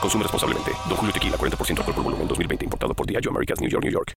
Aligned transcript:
Consume 0.00 0.22
responsablemente. 0.22 0.72
Don 0.88 0.96
Julio 0.96 1.12
Tequila, 1.12 1.36
40% 1.36 1.78
alcohol 1.78 1.94
por 1.94 2.04
volumen, 2.04 2.28
2020. 2.28 2.64
Importado 2.64 2.94
por 2.94 3.06
Diageo 3.06 3.30
Americas, 3.30 3.60
New 3.60 3.70
York, 3.70 3.84
New 3.84 3.92
York. 3.92 4.12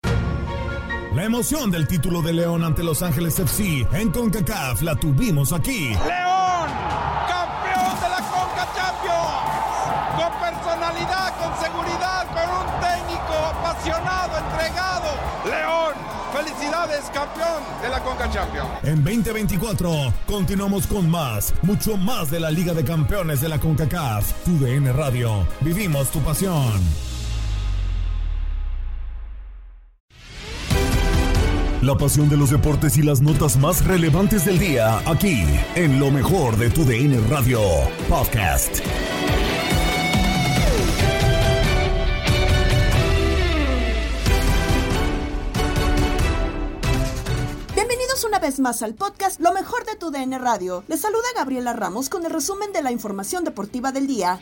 La 1.17 1.25
emoción 1.25 1.71
del 1.71 1.89
título 1.89 2.21
de 2.21 2.35
León 2.35 2.63
ante 2.63 2.85
Los 2.85 3.03
Ángeles 3.03 3.39
FC 3.39 3.87
en 3.93 4.11
CONCACAF 4.11 4.83
la 4.83 4.95
tuvimos 4.97 5.51
aquí. 5.55 5.89
¡León! 5.89 6.69
¡Campeón 7.27 8.01
de 8.03 8.09
la 8.11 8.19
Conca 8.19 8.69
Champions! 8.77 9.47
Con 10.15 10.31
personalidad, 10.41 11.39
con 11.39 11.57
seguridad, 11.59 12.27
con 12.29 12.51
un 12.51 12.67
técnico 12.83 13.33
apasionado, 13.33 14.37
entregado. 14.37 15.09
¡León! 15.47 16.16
¡Felicidades, 16.47 17.05
campeón 17.13 17.63
de 17.83 17.89
la 17.89 18.01
Conca! 18.05 18.31
En 18.85 19.03
2024 19.03 20.13
continuamos 20.27 20.87
con 20.87 21.11
más, 21.11 21.53
mucho 21.63 21.97
más 21.97 22.31
de 22.31 22.39
la 22.39 22.53
Liga 22.53 22.73
de 22.73 22.85
Campeones 22.85 23.41
de 23.41 23.49
la 23.49 23.59
CONCACAF. 23.59 24.45
Tu 24.45 24.57
DN 24.59 24.93
Radio. 24.93 25.45
Vivimos 25.61 26.09
tu 26.11 26.21
pasión. 26.21 26.81
La 31.83 31.97
pasión 31.97 32.29
de 32.29 32.37
los 32.37 32.51
deportes 32.51 32.97
y 32.97 33.03
las 33.03 33.21
notas 33.21 33.57
más 33.57 33.85
relevantes 33.85 34.45
del 34.45 34.59
día, 34.59 34.99
aquí, 35.05 35.45
en 35.75 35.99
lo 35.99 36.13
mejor 36.13 36.57
de 36.57 36.71
tu 36.71 36.85
DN 36.85 37.19
Radio 37.29 37.61
Podcast. 38.09 38.83
Vez 48.47 48.61
más 48.61 48.81
al 48.83 48.95
podcast 48.95 49.41
Lo 49.41 49.53
mejor 49.53 49.85
de 49.87 49.97
tu 49.97 50.13
DN 50.13 50.39
Radio. 50.39 50.85
Les 50.87 51.01
saluda 51.01 51.25
Gabriela 51.35 51.73
Ramos 51.73 52.09
con 52.09 52.25
el 52.25 52.31
resumen 52.31 52.73
de 52.73 52.81
la 52.81 52.93
información 52.93 53.43
deportiva 53.43 53.91
del 53.91 54.07
día. 54.07 54.39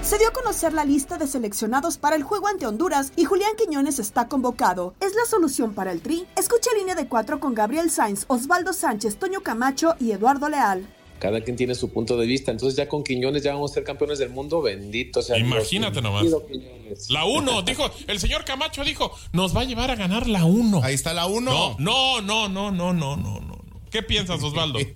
Se 0.00 0.18
dio 0.18 0.28
a 0.28 0.32
conocer 0.32 0.72
la 0.72 0.84
lista 0.84 1.18
de 1.18 1.26
seleccionados 1.26 1.98
para 1.98 2.14
el 2.14 2.22
juego 2.22 2.46
ante 2.46 2.64
Honduras 2.64 3.12
y 3.16 3.24
Julián 3.24 3.56
Quiñones 3.56 3.98
está 3.98 4.28
convocado. 4.28 4.94
¿Es 5.00 5.16
la 5.16 5.24
solución 5.28 5.74
para 5.74 5.90
el 5.90 6.00
Tri? 6.00 6.28
Escucha 6.36 6.70
línea 6.78 6.94
de 6.94 7.08
cuatro 7.08 7.40
con 7.40 7.54
Gabriel 7.54 7.90
Sainz, 7.90 8.24
Osvaldo 8.28 8.72
Sánchez, 8.72 9.18
Toño 9.18 9.42
Camacho 9.42 9.96
y 9.98 10.12
Eduardo 10.12 10.48
Leal. 10.48 10.86
Cada 11.18 11.40
quien 11.40 11.56
tiene 11.56 11.74
su 11.74 11.90
punto 11.90 12.16
de 12.16 12.26
vista. 12.26 12.50
Entonces 12.50 12.76
ya 12.76 12.88
con 12.88 13.02
Quiñones 13.02 13.42
ya 13.42 13.54
vamos 13.54 13.72
a 13.72 13.74
ser 13.74 13.84
campeones 13.84 14.18
del 14.18 14.30
mundo. 14.30 14.62
Bendito 14.62 15.22
sea 15.22 15.36
Dios. 15.36 15.48
Imagínate 15.48 16.00
nomás. 16.00 16.24
Quiñones. 16.24 17.10
La 17.10 17.24
1, 17.24 17.62
dijo, 17.66 17.90
el 18.06 18.18
señor 18.18 18.44
Camacho 18.44 18.84
dijo, 18.84 19.12
nos 19.32 19.56
va 19.56 19.62
a 19.62 19.64
llevar 19.64 19.90
a 19.90 19.96
ganar 19.96 20.28
la 20.28 20.44
1. 20.44 20.80
Ahí 20.82 20.94
está 20.94 21.14
la 21.14 21.26
1. 21.26 21.40
No, 21.40 21.76
no, 21.78 22.20
no, 22.20 22.48
no, 22.48 22.70
no, 22.70 22.92
no, 22.92 23.16
no, 23.16 23.40
no. 23.40 23.58
¿Qué 23.90 24.02
piensas, 24.02 24.42
Osvaldo? 24.42 24.78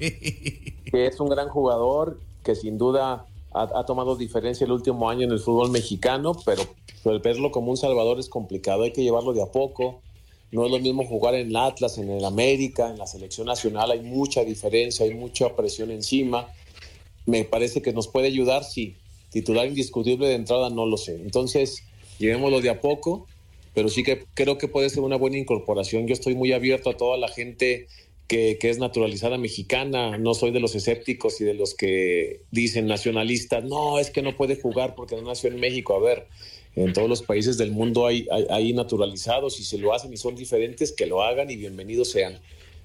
Que 0.92 1.06
es 1.06 1.18
un 1.20 1.30
gran 1.30 1.48
jugador 1.48 2.20
que 2.44 2.54
sin 2.54 2.76
duda 2.76 3.24
ha, 3.54 3.62
ha 3.62 3.86
tomado 3.86 4.14
diferencia 4.14 4.66
el 4.66 4.72
último 4.72 5.08
año 5.08 5.22
en 5.22 5.32
el 5.32 5.38
fútbol 5.38 5.70
mexicano, 5.70 6.36
pero, 6.44 6.62
pero 7.02 7.18
verlo 7.18 7.50
como 7.50 7.70
un 7.70 7.78
salvador 7.78 8.20
es 8.20 8.28
complicado. 8.28 8.82
Hay 8.82 8.92
que 8.92 9.02
llevarlo 9.02 9.32
de 9.32 9.42
a 9.42 9.46
poco. 9.46 10.02
No 10.52 10.66
es 10.66 10.70
lo 10.70 10.78
mismo 10.78 11.06
jugar 11.06 11.34
en 11.34 11.48
el 11.48 11.56
Atlas, 11.56 11.96
en 11.96 12.10
el 12.10 12.24
América, 12.26 12.90
en 12.90 12.98
la 12.98 13.06
selección 13.06 13.46
nacional. 13.46 13.90
Hay 13.90 14.00
mucha 14.00 14.44
diferencia, 14.44 15.06
hay 15.06 15.14
mucha 15.14 15.56
presión 15.56 15.90
encima. 15.90 16.46
Me 17.24 17.44
parece 17.44 17.80
que 17.80 17.94
nos 17.94 18.06
puede 18.06 18.26
ayudar, 18.26 18.62
sí. 18.62 18.96
Titular 19.30 19.66
indiscutible 19.66 20.28
de 20.28 20.34
entrada, 20.34 20.68
no 20.68 20.84
lo 20.84 20.98
sé. 20.98 21.14
Entonces, 21.14 21.84
llevémoslo 22.18 22.60
de 22.60 22.68
a 22.68 22.82
poco, 22.82 23.26
pero 23.72 23.88
sí 23.88 24.02
que 24.02 24.26
creo 24.34 24.58
que 24.58 24.68
puede 24.68 24.90
ser 24.90 25.02
una 25.02 25.16
buena 25.16 25.38
incorporación. 25.38 26.06
Yo 26.06 26.12
estoy 26.12 26.34
muy 26.34 26.52
abierto 26.52 26.90
a 26.90 26.98
toda 26.98 27.16
la 27.16 27.28
gente 27.28 27.86
que, 28.28 28.58
que, 28.60 28.68
es 28.68 28.78
naturalizada 28.78 29.38
mexicana. 29.38 30.18
No 30.18 30.34
soy 30.34 30.50
de 30.50 30.60
los 30.60 30.74
escépticos 30.74 31.40
y 31.40 31.44
de 31.44 31.54
los 31.54 31.74
que 31.74 32.42
dicen 32.50 32.86
nacionalistas, 32.86 33.64
no, 33.64 33.98
es 33.98 34.10
que 34.10 34.20
no 34.20 34.36
puede 34.36 34.60
jugar 34.60 34.94
porque 34.96 35.16
no 35.16 35.22
nació 35.22 35.48
en 35.48 35.60
México. 35.60 35.96
A 35.96 36.00
ver, 36.00 36.26
en 36.74 36.92
todos 36.92 37.08
los 37.08 37.22
países 37.22 37.58
del 37.58 37.70
mundo 37.70 38.06
hay, 38.06 38.26
hay, 38.30 38.46
hay, 38.50 38.72
naturalizados 38.72 39.60
y 39.60 39.64
si 39.64 39.78
lo 39.78 39.92
hacen 39.92 40.12
y 40.12 40.16
son 40.16 40.34
diferentes, 40.34 40.92
que 40.92 41.06
lo 41.06 41.22
hagan 41.22 41.50
y 41.50 41.56
bienvenidos 41.56 42.10
sean. 42.10 42.38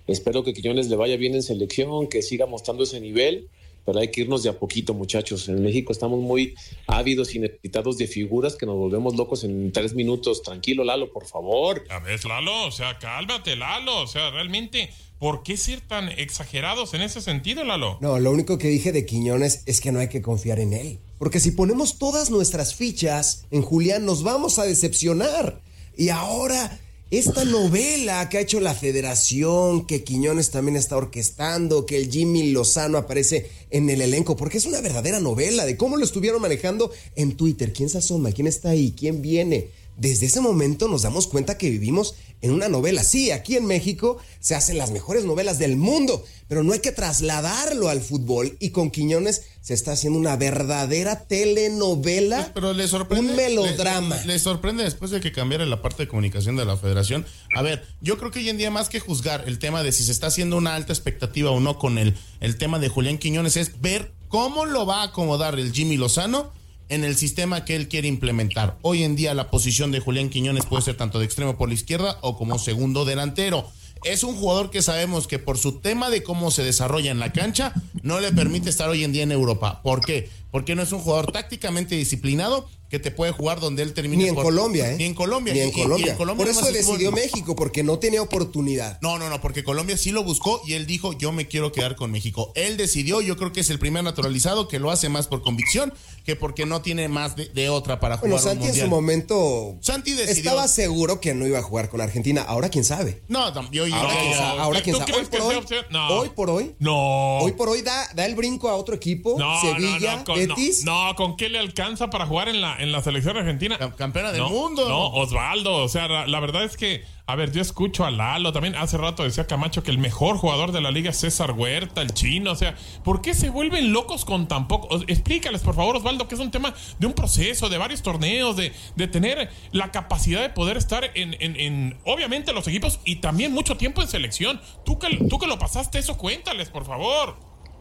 Espero 0.08 0.44
que 0.44 0.54
Quiñones 0.54 0.90
le 0.90 0.96
vaya 0.96 1.18
bien 1.18 1.36
en 1.36 1.44
selección, 1.44 2.08
que 2.08 2.22
siga 2.22 2.46
mostrando 2.46 2.84
ese 2.84 3.00
nivel, 3.00 3.50
pero 3.86 4.00
hay 4.00 4.10
que 4.10 4.22
irnos 4.22 4.44
de 4.44 4.50
a 4.50 4.60
poquito, 4.60 4.94
muchachos. 4.94 5.48
En 5.48 5.64
México 5.64 5.94
estamos 5.94 6.20
muy 6.20 6.56
ávidos 6.88 7.34
y 7.36 7.40
necesitados 7.40 7.98
de 7.98 8.08
figuras 8.08 8.56
que 8.56 8.66
nos 8.66 8.76
volvemos 8.76 9.16
locos 9.16 9.46
en 9.46 9.72
tres 9.72 9.94
minutos. 9.94 10.44
Tranquilo, 10.44 10.84
Lalo, 10.84 11.12
por 11.12 11.26
favor. 11.26 11.84
A 11.90 12.00
ver, 12.00 12.24
Lalo, 12.26 12.68
o 12.68 12.72
sea, 12.72 13.00
cálmate, 13.00 13.56
Lalo, 13.56 14.02
o 14.02 14.08
sea, 14.08 14.32
realmente... 14.32 14.90
¿Por 15.20 15.42
qué 15.42 15.58
ser 15.58 15.82
tan 15.82 16.10
exagerados 16.10 16.94
en 16.94 17.02
ese 17.02 17.22
sentido, 17.22 17.64
Lalo? 17.64 17.98
No, 18.02 18.20
lo 18.20 18.30
único 18.30 18.60
que 18.60 18.68
dije 18.68 18.92
de 18.92 19.08
Quiñones 19.08 19.64
es 19.66 19.82
que 19.82 19.92
no 19.92 19.98
hay 19.98 20.10
que 20.10 20.22
confiar 20.22 20.60
en 20.60 20.74
él. 20.74 21.00
Porque 21.18 21.40
si 21.40 21.52
ponemos 21.52 21.98
todas 21.98 22.30
nuestras 22.30 22.76
fichas 22.76 23.46
en 23.52 23.62
Julián, 23.62 24.06
nos 24.06 24.24
vamos 24.24 24.60
a 24.60 24.64
decepcionar. 24.64 25.62
Y 25.98 26.10
ahora, 26.10 26.80
esta 27.10 27.46
novela 27.46 28.28
que 28.30 28.38
ha 28.38 28.42
hecho 28.42 28.60
la 28.60 28.76
federación, 28.76 29.88
que 29.88 30.04
Quiñones 30.04 30.52
también 30.52 30.76
está 30.76 30.98
orquestando, 30.98 31.86
que 31.86 31.98
el 31.98 32.12
Jimmy 32.12 32.52
Lozano 32.52 32.98
aparece 32.98 33.50
en 33.72 33.90
el 33.90 34.02
elenco, 34.02 34.36
porque 34.36 34.58
es 34.58 34.66
una 34.66 34.82
verdadera 34.82 35.20
novela 35.20 35.66
de 35.66 35.78
cómo 35.78 35.98
lo 35.98 36.04
estuvieron 36.04 36.42
manejando 36.42 36.92
en 37.16 37.36
Twitter. 37.36 37.74
¿Quién 37.74 37.90
se 37.90 37.98
asoma? 37.98 38.32
¿Quién 38.32 38.48
está 38.48 38.70
ahí? 38.70 38.94
¿Quién 38.96 39.22
viene? 39.22 39.70
Desde 39.98 40.28
ese 40.28 40.42
momento 40.42 40.88
nos 40.88 41.02
damos 41.02 41.26
cuenta 41.26 41.58
que 41.58 41.72
vivimos 41.72 42.14
en 42.42 42.52
una 42.52 42.70
novela. 42.70 43.04
Sí, 43.04 43.32
aquí 43.32 43.56
en 43.56 43.66
México 43.66 44.18
se 44.40 44.56
hacen 44.56 44.78
las 44.78 44.92
mejores 44.92 45.26
novelas 45.26 45.60
del 45.60 45.76
mundo, 45.76 46.24
pero 46.48 46.64
no 46.64 46.74
hay 46.74 46.80
que 46.80 46.92
trasladarlo 46.92 47.90
al 47.90 48.02
fútbol. 48.02 48.56
Y 48.60 48.70
con 48.70 48.92
Quiñones 48.92 49.44
se 49.62 49.74
está 49.74 49.94
haciendo 49.94 50.20
una 50.20 50.36
verdadera 50.36 51.28
telenovela. 51.28 52.38
Pues, 52.38 52.52
pero 52.54 52.74
le 52.74 52.88
sorprende. 52.88 53.30
Un 53.30 53.36
melodrama. 53.36 54.18
Le, 54.18 54.34
le, 54.34 54.40
sorprende 54.40 54.84
después 54.84 55.12
de 55.12 55.20
que 55.20 55.32
cambiara 55.32 55.66
la 55.66 55.82
parte 55.82 56.04
de 56.04 56.08
comunicación 56.08 56.56
de 56.56 56.66
la 56.66 56.78
federación. 56.78 57.26
A 57.56 57.62
ver, 57.62 57.86
yo 58.02 58.18
creo 58.18 58.32
que 58.32 58.40
hoy 58.40 58.50
en 58.50 58.58
día 58.58 58.72
más 58.72 58.90
que 58.90 59.00
juzgar 59.00 59.44
el 59.48 59.60
tema 59.60 59.84
de 59.84 59.92
si 59.92 60.04
se 60.04 60.12
está 60.12 60.28
haciendo 60.28 60.58
una 60.58 60.76
alta 60.76 60.94
expectativa 60.94 61.52
o 61.52 61.60
no 61.60 61.78
con 61.78 61.98
el, 61.98 62.16
el 62.40 62.58
tema 62.58 62.80
de 62.80 62.90
Julián 62.90 63.18
Quiñones 63.18 63.58
es 63.58 63.82
ver 63.82 64.12
cómo 64.28 64.66
lo 64.66 64.86
va 64.86 65.02
a 65.02 65.06
acomodar 65.06 65.58
el 65.60 65.72
Jimmy 65.72 65.98
Lozano 65.98 66.52
en 66.90 67.04
el 67.04 67.16
sistema 67.16 67.66
que 67.66 67.76
él 67.76 67.88
quiere 67.88 68.08
implementar. 68.08 68.78
Hoy 68.82 69.04
en 69.04 69.16
día 69.16 69.34
la 69.34 69.50
posición 69.50 69.92
de 69.92 70.00
Julián 70.00 70.30
Quiñones 70.30 70.66
puede 70.66 70.84
ser 70.84 70.98
tanto 70.98 71.20
de 71.20 71.26
extremo 71.26 71.58
por 71.58 71.70
la 71.70 71.76
izquierda 71.76 72.18
o 72.22 72.38
como 72.38 72.60
segundo 72.60 73.06
delantero. 73.06 73.70
Es 74.04 74.24
un 74.24 74.36
jugador 74.36 74.70
que 74.70 74.82
sabemos 74.82 75.28
que 75.28 75.40
por 75.40 75.58
su 75.58 75.80
tema 75.80 76.10
de 76.10 76.24
cómo 76.24 76.52
se 76.52 76.64
desarrolla 76.64 77.12
en 77.12 77.20
la 77.20 77.34
cancha 77.34 77.74
no 78.04 78.20
le 78.20 78.32
permite 78.32 78.70
estar 78.70 78.90
hoy 78.90 79.04
en 79.04 79.12
día 79.12 79.24
en 79.24 79.32
Europa. 79.32 79.82
¿Por 79.82 80.06
qué? 80.06 80.30
Porque 80.52 80.76
no 80.76 80.82
es 80.84 80.92
un 80.92 81.00
jugador 81.00 81.32
tácticamente 81.32 81.96
disciplinado 81.96 82.68
que 82.90 83.00
te 83.00 83.12
puede 83.12 83.34
jugar 83.34 83.60
donde 83.60 83.84
él 83.84 83.94
termine. 83.94 84.24
Ni 84.24 84.30
en 84.30 84.36
por... 84.36 84.46
Colombia, 84.46 84.90
¿eh? 84.94 84.96
Ni 84.98 85.04
en 85.04 85.14
Colombia. 85.14 85.54
Ni 85.54 85.60
en 85.60 85.70
Y- 85.70 85.72
Colombia. 85.74 86.08
y 86.08 86.10
en 86.12 86.16
Colombia 86.16 86.46
Por 86.46 86.54
no 86.56 86.60
eso 86.62 86.70
estuvo- 86.70 86.94
decidió 86.94 87.12
México, 87.12 87.54
porque 87.54 87.84
no 87.84 88.00
tenía 88.00 88.22
oportunidad. 88.22 88.98
No, 89.02 89.20
no, 89.20 89.30
no, 89.30 89.42
porque 89.42 89.66
Colombia 89.66 89.98
sí 89.98 90.12
lo 90.12 90.24
buscó 90.24 90.62
y 90.66 90.72
él 90.74 90.86
dijo, 90.88 91.12
yo 91.12 91.34
me 91.34 91.50
quiero 91.50 91.74
quedar 91.74 91.98
con 91.98 92.12
México. 92.12 92.54
Él 92.56 92.78
decidió, 92.78 93.20
yo 93.20 93.36
creo 93.36 93.52
que 93.52 93.60
es 93.60 93.70
el 93.70 93.78
primer 93.78 94.06
naturalizado 94.06 94.70
que 94.70 94.80
lo 94.80 94.90
hace 94.90 95.10
más 95.10 95.28
por 95.28 95.42
convicción 95.42 95.94
que 96.24 96.38
porque 96.38 96.66
no 96.66 96.82
tiene 96.82 97.10
más 97.10 97.36
de, 97.36 97.48
de 97.50 97.68
otra 97.70 98.00
para 98.00 98.18
jugar 98.18 98.32
Bueno, 98.32 98.36
un 98.44 98.50
Santi 98.52 98.64
en 98.64 98.68
mundial. 98.70 98.86
su 98.88 98.90
momento 98.90 99.76
Santi 99.82 100.12
decidió. 100.14 100.52
estaba 100.52 100.68
seguro 100.70 101.20
que 101.20 101.34
no 101.34 101.46
iba 101.46 101.60
a 101.60 101.64
jugar 101.64 101.90
con 101.90 102.00
Argentina. 102.00 102.42
Ahora 102.42 102.70
quién 102.70 102.86
sabe. 102.86 103.22
No, 103.28 103.54
yo, 103.72 103.86
yo- 103.88 103.96
Ahora 103.96 104.14
yo- 104.14 104.20
quién 104.22 104.34
sabe. 104.34 104.60
Ahora 104.62 104.82
quién 104.82 104.94
¿Tú 104.96 105.00
sabe. 105.02 105.12
Hoy 105.12 105.18
crees 105.26 105.30
por 105.30 105.66
que 105.68 105.76
hoy? 105.76 105.86
No. 105.90 106.08
hoy 106.10 106.30
por 106.30 106.50
hoy, 106.50 106.76
No. 106.80 107.40
hoy 107.40 107.52
por 107.52 107.68
hoy 107.70 107.82
da, 107.82 108.08
da 108.16 108.26
el 108.26 108.36
brinco 108.36 108.70
a 108.70 108.76
otro 108.76 108.96
equipo. 108.96 109.36
No, 109.38 109.60
Sevilla. 109.62 110.16
no, 110.18 110.24
no, 110.36 110.37
Betis. 110.46 110.84
No, 110.86 111.16
¿con 111.16 111.36
qué 111.38 111.50
le 111.50 111.58
alcanza 111.60 112.10
para 112.10 112.26
jugar 112.26 112.50
en 112.50 112.62
la, 112.62 112.78
en 112.78 112.92
la 112.92 113.02
selección 113.02 113.38
argentina? 113.38 113.78
campeona 113.98 114.32
del 114.32 114.42
No, 114.42 114.50
mundo. 114.50 114.88
No, 114.88 115.08
Osvaldo, 115.08 115.76
o 115.84 115.88
sea, 115.90 116.08
la, 116.08 116.28
la 116.28 116.40
verdad 116.40 116.64
es 116.64 116.78
que, 116.78 117.04
a 117.26 117.36
ver, 117.36 117.52
yo 117.52 117.62
escucho 117.62 118.06
a 118.06 118.12
Lalo, 118.12 118.54
también 118.54 118.76
hace 118.76 118.98
rato 118.98 119.24
decía 119.24 119.48
Camacho 119.48 119.84
que 119.84 119.92
el 119.92 119.98
mejor 119.98 120.38
jugador 120.38 120.72
de 120.72 120.80
la 120.82 120.92
liga 120.92 121.10
es 121.10 121.18
César 121.18 121.52
Huerta, 121.52 122.02
el 122.02 122.14
chino, 122.14 122.52
o 122.52 122.56
sea, 122.56 122.76
¿por 123.04 123.22
qué 123.22 123.34
se 123.34 123.50
vuelven 123.50 123.92
locos 123.92 124.24
con 124.26 124.48
tan 124.48 124.68
poco? 124.68 124.88
O- 124.96 125.02
Explícales, 125.08 125.62
por 125.62 125.76
favor, 125.76 125.96
Osvaldo, 125.98 126.28
que 126.28 126.36
es 126.36 126.42
un 126.42 126.52
tema 126.52 126.74
de 127.00 127.08
un 127.08 127.14
proceso, 127.14 127.68
de 127.70 127.78
varios 127.78 128.02
torneos, 128.04 128.56
de, 128.56 128.72
de 128.96 129.08
tener 129.08 129.50
la 129.72 129.92
capacidad 129.92 130.42
de 130.42 130.50
poder 130.50 130.78
estar 130.78 131.12
en, 131.16 131.36
en, 131.40 131.60
en, 131.60 131.98
obviamente, 132.06 132.54
los 132.54 132.68
equipos 132.68 133.00
y 133.06 133.18
también 133.18 133.52
mucho 133.54 133.76
tiempo 133.78 134.02
en 134.02 134.08
selección. 134.08 134.62
Tú 134.86 134.98
que, 135.00 135.18
tú 135.30 135.38
que 135.40 135.48
lo 135.48 135.60
pasaste, 135.60 136.00
eso 136.00 136.18
cuéntales, 136.18 136.70
por 136.70 136.86
favor. 136.86 137.38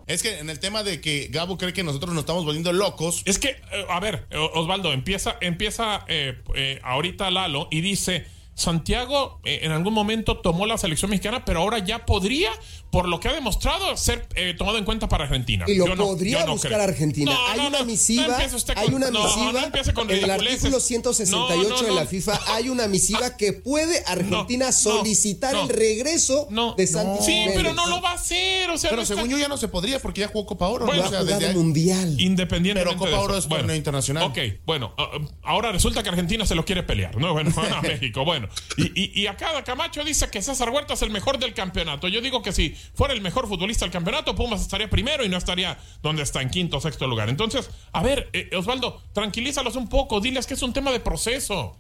Es 0.06 0.22
que 0.22 0.38
en 0.38 0.48
el 0.50 0.60
tema 0.60 0.84
de 0.84 1.00
que 1.00 1.28
Gabo 1.30 1.58
cree 1.58 1.72
que 1.72 1.82
nosotros 1.82 2.14
nos 2.14 2.22
estamos 2.22 2.44
volviendo 2.44 2.72
locos. 2.72 3.22
Es 3.24 3.38
que, 3.38 3.48
eh, 3.48 3.86
a 3.88 3.98
ver, 3.98 4.26
eh, 4.30 4.36
Osvaldo, 4.54 4.92
empieza, 4.92 5.36
empieza 5.40 6.04
eh, 6.06 6.38
eh, 6.54 6.80
ahorita 6.84 7.30
Lalo 7.30 7.66
y 7.72 7.80
dice, 7.80 8.24
Santiago 8.56 9.38
eh, 9.44 9.60
en 9.62 9.70
algún 9.70 9.92
momento 9.92 10.38
tomó 10.38 10.64
la 10.66 10.78
selección 10.78 11.10
mexicana, 11.10 11.44
pero 11.44 11.60
ahora 11.60 11.78
ya 11.78 12.06
podría, 12.06 12.50
por 12.90 13.06
lo 13.06 13.20
que 13.20 13.28
ha 13.28 13.32
demostrado, 13.34 13.96
ser 13.98 14.26
eh, 14.34 14.54
tomado 14.56 14.78
en 14.78 14.84
cuenta 14.86 15.08
para 15.08 15.24
Argentina. 15.24 15.66
Y 15.68 15.74
lo 15.76 15.86
Yo 15.86 15.94
no- 15.94 16.04
podría 16.06 16.44
yo 16.46 16.52
buscar. 16.52 16.80
Argentina. 16.80 17.32
No, 17.32 17.46
hay 17.48 17.58
no, 17.60 17.68
una 17.68 17.84
misiva, 17.84 18.38
hay 18.38 18.94
una 18.94 19.10
misiva 19.10 19.70
con 19.94 20.10
en 20.10 20.24
el 20.24 20.30
artículo 20.30 20.80
168 20.80 21.68
No, 21.68 21.76
no, 21.76 21.82
de 21.82 21.92
la. 21.94 22.06
FIFA 22.06 22.40
hay 22.48 22.68
una 22.70 22.88
misiva 22.88 23.36
que 23.36 23.52
puede 23.52 24.02
Argentina 24.06 24.66
no, 24.66 24.72
solicitar 24.72 25.52
no. 25.52 25.62
el 25.64 25.68
regreso 25.68 26.48
de 26.78 26.86
Santi 26.86 27.24
Sí, 27.24 27.32
Jiménez. 27.32 27.56
pero 27.56 27.74
no 27.74 27.86
lo 27.88 28.00
va 28.00 28.12
a 28.12 28.14
hacer, 28.14 28.70
o 28.70 28.78
sea, 28.78 28.88
Pero 28.90 28.96
no 28.96 29.02
está- 29.02 29.14
según 29.16 29.30
yo 29.30 29.36
ya 29.38 29.48
no 29.48 29.58
se 29.58 29.68
podría 29.68 30.00
porque 30.00 30.22
ya 30.22 30.28
jugó 30.28 30.46
Copa 30.46 30.66
Oro. 30.68 30.86
Bueno, 30.86 31.02
¿no? 31.02 31.08
O 31.08 31.10
sea, 31.12 31.24
desde 31.24 31.52
mundial. 31.54 32.18
Independientemente 32.18 32.96
Pero 32.96 32.98
Copa 32.98 33.10
de. 33.10 33.16
Oro 33.24 33.36
es 33.36 33.46
torneo 33.48 33.76
internacional. 33.76 34.22
Ok, 34.24 34.38
bueno, 34.64 34.94
ah, 34.96 35.10
ah, 35.12 35.18
ahora 35.42 35.72
resulta 35.72 36.02
que 36.02 36.08
Argentina 36.08 36.46
se 36.46 36.54
lo 36.54 36.64
quiere 36.64 36.82
pelear, 36.82 37.16
¿no? 37.18 37.32
Bueno, 37.34 37.52
a 37.76 37.82
México, 37.82 38.24
bueno. 38.24 38.45
Y, 38.76 39.02
y, 39.02 39.22
y 39.22 39.26
acá 39.26 39.62
Camacho 39.64 40.04
dice 40.04 40.28
que 40.30 40.42
César 40.42 40.70
Huerta 40.70 40.94
es 40.94 41.02
el 41.02 41.10
mejor 41.10 41.38
del 41.38 41.54
campeonato. 41.54 42.08
Yo 42.08 42.20
digo 42.20 42.42
que 42.42 42.52
si 42.52 42.70
fuera 42.94 43.14
el 43.14 43.20
mejor 43.20 43.48
futbolista 43.48 43.84
del 43.84 43.92
campeonato, 43.92 44.34
Pumas 44.34 44.60
estaría 44.60 44.88
primero 44.88 45.24
y 45.24 45.28
no 45.28 45.36
estaría 45.36 45.78
donde 46.02 46.22
está, 46.22 46.42
en 46.42 46.50
quinto 46.50 46.76
o 46.76 46.80
sexto 46.80 47.06
lugar. 47.06 47.28
Entonces, 47.28 47.70
a 47.92 48.02
ver, 48.02 48.28
eh, 48.32 48.50
Osvaldo, 48.56 49.02
tranquilízalos 49.12 49.76
un 49.76 49.88
poco, 49.88 50.20
diles 50.20 50.46
que 50.46 50.54
es 50.54 50.62
un 50.62 50.72
tema 50.72 50.92
de 50.92 51.00
proceso. 51.00 51.76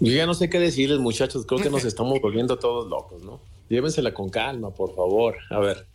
Yo 0.00 0.12
ya 0.12 0.26
no 0.26 0.34
sé 0.34 0.48
qué 0.48 0.58
decirles, 0.58 1.00
muchachos. 1.00 1.44
Creo 1.46 1.60
que 1.60 1.70
nos 1.70 1.84
estamos 1.84 2.20
volviendo 2.20 2.58
todos 2.58 2.88
locos, 2.88 3.22
¿no? 3.22 3.40
Llévensela 3.68 4.14
con 4.14 4.30
calma, 4.30 4.70
por 4.70 4.94
favor. 4.94 5.36
A 5.50 5.58
ver, 5.58 5.86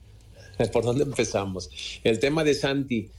¿por 0.74 0.84
dónde 0.84 1.04
empezamos? 1.04 1.70
El 2.04 2.20
tema 2.20 2.44
de 2.44 2.54
Santi. 2.54 3.10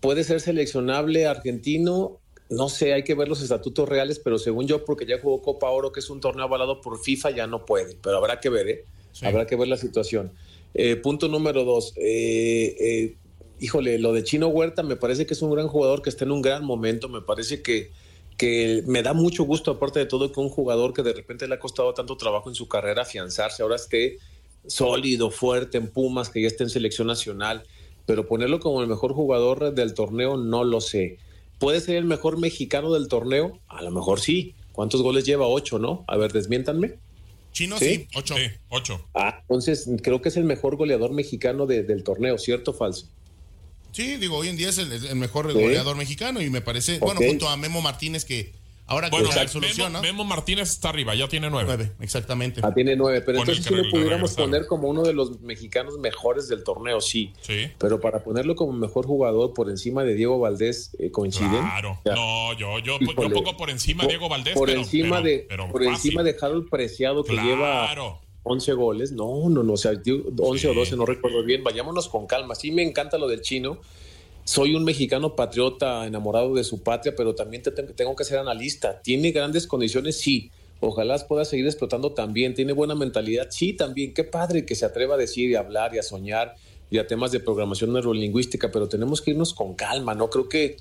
¿Puede 0.00 0.22
ser 0.22 0.40
seleccionable 0.40 1.26
argentino? 1.26 2.17
No 2.50 2.68
sé, 2.68 2.94
hay 2.94 3.04
que 3.04 3.14
ver 3.14 3.28
los 3.28 3.42
estatutos 3.42 3.88
reales, 3.88 4.18
pero 4.18 4.38
según 4.38 4.66
yo, 4.66 4.84
porque 4.84 5.04
ya 5.04 5.20
jugó 5.20 5.42
Copa 5.42 5.68
Oro, 5.70 5.92
que 5.92 6.00
es 6.00 6.08
un 6.08 6.20
torneo 6.20 6.44
avalado 6.44 6.80
por 6.80 6.98
FIFA, 6.98 7.30
ya 7.30 7.46
no 7.46 7.66
puede. 7.66 7.96
Pero 8.02 8.16
habrá 8.16 8.40
que 8.40 8.48
ver, 8.48 8.68
¿eh? 8.68 8.84
Habrá 9.22 9.46
que 9.46 9.56
ver 9.56 9.68
la 9.68 9.76
situación. 9.76 10.32
Eh, 10.74 10.96
punto 10.96 11.28
número 11.28 11.64
dos. 11.64 11.92
Eh, 11.96 12.76
eh, 12.80 13.16
híjole, 13.60 13.98
lo 13.98 14.12
de 14.12 14.24
Chino 14.24 14.48
Huerta 14.48 14.82
me 14.82 14.96
parece 14.96 15.26
que 15.26 15.34
es 15.34 15.42
un 15.42 15.50
gran 15.50 15.68
jugador 15.68 16.02
que 16.02 16.10
está 16.10 16.24
en 16.24 16.30
un 16.30 16.42
gran 16.42 16.64
momento. 16.64 17.08
Me 17.08 17.20
parece 17.20 17.62
que, 17.62 17.90
que 18.36 18.82
me 18.86 19.02
da 19.02 19.12
mucho 19.12 19.44
gusto, 19.44 19.72
aparte 19.72 19.98
de 19.98 20.06
todo, 20.06 20.30
que 20.32 20.40
un 20.40 20.48
jugador 20.48 20.94
que 20.94 21.02
de 21.02 21.12
repente 21.12 21.48
le 21.48 21.54
ha 21.54 21.60
costado 21.60 21.92
tanto 21.94 22.16
trabajo 22.16 22.48
en 22.48 22.54
su 22.54 22.68
carrera 22.68 23.02
afianzarse, 23.02 23.62
ahora 23.62 23.76
esté 23.76 24.18
sólido, 24.66 25.30
fuerte 25.30 25.78
en 25.78 25.88
Pumas, 25.88 26.28
que 26.28 26.42
ya 26.42 26.48
esté 26.48 26.64
en 26.64 26.70
selección 26.70 27.06
nacional. 27.06 27.64
Pero 28.06 28.26
ponerlo 28.26 28.58
como 28.60 28.80
el 28.80 28.88
mejor 28.88 29.12
jugador 29.12 29.74
del 29.74 29.92
torneo, 29.92 30.38
no 30.38 30.64
lo 30.64 30.80
sé. 30.80 31.18
¿Puede 31.58 31.80
ser 31.80 31.96
el 31.96 32.04
mejor 32.04 32.38
mexicano 32.38 32.92
del 32.92 33.08
torneo? 33.08 33.58
A 33.68 33.82
lo 33.82 33.90
mejor 33.90 34.20
sí. 34.20 34.54
¿Cuántos 34.72 35.02
goles 35.02 35.24
lleva? 35.24 35.46
Ocho, 35.48 35.78
¿no? 35.78 36.04
A 36.06 36.16
ver, 36.16 36.32
desmiéntanme. 36.32 36.94
Chino, 37.52 37.78
¿Sí? 37.78 37.84
sí, 37.94 38.08
ocho. 38.14 38.36
Sí, 38.36 38.42
ocho. 38.68 39.04
Ah, 39.14 39.38
entonces 39.42 39.88
creo 40.02 40.22
que 40.22 40.28
es 40.28 40.36
el 40.36 40.44
mejor 40.44 40.76
goleador 40.76 41.10
mexicano 41.12 41.66
de- 41.66 41.82
del 41.82 42.04
torneo, 42.04 42.38
¿cierto 42.38 42.70
o 42.70 42.74
falso? 42.74 43.08
Sí, 43.90 44.16
digo, 44.18 44.36
hoy 44.36 44.48
en 44.48 44.56
día 44.56 44.68
es 44.68 44.78
el, 44.78 44.92
el 44.92 45.16
mejor 45.16 45.50
Sí. 45.52 45.58
goleador 45.60 45.96
mexicano 45.96 46.40
y 46.42 46.50
me 46.50 46.60
parece, 46.60 46.98
bueno, 47.00 47.20
junto 47.26 47.48
a 47.48 47.56
Memo 47.56 47.80
Martínez 47.80 48.24
que 48.24 48.52
ahora 48.88 49.08
Bueno, 49.10 49.28
la 49.28 49.34
Memo, 49.34 49.42
resolución, 49.44 49.92
¿no? 49.92 50.02
Memo 50.02 50.24
Martínez 50.24 50.70
está 50.70 50.88
arriba, 50.88 51.14
ya 51.14 51.28
tiene 51.28 51.48
nueve. 51.50 51.66
Nueve, 51.68 51.92
exactamente. 52.00 52.60
Ah, 52.64 52.74
tiene 52.74 52.96
nueve, 52.96 53.20
pero 53.20 53.38
Con 53.38 53.48
entonces 53.48 53.64
sí 53.64 53.74
lo 53.74 53.88
pudiéramos 53.90 54.32
poner 54.34 54.66
como 54.66 54.88
uno 54.88 55.02
de 55.02 55.12
los 55.12 55.40
mexicanos 55.40 55.98
mejores 55.98 56.48
del 56.48 56.64
torneo, 56.64 57.00
sí. 57.00 57.32
Sí. 57.40 57.68
Pero 57.78 58.00
para 58.00 58.24
ponerlo 58.24 58.56
como 58.56 58.72
mejor 58.72 59.06
jugador 59.06 59.54
por 59.54 59.70
encima 59.70 60.02
de 60.04 60.14
Diego 60.14 60.38
Valdés, 60.40 60.96
eh, 60.98 61.10
¿coinciden? 61.10 61.60
Claro. 61.60 61.92
O 61.92 62.02
sea, 62.02 62.14
No, 62.14 62.52
yo, 62.58 62.78
yo, 62.80 62.98
pongo 63.14 63.56
por 63.56 63.70
encima 63.70 64.02
Por- 64.02 64.10
Diego 64.10 64.28
Valdés, 64.28 64.54
Por 64.54 64.68
pero, 64.68 64.80
encima 64.80 65.16
pero- 65.22 65.28
de, 65.28 65.46
pero 65.48 65.68
por 65.70 65.84
fácil. 65.84 65.94
encima 65.94 66.22
de 66.22 66.36
Harold 66.40 66.68
Preciado, 66.68 67.22
que 67.24 67.32
Claro. 67.34 67.46
lleva 67.48 68.18
11 68.44 68.72
goles. 68.72 69.12
No, 69.12 69.48
no, 69.50 69.62
no, 69.62 69.74
o 69.74 69.76
sea, 69.76 69.92
dio 69.92 70.22
11 70.38 70.68
o 70.68 70.74
12, 70.74 70.96
no 70.96 71.04
recuerdo 71.04 71.44
bien. 71.44 71.62
Vayámonos 71.62 72.08
con 72.08 72.26
calma. 72.26 72.54
Sí 72.54 72.70
me 72.72 72.82
encanta 72.82 73.18
lo 73.18 73.28
del 73.28 73.42
chino. 73.42 73.78
Soy 74.48 74.74
un 74.74 74.82
mexicano 74.82 75.36
patriota, 75.36 76.06
enamorado 76.06 76.54
de 76.54 76.64
su 76.64 76.82
patria, 76.82 77.12
pero 77.14 77.34
también 77.34 77.62
te- 77.62 77.70
tengo 77.70 78.16
que 78.16 78.24
ser 78.24 78.38
analista. 78.38 79.02
¿Tiene 79.02 79.30
grandes 79.30 79.66
condiciones? 79.66 80.18
Sí. 80.20 80.50
Ojalá 80.80 81.18
pueda 81.28 81.44
seguir 81.44 81.66
explotando 81.66 82.12
también. 82.12 82.54
¿Tiene 82.54 82.72
buena 82.72 82.94
mentalidad? 82.94 83.48
Sí, 83.50 83.74
también. 83.74 84.14
Qué 84.14 84.24
padre 84.24 84.64
que 84.64 84.74
se 84.74 84.86
atreva 84.86 85.16
a 85.16 85.18
decir 85.18 85.50
y 85.50 85.54
a 85.54 85.58
hablar 85.58 85.94
y 85.94 85.98
a 85.98 86.02
soñar 86.02 86.54
y 86.90 86.96
a 86.96 87.06
temas 87.06 87.30
de 87.30 87.40
programación 87.40 87.92
neurolingüística, 87.92 88.70
pero 88.72 88.88
tenemos 88.88 89.20
que 89.20 89.32
irnos 89.32 89.52
con 89.52 89.74
calma, 89.74 90.14
¿no? 90.14 90.30
Creo 90.30 90.48
que 90.48 90.78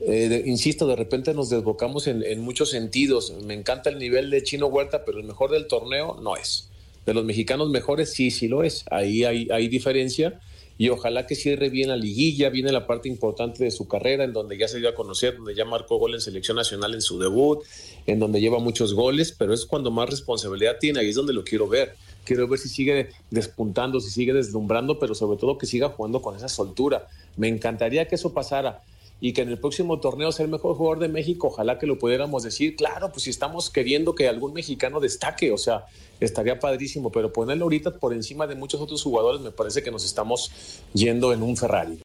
eh, 0.00 0.28
de- 0.30 0.44
insisto, 0.46 0.86
de 0.86 0.96
repente 0.96 1.34
nos 1.34 1.50
desbocamos 1.50 2.06
en, 2.06 2.22
en 2.22 2.40
muchos 2.40 2.70
sentidos. 2.70 3.34
Me 3.44 3.52
encanta 3.52 3.90
el 3.90 3.98
nivel 3.98 4.30
de 4.30 4.42
Chino 4.42 4.68
Huerta, 4.68 5.04
pero 5.04 5.18
el 5.18 5.24
mejor 5.24 5.50
del 5.50 5.66
torneo 5.66 6.18
no 6.22 6.36
es. 6.38 6.70
De 7.04 7.12
los 7.12 7.26
mexicanos 7.26 7.68
mejores, 7.68 8.14
sí, 8.14 8.30
sí 8.30 8.48
lo 8.48 8.62
es. 8.62 8.86
Ahí 8.90 9.24
hay, 9.24 9.46
hay 9.52 9.68
diferencia 9.68 10.40
y 10.80 10.88
ojalá 10.88 11.26
que 11.26 11.34
cierre 11.34 11.68
bien 11.68 11.90
la 11.90 11.96
liguilla, 11.98 12.48
viene 12.48 12.72
la 12.72 12.86
parte 12.86 13.06
importante 13.06 13.62
de 13.62 13.70
su 13.70 13.86
carrera, 13.86 14.24
en 14.24 14.32
donde 14.32 14.56
ya 14.56 14.66
se 14.66 14.78
dio 14.78 14.88
a 14.88 14.94
conocer, 14.94 15.36
donde 15.36 15.54
ya 15.54 15.66
marcó 15.66 15.98
gol 15.98 16.14
en 16.14 16.22
selección 16.22 16.56
nacional 16.56 16.94
en 16.94 17.02
su 17.02 17.18
debut, 17.18 17.62
en 18.06 18.18
donde 18.18 18.40
lleva 18.40 18.58
muchos 18.60 18.94
goles, 18.94 19.36
pero 19.38 19.52
es 19.52 19.66
cuando 19.66 19.90
más 19.90 20.08
responsabilidad 20.08 20.78
tiene, 20.80 21.00
ahí 21.00 21.10
es 21.10 21.16
donde 21.16 21.34
lo 21.34 21.44
quiero 21.44 21.68
ver. 21.68 21.96
Quiero 22.24 22.48
ver 22.48 22.58
si 22.58 22.70
sigue 22.70 23.10
despuntando, 23.30 24.00
si 24.00 24.08
sigue 24.08 24.32
deslumbrando, 24.32 24.98
pero 24.98 25.14
sobre 25.14 25.38
todo 25.38 25.58
que 25.58 25.66
siga 25.66 25.90
jugando 25.90 26.22
con 26.22 26.34
esa 26.34 26.48
soltura. 26.48 27.08
Me 27.36 27.48
encantaría 27.48 28.08
que 28.08 28.14
eso 28.14 28.32
pasara 28.32 28.80
y 29.20 29.32
que 29.32 29.42
en 29.42 29.48
el 29.48 29.58
próximo 29.58 30.00
torneo 30.00 30.32
sea 30.32 30.44
el 30.44 30.50
mejor 30.50 30.76
jugador 30.76 30.98
de 30.98 31.08
México, 31.08 31.48
ojalá 31.48 31.78
que 31.78 31.86
lo 31.86 31.98
pudiéramos 31.98 32.42
decir, 32.42 32.76
claro, 32.76 33.10
pues 33.10 33.24
si 33.24 33.30
estamos 33.30 33.70
queriendo 33.70 34.14
que 34.14 34.28
algún 34.28 34.52
mexicano 34.52 35.00
destaque, 35.00 35.52
o 35.52 35.58
sea, 35.58 35.86
estaría 36.20 36.58
padrísimo, 36.58 37.10
pero 37.10 37.32
ponerlo 37.32 37.64
ahorita 37.64 37.98
por 37.98 38.12
encima 38.12 38.46
de 38.46 38.54
muchos 38.54 38.80
otros 38.80 39.02
jugadores 39.02 39.40
me 39.40 39.50
parece 39.50 39.82
que 39.82 39.90
nos 39.90 40.04
estamos 40.04 40.50
yendo 40.92 41.32
en 41.32 41.42
un 41.42 41.56
Ferrari. 41.56 42.00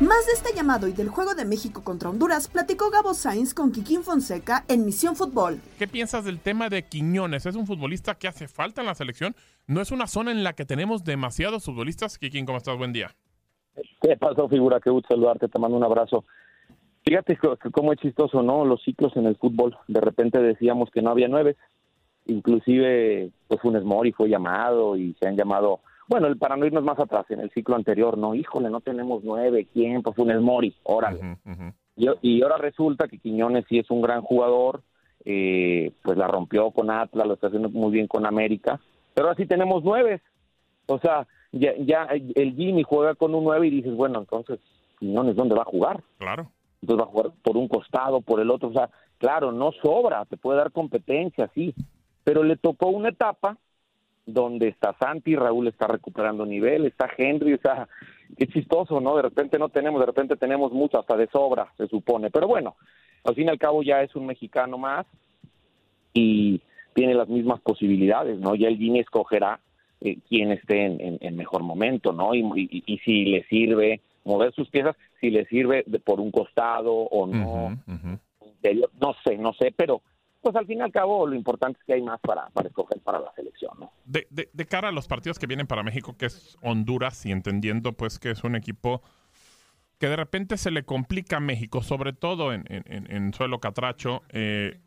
Más 0.00 0.24
de 0.24 0.32
este 0.32 0.56
llamado 0.56 0.88
y 0.88 0.92
del 0.92 1.10
juego 1.10 1.34
de 1.34 1.44
México 1.44 1.84
contra 1.84 2.08
Honduras 2.08 2.48
platicó 2.48 2.88
Gabo 2.88 3.12
Sainz 3.12 3.52
con 3.52 3.70
Kikín 3.70 4.02
Fonseca 4.02 4.64
en 4.66 4.86
Misión 4.86 5.14
Fútbol. 5.14 5.60
¿Qué 5.78 5.86
piensas 5.86 6.24
del 6.24 6.40
tema 6.40 6.70
de 6.70 6.84
Quiñones? 6.84 7.44
¿Es 7.44 7.54
un 7.54 7.66
futbolista 7.66 8.14
que 8.14 8.26
hace 8.26 8.48
falta 8.48 8.80
en 8.80 8.86
la 8.86 8.94
selección? 8.94 9.36
¿No 9.66 9.82
es 9.82 9.90
una 9.90 10.06
zona 10.06 10.30
en 10.30 10.42
la 10.42 10.54
que 10.54 10.64
tenemos 10.64 11.04
demasiados 11.04 11.66
futbolistas? 11.66 12.16
Kikín, 12.16 12.46
¿cómo 12.46 12.56
estás? 12.56 12.78
Buen 12.78 12.94
día. 12.94 13.14
¿Qué 14.00 14.16
pasó, 14.16 14.48
figura? 14.48 14.80
Qué 14.80 14.88
gusto 14.88 15.08
saludarte, 15.14 15.48
te 15.48 15.58
mando 15.58 15.76
un 15.76 15.84
abrazo. 15.84 16.24
Fíjate 17.04 17.38
cómo 17.70 17.92
es 17.92 17.98
chistoso, 17.98 18.42
¿no? 18.42 18.64
Los 18.64 18.82
ciclos 18.82 19.14
en 19.16 19.26
el 19.26 19.36
fútbol. 19.36 19.76
De 19.86 20.00
repente 20.00 20.38
decíamos 20.38 20.88
que 20.90 21.02
no 21.02 21.10
había 21.10 21.28
nueve. 21.28 21.58
Inclusive, 22.24 23.32
pues 23.48 23.60
Funes 23.60 23.84
Mori 23.84 24.12
fue 24.12 24.30
llamado 24.30 24.96
y 24.96 25.14
se 25.20 25.28
han 25.28 25.36
llamado... 25.36 25.80
Bueno, 26.10 26.26
el, 26.26 26.36
para 26.38 26.56
no 26.56 26.66
irnos 26.66 26.82
más 26.82 26.98
atrás, 26.98 27.24
en 27.30 27.38
el 27.38 27.50
ciclo 27.52 27.76
anterior, 27.76 28.18
no, 28.18 28.34
híjole, 28.34 28.68
no 28.68 28.80
tenemos 28.80 29.22
nueve. 29.22 29.68
¿Quién? 29.72 30.02
Pues 30.02 30.16
Funes 30.16 30.40
Mori, 30.40 30.74
órale. 30.82 31.38
Y, 31.94 32.08
y 32.20 32.42
ahora 32.42 32.56
resulta 32.56 33.06
que 33.06 33.18
Quiñones 33.18 33.64
sí 33.68 33.78
es 33.78 33.88
un 33.92 34.02
gran 34.02 34.20
jugador, 34.20 34.82
eh, 35.24 35.92
pues 36.02 36.18
la 36.18 36.26
rompió 36.26 36.72
con 36.72 36.90
Atlas, 36.90 37.28
lo 37.28 37.34
está 37.34 37.46
haciendo 37.46 37.68
muy 37.68 37.92
bien 37.92 38.08
con 38.08 38.26
América, 38.26 38.80
pero 39.14 39.30
así 39.30 39.46
tenemos 39.46 39.84
nueve. 39.84 40.20
O 40.86 40.98
sea, 40.98 41.28
ya, 41.52 41.74
ya 41.78 42.08
el 42.10 42.56
Jimmy 42.56 42.82
juega 42.82 43.14
con 43.14 43.32
un 43.32 43.44
nueve 43.44 43.68
y 43.68 43.70
dices, 43.70 43.94
bueno, 43.94 44.18
entonces 44.18 44.58
Quiñones, 44.98 45.36
¿dónde 45.36 45.54
va 45.54 45.62
a 45.62 45.66
jugar? 45.66 46.02
Claro. 46.18 46.50
Entonces 46.82 47.06
va 47.06 47.08
a 47.08 47.12
jugar 47.12 47.32
por 47.44 47.56
un 47.56 47.68
costado, 47.68 48.20
por 48.20 48.40
el 48.40 48.50
otro. 48.50 48.70
O 48.70 48.72
sea, 48.72 48.90
claro, 49.18 49.52
no 49.52 49.70
sobra, 49.80 50.24
te 50.24 50.36
puede 50.36 50.58
dar 50.58 50.72
competencia, 50.72 51.48
sí, 51.54 51.72
pero 52.24 52.42
le 52.42 52.56
tocó 52.56 52.88
una 52.88 53.10
etapa 53.10 53.58
donde 54.32 54.68
está 54.68 54.94
Santi, 54.98 55.36
Raúl 55.36 55.68
está 55.68 55.86
recuperando 55.86 56.44
nivel, 56.46 56.86
está 56.86 57.08
Henry, 57.16 57.54
o 57.54 57.58
sea, 57.58 57.88
qué 58.36 58.46
chistoso, 58.46 59.00
¿no? 59.00 59.16
De 59.16 59.22
repente 59.22 59.58
no 59.58 59.68
tenemos, 59.68 60.00
de 60.00 60.06
repente 60.06 60.36
tenemos 60.36 60.72
mucho, 60.72 60.98
hasta 60.98 61.16
de 61.16 61.28
sobra, 61.28 61.72
se 61.76 61.86
supone. 61.88 62.30
Pero 62.30 62.46
bueno, 62.46 62.76
al 63.24 63.34
fin 63.34 63.46
y 63.46 63.50
al 63.50 63.58
cabo 63.58 63.82
ya 63.82 64.02
es 64.02 64.14
un 64.16 64.26
mexicano 64.26 64.78
más 64.78 65.06
y 66.14 66.60
tiene 66.94 67.14
las 67.14 67.28
mismas 67.28 67.60
posibilidades, 67.60 68.38
¿no? 68.38 68.54
Ya 68.54 68.68
el 68.68 68.78
Guinness 68.78 69.02
escogerá 69.02 69.60
eh, 70.00 70.18
quién 70.28 70.50
esté 70.52 70.86
en, 70.86 71.36
mejor 71.36 71.62
momento, 71.62 72.12
¿no? 72.12 72.34
Y, 72.34 72.82
y, 72.86 72.98
si 72.98 73.26
le 73.26 73.44
sirve 73.44 74.00
mover 74.24 74.52
sus 74.54 74.68
piezas, 74.68 74.96
si 75.20 75.30
le 75.30 75.44
sirve 75.46 75.84
por 76.04 76.20
un 76.20 76.30
costado 76.30 76.92
o 76.92 77.26
no. 77.26 77.78
No 79.00 79.14
sé, 79.24 79.38
no 79.38 79.52
sé, 79.54 79.72
pero 79.74 80.02
pues 80.40 80.56
al 80.56 80.66
fin 80.66 80.78
y 80.78 80.82
al 80.82 80.92
cabo 80.92 81.26
lo 81.26 81.34
importante 81.34 81.78
es 81.78 81.84
que 81.84 81.92
hay 81.94 82.02
más 82.02 82.20
para, 82.20 82.48
para 82.50 82.68
escoger 82.68 83.00
para 83.00 83.20
la 83.20 83.32
selección, 83.34 83.72
¿no? 83.78 83.92
De, 84.04 84.26
de, 84.30 84.66
cara 84.66 84.88
a 84.88 84.92
los 84.92 85.06
partidos 85.06 85.38
que 85.38 85.46
vienen 85.46 85.66
para 85.66 85.82
México, 85.82 86.16
que 86.16 86.26
es 86.26 86.56
Honduras, 86.62 87.26
y 87.26 87.32
entendiendo 87.32 87.92
pues 87.92 88.18
que 88.18 88.30
es 88.30 88.42
un 88.44 88.56
equipo 88.56 89.02
que 89.98 90.08
de 90.08 90.16
repente 90.16 90.56
se 90.56 90.70
le 90.70 90.84
complica 90.84 91.36
a 91.36 91.40
México, 91.40 91.82
sobre 91.82 92.12
todo 92.12 92.54
en, 92.54 92.64
en, 92.68 93.34
suelo 93.34 93.60
catracho, 93.60 94.22
eh, 94.30 94.80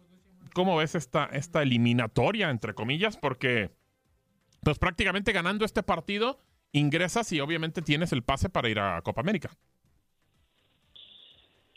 ¿cómo 0.56 0.78
ves 0.78 0.96
esta, 0.96 1.26
esta 1.26 1.62
eliminatoria, 1.62 2.50
entre 2.50 2.74
comillas? 2.74 3.18
Porque 3.18 3.70
pues 4.64 4.80
prácticamente 4.80 5.32
ganando 5.32 5.66
este 5.66 5.84
partido 5.84 6.40
ingresas 6.72 7.32
y 7.32 7.40
obviamente 7.42 7.84
tienes 7.84 8.12
el 8.12 8.24
pase 8.24 8.50
para 8.50 8.70
ir 8.70 8.80
a 8.80 9.02
Copa 9.04 9.22
América. 9.22 9.52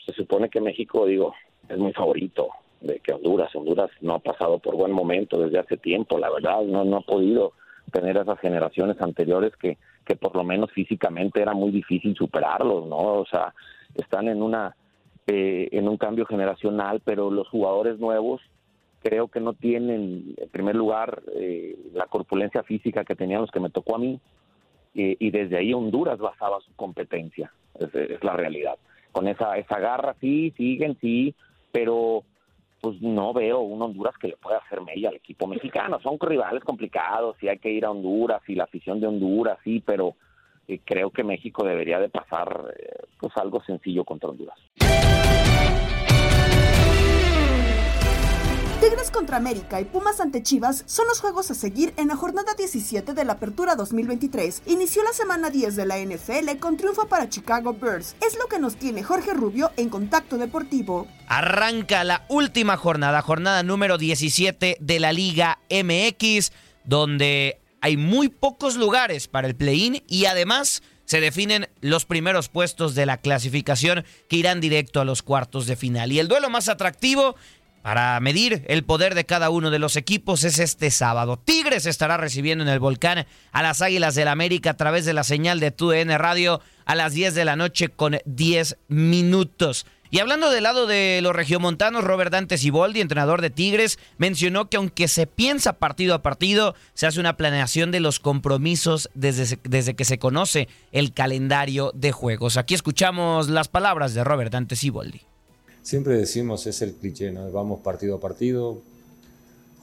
Se 0.03 0.13
supone 0.13 0.49
que 0.49 0.59
México, 0.59 1.05
digo, 1.05 1.35
es 1.69 1.77
muy 1.77 1.93
favorito 1.93 2.49
de 2.81 2.99
que 2.99 3.13
Honduras, 3.13 3.55
Honduras 3.55 3.89
no 4.01 4.15
ha 4.15 4.19
pasado 4.19 4.59
por 4.59 4.75
buen 4.75 4.91
momento 4.91 5.39
desde 5.39 5.59
hace 5.59 5.77
tiempo, 5.77 6.17
la 6.17 6.29
verdad, 6.29 6.61
no, 6.63 6.83
no 6.83 6.97
ha 6.97 7.01
podido 7.01 7.53
tener 7.91 8.17
esas 8.17 8.39
generaciones 8.39 9.01
anteriores 9.01 9.55
que, 9.57 9.77
que 10.05 10.15
por 10.15 10.35
lo 10.35 10.43
menos 10.43 10.71
físicamente 10.71 11.41
era 11.41 11.53
muy 11.53 11.71
difícil 11.71 12.15
superarlos, 12.15 12.87
¿no? 12.87 12.97
O 12.97 13.25
sea, 13.25 13.53
están 13.95 14.27
en 14.27 14.41
una 14.41 14.75
eh, 15.27 15.69
en 15.71 15.87
un 15.89 15.97
cambio 15.97 16.25
generacional, 16.25 17.01
pero 17.03 17.29
los 17.29 17.49
jugadores 17.49 17.99
nuevos 17.99 18.41
creo 19.01 19.27
que 19.27 19.39
no 19.39 19.53
tienen, 19.53 20.35
en 20.37 20.49
primer 20.49 20.75
lugar, 20.75 21.21
eh, 21.35 21.77
la 21.93 22.05
corpulencia 22.05 22.63
física 22.63 23.03
que 23.03 23.15
tenían 23.15 23.41
los 23.41 23.51
que 23.51 23.59
me 23.59 23.69
tocó 23.69 23.95
a 23.95 23.99
mí, 23.99 24.19
y 24.99 25.29
desde 25.29 25.57
ahí 25.57 25.75
Honduras 25.75 26.17
basaba 26.17 26.59
su 26.61 26.75
competencia, 26.75 27.51
es, 27.79 27.93
es 27.93 28.23
la 28.23 28.33
realidad. 28.33 28.77
Con 29.11 29.27
esa, 29.27 29.55
esa 29.55 29.79
garra, 29.79 30.15
sí, 30.19 30.51
siguen, 30.57 30.97
sí, 30.99 31.35
pero 31.71 32.23
pues 32.81 33.01
no 33.01 33.33
veo 33.33 33.59
un 33.59 33.81
Honduras 33.81 34.15
que 34.19 34.27
le 34.27 34.37
pueda 34.37 34.57
hacer 34.57 34.81
mella 34.81 35.09
al 35.09 35.15
equipo 35.15 35.47
mexicano. 35.47 35.99
Son 36.01 36.17
rivales 36.19 36.63
complicados, 36.63 37.35
y 37.41 37.47
hay 37.47 37.57
que 37.59 37.71
ir 37.71 37.85
a 37.85 37.91
Honduras 37.91 38.41
y 38.47 38.55
la 38.55 38.65
afición 38.65 38.99
de 38.99 39.07
Honduras, 39.07 39.57
sí, 39.63 39.81
pero 39.85 40.15
eh, 40.67 40.79
creo 40.83 41.11
que 41.11 41.23
México 41.23 41.65
debería 41.65 41.99
de 41.99 42.09
pasar 42.09 42.73
eh, 42.77 43.05
pues 43.19 43.35
algo 43.37 43.61
sencillo 43.63 44.03
contra 44.03 44.29
Honduras. 44.29 44.57
Tigres 48.87 49.11
contra 49.11 49.35
América 49.35 49.81
y 49.81 49.83
Pumas 49.83 50.21
ante 50.21 50.41
Chivas 50.41 50.85
son 50.85 51.07
los 51.07 51.19
juegos 51.19 51.51
a 51.51 51.55
seguir 51.55 51.93
en 51.97 52.07
la 52.07 52.15
jornada 52.15 52.53
17 52.57 53.13
de 53.13 53.25
la 53.25 53.33
Apertura 53.33 53.75
2023. 53.75 54.61
Inició 54.65 55.03
la 55.03 55.11
semana 55.11 55.49
10 55.49 55.75
de 55.75 55.85
la 55.85 55.97
NFL 55.97 56.57
con 56.57 56.77
triunfo 56.77 57.05
para 57.09 57.27
Chicago 57.27 57.73
Bears. 57.73 58.15
Es 58.25 58.37
lo 58.37 58.47
que 58.47 58.59
nos 58.59 58.77
tiene 58.77 59.03
Jorge 59.03 59.33
Rubio 59.33 59.71
en 59.75 59.89
Contacto 59.89 60.37
Deportivo. 60.37 61.05
Arranca 61.27 62.05
la 62.05 62.25
última 62.29 62.77
jornada, 62.77 63.21
jornada 63.21 63.61
número 63.61 63.97
17 63.97 64.77
de 64.79 64.99
la 65.01 65.11
Liga 65.11 65.59
MX, 65.69 66.53
donde 66.85 67.59
hay 67.81 67.97
muy 67.97 68.29
pocos 68.29 68.77
lugares 68.77 69.27
para 69.27 69.49
el 69.49 69.57
play-in 69.57 70.01
y 70.07 70.27
además 70.27 70.81
se 71.03 71.19
definen 71.19 71.67
los 71.81 72.05
primeros 72.05 72.47
puestos 72.47 72.95
de 72.95 73.05
la 73.05 73.17
clasificación 73.17 74.05
que 74.29 74.37
irán 74.37 74.61
directo 74.61 75.01
a 75.01 75.05
los 75.05 75.23
cuartos 75.23 75.65
de 75.67 75.75
final. 75.75 76.13
Y 76.13 76.19
el 76.19 76.29
duelo 76.29 76.49
más 76.49 76.69
atractivo 76.69 77.35
para 77.87 78.19
medir 78.19 78.65
el 78.67 78.83
poder 78.83 79.15
de 79.15 79.25
cada 79.25 79.49
uno 79.49 79.71
de 79.71 79.79
los 79.79 79.95
equipos 79.95 80.43
es 80.43 80.59
este 80.59 80.91
sábado. 80.91 81.37
Tigres 81.37 81.85
estará 81.85 82.17
recibiendo 82.17 82.65
en 82.65 82.69
el 82.69 82.81
volcán 82.81 83.25
a 83.53 83.63
las 83.63 83.81
Águilas 83.81 84.13
del 84.13 84.27
América 84.27 84.71
a 84.71 84.73
través 84.75 85.05
de 85.05 85.13
la 85.13 85.23
señal 85.23 85.61
de 85.61 85.71
TUN 85.71 86.09
Radio 86.17 86.59
a 86.83 86.95
las 86.95 87.13
10 87.13 87.33
de 87.33 87.45
la 87.45 87.55
noche 87.55 87.87
con 87.87 88.17
10 88.25 88.75
minutos. 88.89 89.85
Y 90.09 90.19
hablando 90.19 90.51
del 90.51 90.63
lado 90.63 90.85
de 90.85 91.21
los 91.23 91.33
regiomontanos, 91.33 92.03
Robert 92.03 92.33
Dante 92.33 92.57
Siboldi, 92.57 92.99
entrenador 92.99 93.39
de 93.39 93.51
Tigres, 93.51 93.99
mencionó 94.17 94.69
que 94.69 94.75
aunque 94.75 95.07
se 95.07 95.25
piensa 95.25 95.79
partido 95.79 96.13
a 96.13 96.21
partido, 96.21 96.75
se 96.93 97.07
hace 97.07 97.21
una 97.21 97.37
planeación 97.37 97.91
de 97.91 98.01
los 98.01 98.19
compromisos 98.19 99.09
desde, 99.13 99.59
desde 99.63 99.95
que 99.95 100.03
se 100.03 100.19
conoce 100.19 100.67
el 100.91 101.13
calendario 101.13 101.93
de 101.95 102.11
juegos. 102.11 102.57
Aquí 102.57 102.73
escuchamos 102.73 103.47
las 103.47 103.69
palabras 103.69 104.13
de 104.13 104.25
Robert 104.25 104.51
Dante 104.51 104.75
Siboldi 104.75 105.21
siempre 105.87 106.17
decimos 106.17 106.67
es 106.67 106.81
el 106.81 106.95
cliché. 106.95 107.31
Vamos 107.31 107.79
partido 107.79 108.17
a 108.17 108.19
partido, 108.19 108.81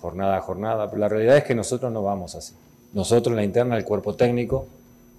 jornada 0.02 0.36
a 0.36 0.40
jornada, 0.42 0.90
pero 0.90 1.00
la 1.00 1.08
realidad 1.08 1.38
es 1.38 1.44
que 1.44 1.54
nosotros 1.54 1.90
no 1.90 2.02
vamos 2.02 2.34
así. 2.34 2.52
Nosotros 2.92 3.32
en 3.32 3.36
la 3.36 3.44
interna, 3.44 3.74
el 3.78 3.84
cuerpo 3.84 4.14
técnico, 4.14 4.66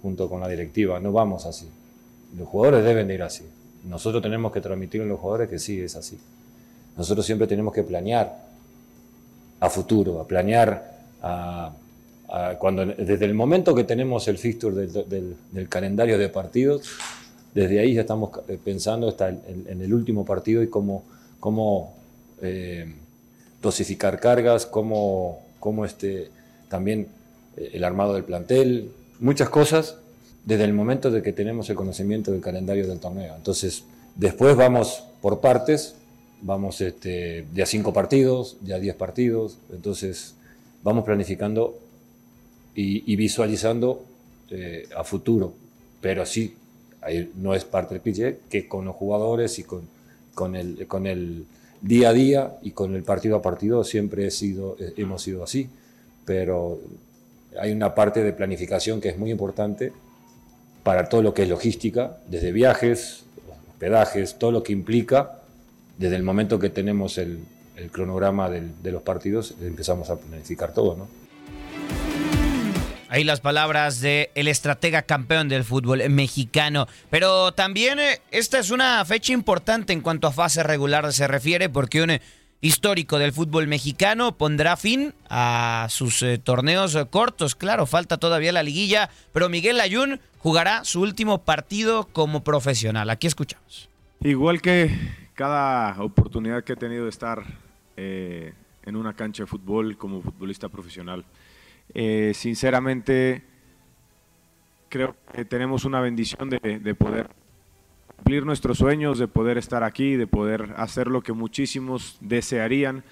junto 0.00 0.28
con 0.28 0.40
la 0.40 0.46
directiva, 0.46 1.00
no 1.00 1.10
vamos 1.10 1.44
así. 1.44 1.68
Los 2.38 2.46
jugadores 2.46 2.84
deben 2.84 3.08
de 3.08 3.14
ir 3.14 3.22
así. 3.24 3.42
Nosotros 3.82 4.22
tenemos 4.22 4.52
que 4.52 4.60
transmitir 4.60 5.02
a 5.02 5.06
los 5.06 5.18
jugadores 5.18 5.50
que 5.50 5.58
sí 5.58 5.80
es 5.80 5.96
así. 5.96 6.20
Nosotros 6.96 7.26
siempre 7.26 7.48
tenemos 7.48 7.74
que 7.74 7.82
planear 7.82 8.46
a 9.58 9.68
futuro, 9.68 10.20
a 10.20 10.26
planear 10.26 10.98
a, 11.20 11.72
cuando 12.60 12.86
desde 12.86 13.24
el 13.24 13.34
momento 13.34 13.74
que 13.74 13.82
tenemos 13.82 14.28
el 14.28 14.38
fixture 14.38 14.86
del 14.86 15.68
calendario 15.68 16.16
de 16.16 16.28
partidos, 16.28 16.88
desde 17.56 17.80
ahí 17.80 17.94
ya 17.94 18.02
estamos 18.02 18.30
eh, 18.48 18.58
pensando 18.62 19.08
hasta 19.08 19.30
en, 19.30 19.80
el 19.80 19.94
último 19.94 20.26
partido 20.26 20.62
y 20.62 20.68
cómo, 20.68 21.04
cómo 21.40 21.94
eh, 22.42 22.92
dosificar 23.62 24.20
cargas, 24.20 24.66
cómo, 24.66 25.40
cómo 25.58 25.86
este, 25.86 26.28
también 26.68 27.08
eh, 27.56 27.70
el 27.72 27.84
armado 27.84 28.12
del 28.12 28.24
plantel, 28.24 28.92
muchas 29.20 29.48
cosas 29.48 29.96
desde 30.44 30.64
el 30.64 30.74
momento 30.74 31.10
de 31.10 31.22
que 31.22 31.32
tenemos 31.32 31.70
el 31.70 31.76
conocimiento 31.76 32.30
del 32.30 32.42
calendario 32.42 32.86
del 32.86 33.00
torneo. 33.00 33.34
Entonces, 33.34 33.84
después 34.16 34.54
vamos 34.54 35.04
por 35.22 35.40
partes, 35.40 35.94
vamos 36.42 36.82
este, 36.82 37.46
de 37.54 37.62
a 37.62 37.66
cinco 37.66 37.90
partidos, 37.94 38.58
de 38.60 38.74
a 38.74 38.78
diez 38.78 38.94
partidos, 38.94 39.56
entonces 39.72 40.34
vamos 40.82 41.06
planificando 41.06 41.78
y, 42.74 43.16
visualizando 43.16 44.04
a 44.94 45.02
futuro, 45.02 45.54
pero 46.02 46.26
sí 46.26 46.54
no 47.36 47.54
es 47.54 47.64
parte 47.64 47.94
del 47.94 48.02
cliché, 48.02 48.38
que 48.48 48.68
con 48.68 48.84
los 48.84 48.96
jugadores 48.96 49.58
y 49.58 49.64
con, 49.64 49.82
con, 50.34 50.56
el, 50.56 50.86
con 50.86 51.06
el 51.06 51.46
día 51.80 52.10
a 52.10 52.12
día 52.12 52.58
y 52.62 52.72
con 52.72 52.94
el 52.94 53.02
partido 53.02 53.36
a 53.36 53.42
partido 53.42 53.84
siempre 53.84 54.26
he 54.26 54.30
sido, 54.30 54.76
eh, 54.80 54.94
hemos 54.96 55.22
sido 55.22 55.44
así, 55.44 55.68
pero 56.24 56.78
hay 57.60 57.72
una 57.72 57.94
parte 57.94 58.22
de 58.22 58.32
planificación 58.32 59.00
que 59.00 59.08
es 59.08 59.18
muy 59.18 59.30
importante 59.30 59.92
para 60.82 61.08
todo 61.08 61.22
lo 61.22 61.34
que 61.34 61.42
es 61.42 61.48
logística, 61.48 62.18
desde 62.28 62.52
viajes, 62.52 63.24
hospedajes, 63.70 64.38
todo 64.38 64.52
lo 64.52 64.62
que 64.62 64.72
implica, 64.72 65.40
desde 65.98 66.16
el 66.16 66.22
momento 66.22 66.58
que 66.58 66.70
tenemos 66.70 67.18
el, 67.18 67.40
cronograma 67.92 68.48
de 68.48 68.90
los 68.90 69.02
partidos, 69.02 69.54
empezamos 69.60 70.08
a 70.08 70.16
planificar 70.16 70.72
todo, 70.72 70.96
¿no? 70.96 71.25
Ahí 73.08 73.22
las 73.22 73.40
palabras 73.40 74.00
de 74.00 74.30
el 74.34 74.48
estratega 74.48 75.02
campeón 75.02 75.48
del 75.48 75.62
fútbol 75.62 76.08
mexicano. 76.10 76.88
Pero 77.08 77.52
también 77.52 78.00
eh, 78.00 78.20
esta 78.30 78.58
es 78.58 78.70
una 78.70 79.04
fecha 79.04 79.32
importante 79.32 79.92
en 79.92 80.00
cuanto 80.00 80.26
a 80.26 80.32
fase 80.32 80.62
regular 80.62 81.12
se 81.12 81.28
refiere, 81.28 81.68
porque 81.68 82.02
un 82.02 82.18
histórico 82.60 83.18
del 83.18 83.32
fútbol 83.32 83.68
mexicano 83.68 84.36
pondrá 84.36 84.76
fin 84.76 85.14
a 85.30 85.86
sus 85.88 86.22
eh, 86.22 86.38
torneos 86.38 86.98
cortos. 87.10 87.54
Claro, 87.54 87.86
falta 87.86 88.18
todavía 88.18 88.50
la 88.50 88.64
liguilla, 88.64 89.08
pero 89.32 89.48
Miguel 89.48 89.80
Ayun 89.80 90.20
jugará 90.38 90.84
su 90.84 91.00
último 91.00 91.44
partido 91.44 92.08
como 92.12 92.42
profesional. 92.42 93.10
Aquí 93.10 93.28
escuchamos. 93.28 93.88
Igual 94.20 94.60
que 94.60 94.90
cada 95.34 96.02
oportunidad 96.02 96.64
que 96.64 96.72
he 96.72 96.76
tenido 96.76 97.04
de 97.04 97.10
estar 97.10 97.44
eh, 97.96 98.52
en 98.84 98.96
una 98.96 99.12
cancha 99.12 99.44
de 99.44 99.46
fútbol 99.46 99.96
como 99.96 100.22
futbolista 100.22 100.68
profesional. 100.68 101.24
Eh, 101.94 102.32
sinceramente, 102.34 103.42
creo 104.88 105.16
que 105.32 105.44
tenemos 105.44 105.84
una 105.84 106.00
bendición 106.00 106.50
de, 106.50 106.94
poder 106.94 107.28
cumplir 108.16 108.44
nuestros 108.44 108.78
sueños, 108.78 109.18
de 109.18 109.28
poder 109.28 109.58
estar 109.58 109.82
aquí, 109.82 110.16
de 110.16 110.26
poder 110.26 110.74
hacer 110.76 111.08
lo 111.08 111.22
que 111.22 111.32
muchísimos 111.32 112.16
desearían. 112.20 113.04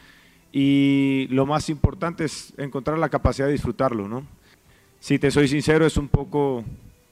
Y 0.52 1.26
lo 1.30 1.46
más 1.46 1.68
importante 1.68 2.24
es 2.24 2.54
encontrar 2.58 2.98
la 2.98 3.08
capacidad 3.08 3.46
de 3.46 3.52
disfrutarlo, 3.52 4.08
¿no? 4.08 4.24
Si 5.00 5.18
te 5.18 5.30
soy 5.30 5.48
sincero, 5.48 5.84
es 5.84 5.96
un 5.96 6.08
poco 6.08 6.64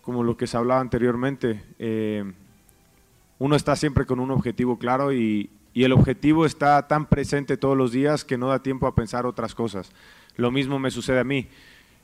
como 0.03 0.23
lo 0.23 0.37
que 0.37 0.47
se 0.47 0.57
hablaba 0.57 0.81
anteriormente. 0.81 1.63
Eh, 1.79 2.25
uno 3.39 3.57
está 3.57 3.77
siempre 3.77 4.07
con 4.07 4.21
un 4.21 4.31
objetivo 4.31 4.79
claro 4.79 5.13
y, 5.13 5.51
y 5.75 5.85
el 5.85 5.93
objetivo 5.93 6.47
está 6.47 6.87
tan 6.87 7.07
presente 7.07 7.57
todos 7.57 7.77
los 7.77 7.93
días 7.93 8.25
que 8.25 8.39
no 8.39 8.49
da 8.49 8.63
tiempo 8.63 8.87
a 8.87 8.95
pensar 8.95 9.27
otras 9.27 9.55
cosas. 9.55 9.91
Lo 10.37 10.51
mismo 10.51 10.79
me 10.79 10.91
sucede 10.91 11.21
a 11.21 11.25
mí. 11.25 11.49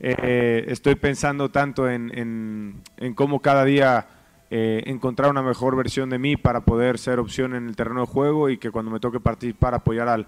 Eh, 0.01 0.65
estoy 0.69 0.95
pensando 0.95 1.51
tanto 1.51 1.89
en, 1.89 2.83
cómo 3.15 3.41
cada 3.41 3.65
día 3.65 4.07
eh, 4.51 4.83
encontrar 4.87 5.31
una 5.31 5.43
mejor 5.43 5.77
versión 5.77 6.11
de 6.11 6.19
mí 6.19 6.37
para 6.37 6.61
poder 6.61 6.99
ser 6.99 7.19
opción 7.19 7.55
en 7.55 7.67
el 7.67 7.77
terreno 7.77 8.01
de 8.01 8.07
juego 8.07 8.49
y 8.49 8.59
que 8.59 8.71
cuando 8.71 8.91
me 8.91 9.01
toque 9.01 9.21
participar 9.21 9.75
apoyar 9.75 10.09
al, 10.09 10.27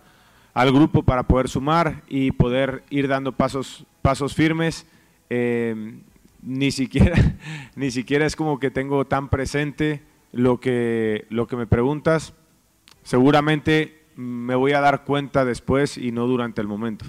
grupo 0.73 1.03
para 1.03 1.23
poder 1.23 1.49
sumar 1.49 2.03
y 2.09 2.33
poder 2.33 2.83
ir 2.91 3.07
dando 3.07 3.33
pasos, 3.33 3.87
pasos 4.03 4.35
firmes 4.35 4.87
eh, 5.31 5.95
ni 6.43 6.71
siquiera, 6.73 7.17
ni 7.77 7.91
siquiera 7.91 8.27
es 8.27 8.35
como 8.35 8.59
que 8.59 8.71
tengo 8.71 9.07
tan 9.07 9.29
presente 9.29 10.03
lo 10.33 10.59
que, 10.59 11.27
lo 11.29 11.47
que 11.47 11.57
me 11.57 11.67
preguntas. 11.67 12.35
Seguramente 13.05 14.03
me 14.17 14.55
voy 14.55 14.73
a 14.73 14.81
dar 14.81 15.05
cuenta 15.05 15.45
después 15.45 15.97
y 15.97 16.13
no 16.13 16.27
durante 16.27 16.61
el 16.61 16.67
momento. 16.67 17.07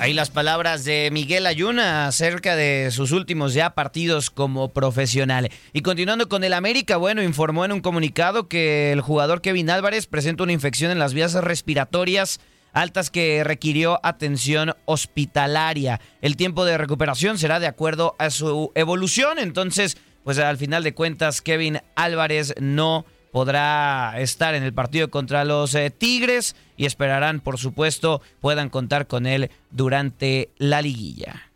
Ahí 0.00 0.14
las 0.14 0.30
palabras 0.30 0.86
de 0.86 1.10
Miguel 1.12 1.44
Ayuna 1.44 2.06
acerca 2.06 2.56
de 2.56 2.90
sus 2.90 3.12
últimos 3.12 3.52
ya 3.52 3.74
partidos 3.74 4.30
como 4.30 4.70
profesional. 4.72 5.50
Y 5.74 5.82
continuando 5.82 6.26
con 6.26 6.42
el 6.42 6.54
América, 6.54 6.96
bueno, 6.96 7.22
informó 7.22 7.66
en 7.66 7.72
un 7.72 7.82
comunicado 7.82 8.48
que 8.48 8.92
el 8.92 9.02
jugador 9.02 9.42
Kevin 9.42 9.68
Álvarez 9.68 10.06
presenta 10.06 10.42
una 10.42 10.54
infección 10.54 10.90
en 10.90 10.98
las 10.98 11.12
vías 11.12 11.34
respiratorias 11.34 12.40
altas 12.72 13.10
que 13.10 13.44
requirió 13.44 14.00
atención 14.02 14.72
hospitalaria. 14.86 16.00
El 16.22 16.34
tiempo 16.36 16.64
de 16.64 16.78
recuperación 16.78 17.36
será 17.36 17.60
de 17.60 17.66
acuerdo 17.66 18.16
a 18.18 18.30
su 18.30 18.72
evolución, 18.76 19.38
entonces, 19.38 19.98
pues 20.24 20.38
al 20.38 20.56
final 20.56 20.82
de 20.82 20.94
cuentas, 20.94 21.42
Kevin 21.42 21.82
Álvarez 21.94 22.54
no 22.58 23.04
podrá 23.32 24.14
estar 24.18 24.54
en 24.54 24.62
el 24.62 24.72
partido 24.72 25.10
contra 25.10 25.44
los 25.44 25.74
eh, 25.74 25.90
Tigres 25.90 26.56
y 26.76 26.86
esperarán, 26.86 27.40
por 27.40 27.58
supuesto, 27.58 28.22
puedan 28.40 28.70
contar 28.70 29.06
con 29.06 29.26
él 29.26 29.50
durante 29.70 30.50
la 30.58 30.82
liguilla 30.82 31.49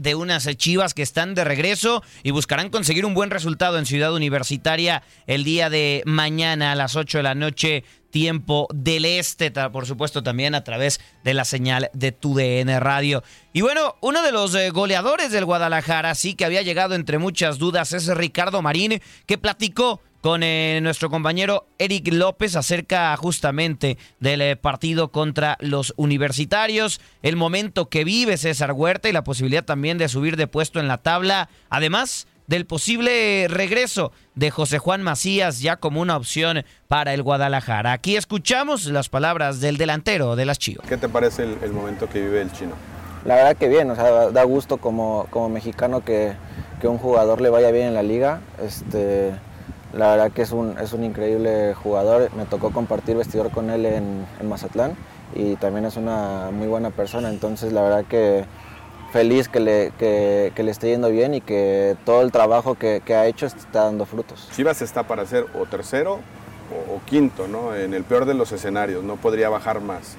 de 0.00 0.14
unas 0.14 0.48
chivas 0.56 0.94
que 0.94 1.02
están 1.02 1.34
de 1.34 1.44
regreso 1.44 2.02
y 2.22 2.30
buscarán 2.30 2.70
conseguir 2.70 3.04
un 3.04 3.12
buen 3.12 3.28
resultado 3.28 3.78
en 3.78 3.84
Ciudad 3.84 4.14
Universitaria 4.14 5.02
el 5.26 5.44
día 5.44 5.68
de 5.68 6.02
mañana 6.06 6.72
a 6.72 6.74
las 6.74 6.96
8 6.96 7.18
de 7.18 7.22
la 7.22 7.34
noche 7.34 7.84
tiempo 8.10 8.66
del 8.72 9.04
este, 9.04 9.50
por 9.50 9.86
supuesto 9.86 10.22
también 10.22 10.54
a 10.54 10.64
través 10.64 11.00
de 11.22 11.34
la 11.34 11.44
señal 11.44 11.90
de 11.92 12.12
TUDN 12.12 12.80
Radio. 12.80 13.22
Y 13.52 13.60
bueno, 13.60 13.96
uno 14.00 14.22
de 14.22 14.32
los 14.32 14.54
eh, 14.54 14.70
goleadores 14.70 15.32
del 15.32 15.44
Guadalajara, 15.44 16.14
sí 16.14 16.34
que 16.34 16.46
había 16.46 16.62
llegado 16.62 16.94
entre 16.94 17.18
muchas 17.18 17.58
dudas, 17.58 17.92
es 17.92 18.06
Ricardo 18.08 18.62
Marín, 18.62 19.00
que 19.26 19.38
platicó 19.38 20.00
con 20.20 20.42
eh, 20.42 20.80
nuestro 20.82 21.10
compañero 21.10 21.66
Eric 21.78 22.12
López 22.12 22.56
acerca 22.56 23.16
justamente 23.16 23.96
del 24.18 24.42
eh, 24.42 24.56
partido 24.56 25.10
contra 25.10 25.56
los 25.60 25.94
universitarios, 25.96 27.00
el 27.22 27.36
momento 27.36 27.88
que 27.88 28.04
vive 28.04 28.36
César 28.36 28.72
Huerta 28.72 29.08
y 29.08 29.12
la 29.12 29.24
posibilidad 29.24 29.64
también 29.64 29.98
de 29.98 30.08
subir 30.08 30.36
de 30.36 30.46
puesto 30.46 30.80
en 30.80 30.88
la 30.88 30.98
tabla. 30.98 31.48
Además, 31.70 32.26
del 32.46 32.66
posible 32.66 33.46
regreso 33.48 34.12
de 34.34 34.50
José 34.50 34.78
Juan 34.78 35.02
Macías 35.02 35.60
ya 35.60 35.76
como 35.76 36.00
una 36.00 36.16
opción 36.16 36.64
para 36.88 37.14
el 37.14 37.22
Guadalajara. 37.22 37.92
Aquí 37.92 38.16
escuchamos 38.16 38.86
las 38.86 39.08
palabras 39.08 39.60
del 39.60 39.76
delantero 39.76 40.34
de 40.34 40.44
las 40.44 40.58
Chivas. 40.58 40.86
¿Qué 40.88 40.96
te 40.96 41.08
parece 41.08 41.44
el, 41.44 41.72
momento 41.72 42.08
que 42.08 42.20
vive 42.20 42.42
el 42.42 42.50
chino? 42.50 42.72
La 43.24 43.36
verdad 43.36 43.56
que 43.56 43.68
bien, 43.68 43.90
o 43.90 43.94
sea, 43.94 44.30
da 44.30 44.42
gusto 44.42 44.78
como, 44.78 45.28
como 45.30 45.48
mexicano 45.48 46.04
que, 46.04 46.32
que 46.80 46.88
un 46.88 46.98
jugador 46.98 47.40
le 47.40 47.50
vaya 47.50 47.70
bien 47.70 47.86
en 47.86 47.94
la 47.94 48.02
liga. 48.02 48.40
Este, 48.60 49.32
la 49.92 50.10
verdad 50.10 50.32
que 50.32 50.42
es 50.42 50.52
un, 50.52 50.78
es 50.78 50.92
un 50.92 51.04
increíble 51.04 51.74
jugador. 51.74 52.30
Me 52.36 52.44
tocó 52.44 52.70
compartir 52.72 53.16
vestidor 53.16 53.50
con 53.50 53.70
él 53.70 53.86
en, 53.86 54.26
en 54.40 54.48
Mazatlán 54.48 54.94
y 55.34 55.56
también 55.56 55.84
es 55.84 55.96
una 55.96 56.50
muy 56.52 56.66
buena 56.66 56.90
persona. 56.90 57.28
Entonces 57.28 57.72
la 57.72 57.82
verdad 57.82 58.04
que 58.04 58.44
feliz 59.10 59.48
que 59.48 59.60
le, 59.60 59.92
que, 59.98 60.52
le 60.56 60.70
esté 60.70 60.88
yendo 60.88 61.10
bien 61.10 61.34
y 61.34 61.40
que 61.40 61.96
todo 62.04 62.22
el 62.22 62.32
trabajo 62.32 62.74
que, 62.76 63.02
ha 63.08 63.26
hecho 63.26 63.46
está 63.46 63.84
dando 63.84 64.06
frutos. 64.06 64.48
Chivas 64.54 64.82
está 64.82 65.02
para 65.02 65.26
ser 65.26 65.46
o 65.54 65.66
tercero 65.66 66.20
o, 66.88 67.00
quinto, 67.04 67.48
¿no? 67.48 67.74
En 67.74 67.94
el 67.94 68.04
peor 68.04 68.24
de 68.24 68.34
los 68.34 68.52
escenarios, 68.52 69.02
no 69.02 69.16
podría 69.16 69.48
bajar 69.48 69.80
más. 69.80 70.16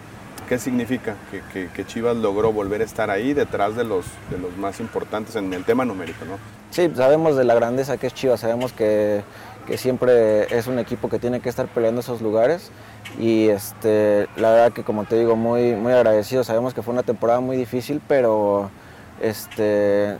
¿Qué 0.49 0.59
significa? 0.59 1.15
Que, 1.53 1.85
Chivas 1.85 2.17
logró 2.17 2.51
volver 2.51 2.81
a 2.81 2.83
estar 2.83 3.09
ahí 3.09 3.33
detrás 3.33 3.75
de 3.77 3.85
los, 3.85 4.05
de 4.29 4.37
los 4.37 4.55
más 4.57 4.81
importantes 4.81 5.37
en 5.37 5.53
el 5.53 5.63
tema 5.63 5.85
numérico, 5.85 6.25
¿no? 6.25 6.37
Sí, 6.71 6.91
sabemos 6.93 7.37
de 7.37 7.45
la 7.45 7.55
grandeza 7.55 7.97
que 7.97 8.07
es 8.07 8.13
Chivas, 8.13 8.41
sabemos 8.41 8.73
que, 8.73 9.21
siempre 9.75 10.55
es 10.55 10.67
un 10.67 10.79
equipo 10.79 11.09
que 11.09 11.19
tiene 11.19 11.39
que 11.39 11.49
estar 11.49 11.67
peleando 11.67 12.01
esos 12.01 12.21
lugares. 12.21 12.71
Y 13.19 13.49
este, 13.49 14.27
la 14.37 14.51
verdad 14.51 14.73
que 14.73 14.83
como 14.83 15.05
te 15.05 15.17
digo, 15.17 15.35
muy, 15.35 15.75
muy 15.75 15.93
agradecido, 15.93 16.43
sabemos 16.43 16.73
que 16.73 16.81
fue 16.81 16.93
una 16.93 17.03
temporada 17.03 17.39
muy 17.39 17.57
difícil, 17.57 18.01
pero 18.07 18.69
este, 19.21 20.17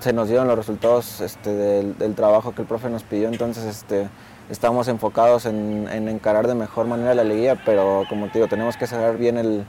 se 0.00 0.12
nos 0.12 0.28
dieron 0.28 0.48
los 0.48 0.56
resultados 0.56 1.20
este, 1.20 1.50
del, 1.50 2.14
trabajo 2.14 2.54
que 2.54 2.62
el 2.62 2.68
profe 2.68 2.88
nos 2.88 3.02
pidió, 3.02 3.28
entonces 3.28 3.64
este, 3.64 4.08
estamos 4.50 4.88
enfocados 4.88 5.46
en, 5.46 5.88
encarar 6.08 6.46
de 6.46 6.54
mejor 6.54 6.86
manera 6.86 7.14
la 7.14 7.24
liguilla, 7.24 7.60
pero 7.64 8.04
como 8.08 8.26
te 8.26 8.34
digo, 8.34 8.48
tenemos 8.48 8.76
que 8.76 8.86
cerrar 8.86 9.16
bien 9.16 9.36
el, 9.38 9.66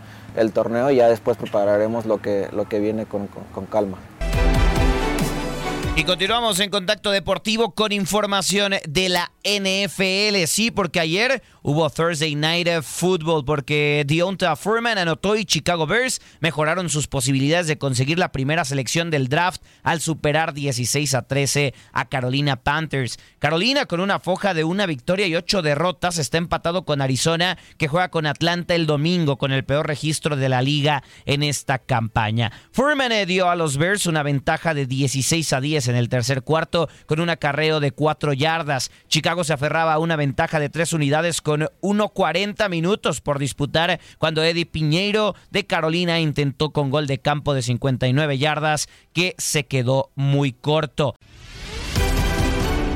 torneo 0.54 0.92
y 0.92 0.98
ya 0.98 1.10
después 1.10 1.38
prepararemos 1.38 2.06
lo 2.06 2.22
que, 2.22 2.48
lo 2.52 2.70
que 2.70 2.80
viene 2.80 3.06
con 3.06 3.28
calma. 3.70 3.98
Y 5.98 6.04
continuamos 6.04 6.60
en 6.60 6.70
contacto 6.70 7.10
deportivo 7.10 7.74
con 7.74 7.92
información 7.92 8.76
de 8.88 9.10
la 9.10 9.32
NFL. 9.44 10.46
Sí, 10.46 10.70
porque 10.70 11.00
ayer 11.00 11.42
hubo 11.64 11.90
Thursday 11.90 12.36
Night 12.36 12.68
Football 12.84 13.44
porque 13.44 14.04
Deonta 14.06 14.56
Furman 14.56 15.00
anotó 15.00 15.36
y 15.36 15.44
Chicago 15.44 15.88
Bears 15.88 16.22
mejoraron 16.40 16.90
sus 16.90 17.08
posibilidades 17.08 17.66
de 17.66 17.80
conseguir 17.80 18.20
la 18.20 18.32
primera 18.32 18.64
selección 18.64 19.10
del 19.10 19.28
draft 19.28 19.64
al 19.82 20.00
superar 20.00 20.54
16 20.54 21.16
a 21.16 21.24
13 21.24 21.74
a 21.94 22.06
Carolina 22.06 22.58
Panthers. 22.58 23.18
Carolina 23.40 23.88
con 23.88 24.00
una 24.00 24.20
foja 24.20 24.54
de 24.54 24.64
una 24.64 24.86
victoria 24.86 25.26
y 25.26 25.36
ocho 25.36 25.64
derrotas 25.64 26.20
está 26.20 26.38
empatado 26.38 26.86
con 26.86 27.02
Arizona 27.02 27.58
que 27.80 27.88
juega 27.88 28.12
con 28.12 28.28
Atlanta 28.28 28.76
el 28.76 28.86
domingo 28.86 29.40
con 29.40 29.52
el 29.52 29.66
peor 29.66 29.88
registro 29.88 30.36
de 30.36 30.48
la 30.48 30.62
liga 30.62 31.02
en 31.26 31.42
esta 31.42 31.80
campaña. 31.80 32.52
Furman 32.72 33.12
dio 33.26 33.50
a 33.50 33.56
los 33.56 33.78
Bears 33.78 34.06
una 34.06 34.22
ventaja 34.22 34.76
de 34.76 34.86
16 34.86 35.54
a 35.54 35.60
10 35.60 35.87
en 35.88 35.96
el 35.96 36.10
tercer 36.10 36.44
cuarto 36.44 36.90
con 37.06 37.20
un 37.20 37.30
acarreo 37.30 37.80
de 37.80 37.92
cuatro 37.92 38.34
yardas. 38.34 38.92
Chicago 39.08 39.44
se 39.44 39.54
aferraba 39.54 39.94
a 39.94 40.00
una 40.00 40.16
ventaja 40.16 40.60
de 40.60 40.70
tres 40.70 40.94
unidades 40.94 41.42
con 41.42 41.62
1.40 41.82 42.70
minutos 42.70 43.22
por 43.22 43.40
disputar 43.40 44.00
cuando 44.18 44.44
Eddie 44.44 44.66
Piñeiro 44.66 45.36
de 45.52 45.66
Carolina 45.66 46.20
intentó 46.20 46.72
con 46.72 46.90
gol 46.90 47.08
de 47.08 47.20
campo 47.20 47.54
de 47.54 47.62
59 47.62 48.38
yardas 48.38 48.88
que 49.14 49.36
se 49.38 49.66
quedó 49.66 50.12
muy 50.16 50.54
corto. 50.54 51.16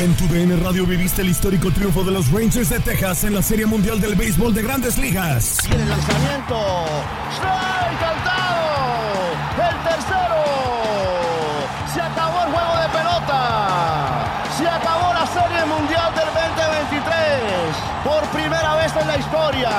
En 0.00 0.14
tu 0.14 0.26
DN 0.28 0.56
Radio 0.56 0.86
viviste 0.86 1.20
el 1.20 1.28
histórico 1.28 1.70
triunfo 1.70 2.02
de 2.02 2.10
los 2.10 2.32
Rangers 2.32 2.70
de 2.70 2.80
Texas 2.80 3.22
en 3.24 3.34
la 3.34 3.42
Serie 3.42 3.66
Mundial 3.66 4.00
del 4.00 4.14
Béisbol 4.14 4.54
de 4.54 4.62
Grandes 4.62 4.96
Ligas. 4.96 5.58
Y 5.68 5.74
el 5.74 5.86
lanzamiento. 5.86 6.86
¡Strike 7.36 8.00
cantado! 8.00 9.28
¡El 9.60 9.76
tercero! 9.84 10.40
Se 11.92 12.00
acabó 12.00 12.46
el 12.46 12.50
juego 12.50 12.76
de 12.80 12.88
pelota. 12.96 14.24
Se 14.56 14.66
acabó 14.66 15.12
la 15.12 15.26
Serie 15.26 15.66
Mundial 15.66 16.14
del 16.14 16.28
2023. 16.32 17.04
Por 18.02 18.22
primera 18.30 18.76
vez 18.76 18.92
en 18.96 19.06
la 19.06 19.18
historia, 19.18 19.70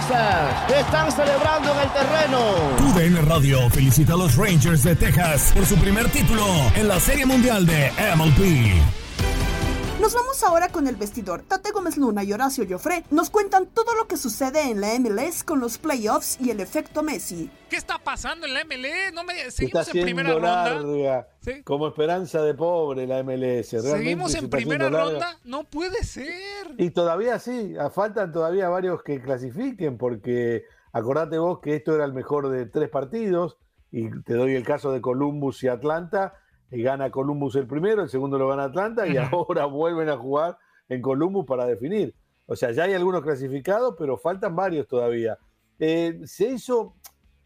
Texas 0.00 0.70
están 0.78 1.12
celebrando 1.12 1.72
en 1.72 1.80
el 1.80 1.92
terreno. 1.92 2.38
Tu 2.78 2.98
DN 2.98 3.20
Radio 3.22 3.68
felicita 3.70 4.14
a 4.14 4.16
los 4.16 4.36
Rangers 4.36 4.82
de 4.82 4.96
Texas 4.96 5.52
por 5.54 5.66
su 5.66 5.76
primer 5.76 6.08
título 6.08 6.44
en 6.74 6.88
la 6.88 6.98
Serie 6.98 7.26
Mundial 7.26 7.66
de 7.66 7.92
MLB. 8.16 8.99
Nos 10.10 10.22
vamos 10.22 10.42
ahora 10.42 10.68
con 10.70 10.88
el 10.88 10.96
vestidor. 10.96 11.42
Tate 11.42 11.70
Gómez 11.70 11.96
Luna 11.96 12.24
y 12.24 12.32
Horacio 12.32 12.66
Joffre 12.68 13.04
nos 13.12 13.30
cuentan 13.30 13.66
todo 13.66 13.94
lo 13.94 14.08
que 14.08 14.16
sucede 14.16 14.68
en 14.68 14.80
la 14.80 14.98
MLS 14.98 15.44
con 15.44 15.60
los 15.60 15.78
playoffs 15.78 16.36
y 16.40 16.50
el 16.50 16.58
efecto 16.58 17.04
Messi. 17.04 17.48
¿Qué 17.68 17.76
está 17.76 17.96
pasando 17.96 18.44
en 18.44 18.54
la 18.54 18.64
MLS? 18.64 19.14
No 19.14 19.22
me... 19.22 19.48
Seguimos 19.52 19.94
en 19.94 20.02
primera 20.02 20.32
ronda. 20.32 21.28
como 21.62 21.86
esperanza 21.86 22.42
de 22.42 22.54
pobre 22.54 23.06
la 23.06 23.22
MLS. 23.22 23.70
Realmente 23.70 23.98
Seguimos 23.98 24.32
se 24.32 24.38
en 24.38 24.50
primera 24.50 24.90
larga. 24.90 25.10
ronda. 25.12 25.38
No 25.44 25.62
puede 25.62 26.02
ser. 26.02 26.74
Y 26.76 26.90
todavía 26.90 27.38
sí, 27.38 27.74
faltan 27.94 28.32
todavía 28.32 28.68
varios 28.68 29.04
que 29.04 29.22
clasifiquen, 29.22 29.96
porque 29.96 30.64
acordate 30.92 31.38
vos 31.38 31.60
que 31.60 31.76
esto 31.76 31.94
era 31.94 32.04
el 32.04 32.14
mejor 32.14 32.48
de 32.48 32.66
tres 32.66 32.88
partidos, 32.88 33.58
y 33.92 34.10
te 34.22 34.34
doy 34.34 34.56
el 34.56 34.64
caso 34.64 34.90
de 34.90 35.00
Columbus 35.00 35.62
y 35.62 35.68
Atlanta, 35.68 36.34
gana 36.70 37.10
Columbus 37.10 37.56
el 37.56 37.66
primero, 37.66 38.02
el 38.02 38.08
segundo 38.08 38.38
lo 38.38 38.48
gana 38.48 38.64
Atlanta, 38.64 39.06
y 39.06 39.16
ahora 39.16 39.64
vuelven 39.66 40.08
a 40.08 40.16
jugar 40.16 40.56
en 40.88 41.02
Columbus 41.02 41.46
para 41.46 41.66
definir. 41.66 42.14
O 42.46 42.56
sea, 42.56 42.72
ya 42.72 42.84
hay 42.84 42.94
algunos 42.94 43.22
clasificados, 43.22 43.94
pero 43.98 44.16
faltan 44.18 44.56
varios 44.56 44.86
todavía. 44.88 45.38
Eh, 45.78 46.20
se 46.24 46.48
hizo, 46.48 46.94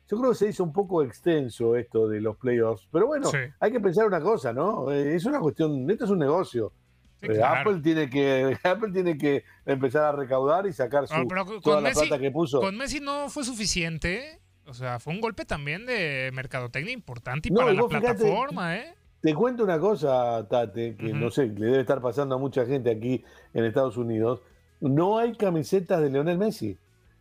yo 0.09 0.19
creo 0.19 0.31
que 0.31 0.37
se 0.37 0.49
hizo 0.49 0.65
un 0.65 0.73
poco 0.73 1.03
extenso 1.03 1.77
esto 1.77 2.09
de 2.09 2.21
los 2.21 2.37
playoffs, 2.37 2.89
pero 2.91 3.07
bueno, 3.07 3.29
Sí. 3.31 3.37
hay 3.61 3.71
que 3.73 3.81
pensar 3.81 4.07
una 4.07 4.21
cosa, 4.21 4.53
¿no? 4.53 4.91
Eh, 4.91 5.15
es 5.15 5.25
una 5.27 5.41
cuestión, 5.41 5.89
esto 5.91 6.05
es 6.07 6.11
un 6.11 6.19
negocio. 6.19 6.73
Sí, 7.21 7.29
claro. 7.29 7.61
Apple 7.71 7.81
tiene 7.83 8.11
que 8.11 8.57
Apple 8.65 8.93
tiene 8.93 9.17
que 9.17 9.45
empezar 9.65 10.05
a 10.05 10.13
recaudar 10.13 10.67
y 10.67 10.73
sacar 10.73 11.07
su, 11.07 11.15
Ah, 11.15 11.25
con- 11.27 11.61
toda 11.61 11.81
la 11.81 11.91
plata 11.93 12.19
que 12.19 12.31
puso. 12.31 12.61
con 12.61 12.77
Messi 12.77 13.01
no 13.01 13.29
fue 13.29 13.45
suficiente. 13.45 14.41
O 14.67 14.73
sea, 14.73 14.99
fue 14.99 15.13
un 15.13 15.21
golpe 15.21 15.45
también 15.45 15.85
de 15.85 16.31
mercadotecnia 16.33 16.93
importante 16.93 17.49
y 17.49 17.53
No, 17.53 17.61
para 17.61 17.73
y 17.73 17.77
la 17.77 17.83
fíjate- 17.85 18.01
plataforma, 18.25 18.77
¿eh? 18.77 18.95
Te 19.25 19.35
cuento 19.35 19.65
una 19.65 19.79
cosa, 19.79 20.47
Tate, 20.51 20.97
que 20.97 21.15
no 21.15 21.31
sé, 21.31 21.47
le 21.47 21.65
debe 21.67 21.81
estar 21.81 22.03
pasando 22.03 22.35
a 22.35 22.39
mucha 22.39 22.67
gente 22.67 22.91
aquí 22.91 23.25
en 23.55 23.65
Estados 23.65 23.97
Unidos. 23.97 24.43
No 24.81 25.17
hay 25.17 25.33
camisetas 25.35 26.03
de 26.03 26.11
Lionel 26.11 26.37
Messi. 26.37 26.77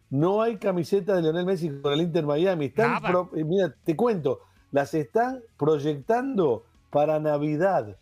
No 0.09 0.41
hay 0.41 0.57
camisetas 0.57 1.15
de 1.15 1.21
Lionel 1.21 1.45
Messi 1.45 1.69
con 1.81 1.93
el 1.93 2.01
Inter 2.01 2.25
Miami. 2.25 2.65
Están 2.65 2.95
pro- 3.11 3.31
eh, 3.37 3.45
mira, 3.45 3.73
te 3.85 3.95
cuento, 3.95 4.41
las 4.73 4.93
están 4.93 5.39
proyectando 5.57 6.65
para 6.89 7.21
Navidad. 7.21 7.97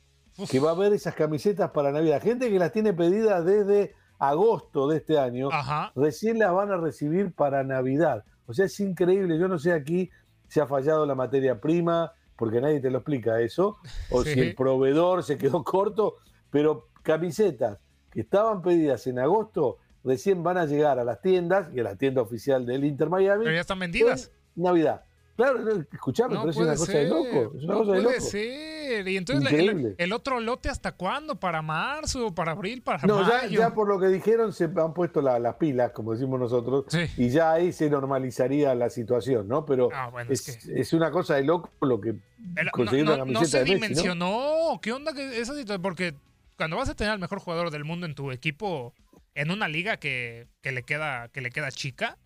Que 0.50 0.60
va 0.60 0.70
a 0.70 0.74
haber 0.74 0.94
esas 0.94 1.14
camisetas 1.14 1.70
para 1.70 1.92
Navidad. 1.92 2.22
Gente 2.24 2.50
que 2.50 2.58
las 2.58 2.72
tiene 2.72 2.94
pedidas 2.94 3.46
desde 3.46 3.94
agosto 4.18 4.88
de 4.88 4.98
este 4.98 5.20
año, 5.20 5.50
recién 5.96 6.40
las 6.40 6.52
van 6.54 6.72
a 6.72 6.78
recibir 6.78 7.34
para 7.34 7.64
Navidad. 7.64 8.24
O 8.48 8.54
sea, 8.54 8.66
es 8.66 8.80
increíble. 8.80 9.38
Yo 9.38 9.48
no 9.48 9.60
sé 9.60 9.74
aquí 9.74 10.10
si 10.48 10.60
ha 10.60 10.66
fallado 10.66 11.06
la 11.06 11.14
materia 11.16 11.62
prima, 11.62 12.14
porque 12.42 12.60
nadie 12.60 12.80
te 12.80 12.90
lo 12.90 12.98
explica 12.98 13.40
eso, 13.40 13.78
o 14.10 14.24
Sí. 14.24 14.34
si 14.34 14.40
el 14.40 14.56
proveedor 14.56 15.22
se 15.24 15.38
quedó 15.38 15.64
corto, 15.64 16.16
pero 16.50 16.88
camisetas 17.04 17.78
que 18.10 18.22
estaban 18.22 18.64
pedidas 18.64 19.06
en 19.06 19.20
agosto 19.20 19.78
recién 20.04 20.42
van 20.42 20.58
a 20.58 20.66
llegar 20.66 20.98
a 20.98 21.04
las 21.04 21.22
tiendas 21.22 21.70
y 21.72 21.80
a 21.80 21.84
la 21.84 21.96
tienda 21.96 22.24
oficial 22.24 22.66
del 22.66 22.84
Inter 22.84 23.10
Miami. 23.10 23.44
Pero 23.44 23.54
ya 23.56 23.62
están 23.62 23.78
vendidas. 23.78 24.32
en 24.58 24.64
Navidad. 24.64 25.04
Claro, 25.36 25.60
escuchame, 25.92 26.34
No 26.34 26.42
pero 26.42 26.52
es 26.52 26.58
una 26.58 26.72
cosa 26.76 26.92
ser. 26.92 27.04
de 27.04 27.10
loco. 27.10 27.58
Es 27.58 27.64
una 27.64 27.74
no 27.74 27.80
cosa 27.82 27.92
de 27.94 28.02
puede 28.02 28.16
loco. 28.18 28.26
ser. 28.28 28.71
Y 29.08 29.18
entonces 29.18 29.52
el, 29.98 30.14
otro 30.14 30.40
lote 30.40 30.70
hasta 30.70 30.92
cuándo? 30.92 31.36
¿Para 31.40 31.62
marzo? 31.62 32.34
¿Para 32.36 32.52
abril? 32.52 32.82
¿Para 32.82 33.06
No, 33.08 33.22
ya, 33.28 33.44
mayo? 33.44 33.60
ya 33.60 33.74
por 33.74 33.88
lo 33.88 34.00
que 34.00 34.08
dijeron 34.08 34.54
se 34.54 34.66
han 34.66 34.94
puesto 34.94 35.22
la- 35.22 35.40
las 35.40 35.56
pilas, 35.56 35.92
como 35.92 36.14
decimos 36.14 36.40
nosotros, 36.40 36.86
y 37.18 37.30
ya 37.30 37.54
ahí 37.54 37.72
se 37.72 37.90
normalizaría 37.90 38.76
la 38.76 38.90
situación, 38.90 39.48
¿no? 39.48 39.66
Pero 39.66 39.90
Ah, 39.94 40.10
bueno, 40.10 40.32
es, 40.32 40.48
es 40.48 40.66
es 40.68 40.94
una 40.94 41.12
cosa 41.12 41.36
de 41.36 41.44
loco 41.44 41.70
lo 41.82 42.00
que 42.02 42.10
El- 42.56 42.72
conseguir 42.72 43.06
no, 43.06 43.12
no- 43.14 43.20
camiseta 43.20 43.46
se 43.46 43.58
de 43.60 43.64
Messi, 43.64 43.74
dimensionó. 43.76 44.80
¿Qué 44.82 44.92
onda 44.92 45.14
que 45.14 45.40
esa 45.40 45.54
situación? 45.54 45.82
Porque 45.82 46.14
cuando 46.58 46.78
vas 46.78 46.90
a 46.90 46.96
tener 46.96 47.14
al 47.14 47.20
mejor 47.20 47.40
jugador 47.40 47.72
del 47.72 47.84
mundo 47.86 48.06
en 48.06 48.14
tu 48.16 48.32
equipo 48.32 48.94
en 49.34 49.50
una 49.52 49.68
liga 49.68 49.98
que, 49.98 50.48
que 50.62 50.72
le 50.72 50.84
queda 50.84 51.30
que 51.30 51.42
le 51.42 51.50
queda 51.52 51.72
chica, 51.72 52.18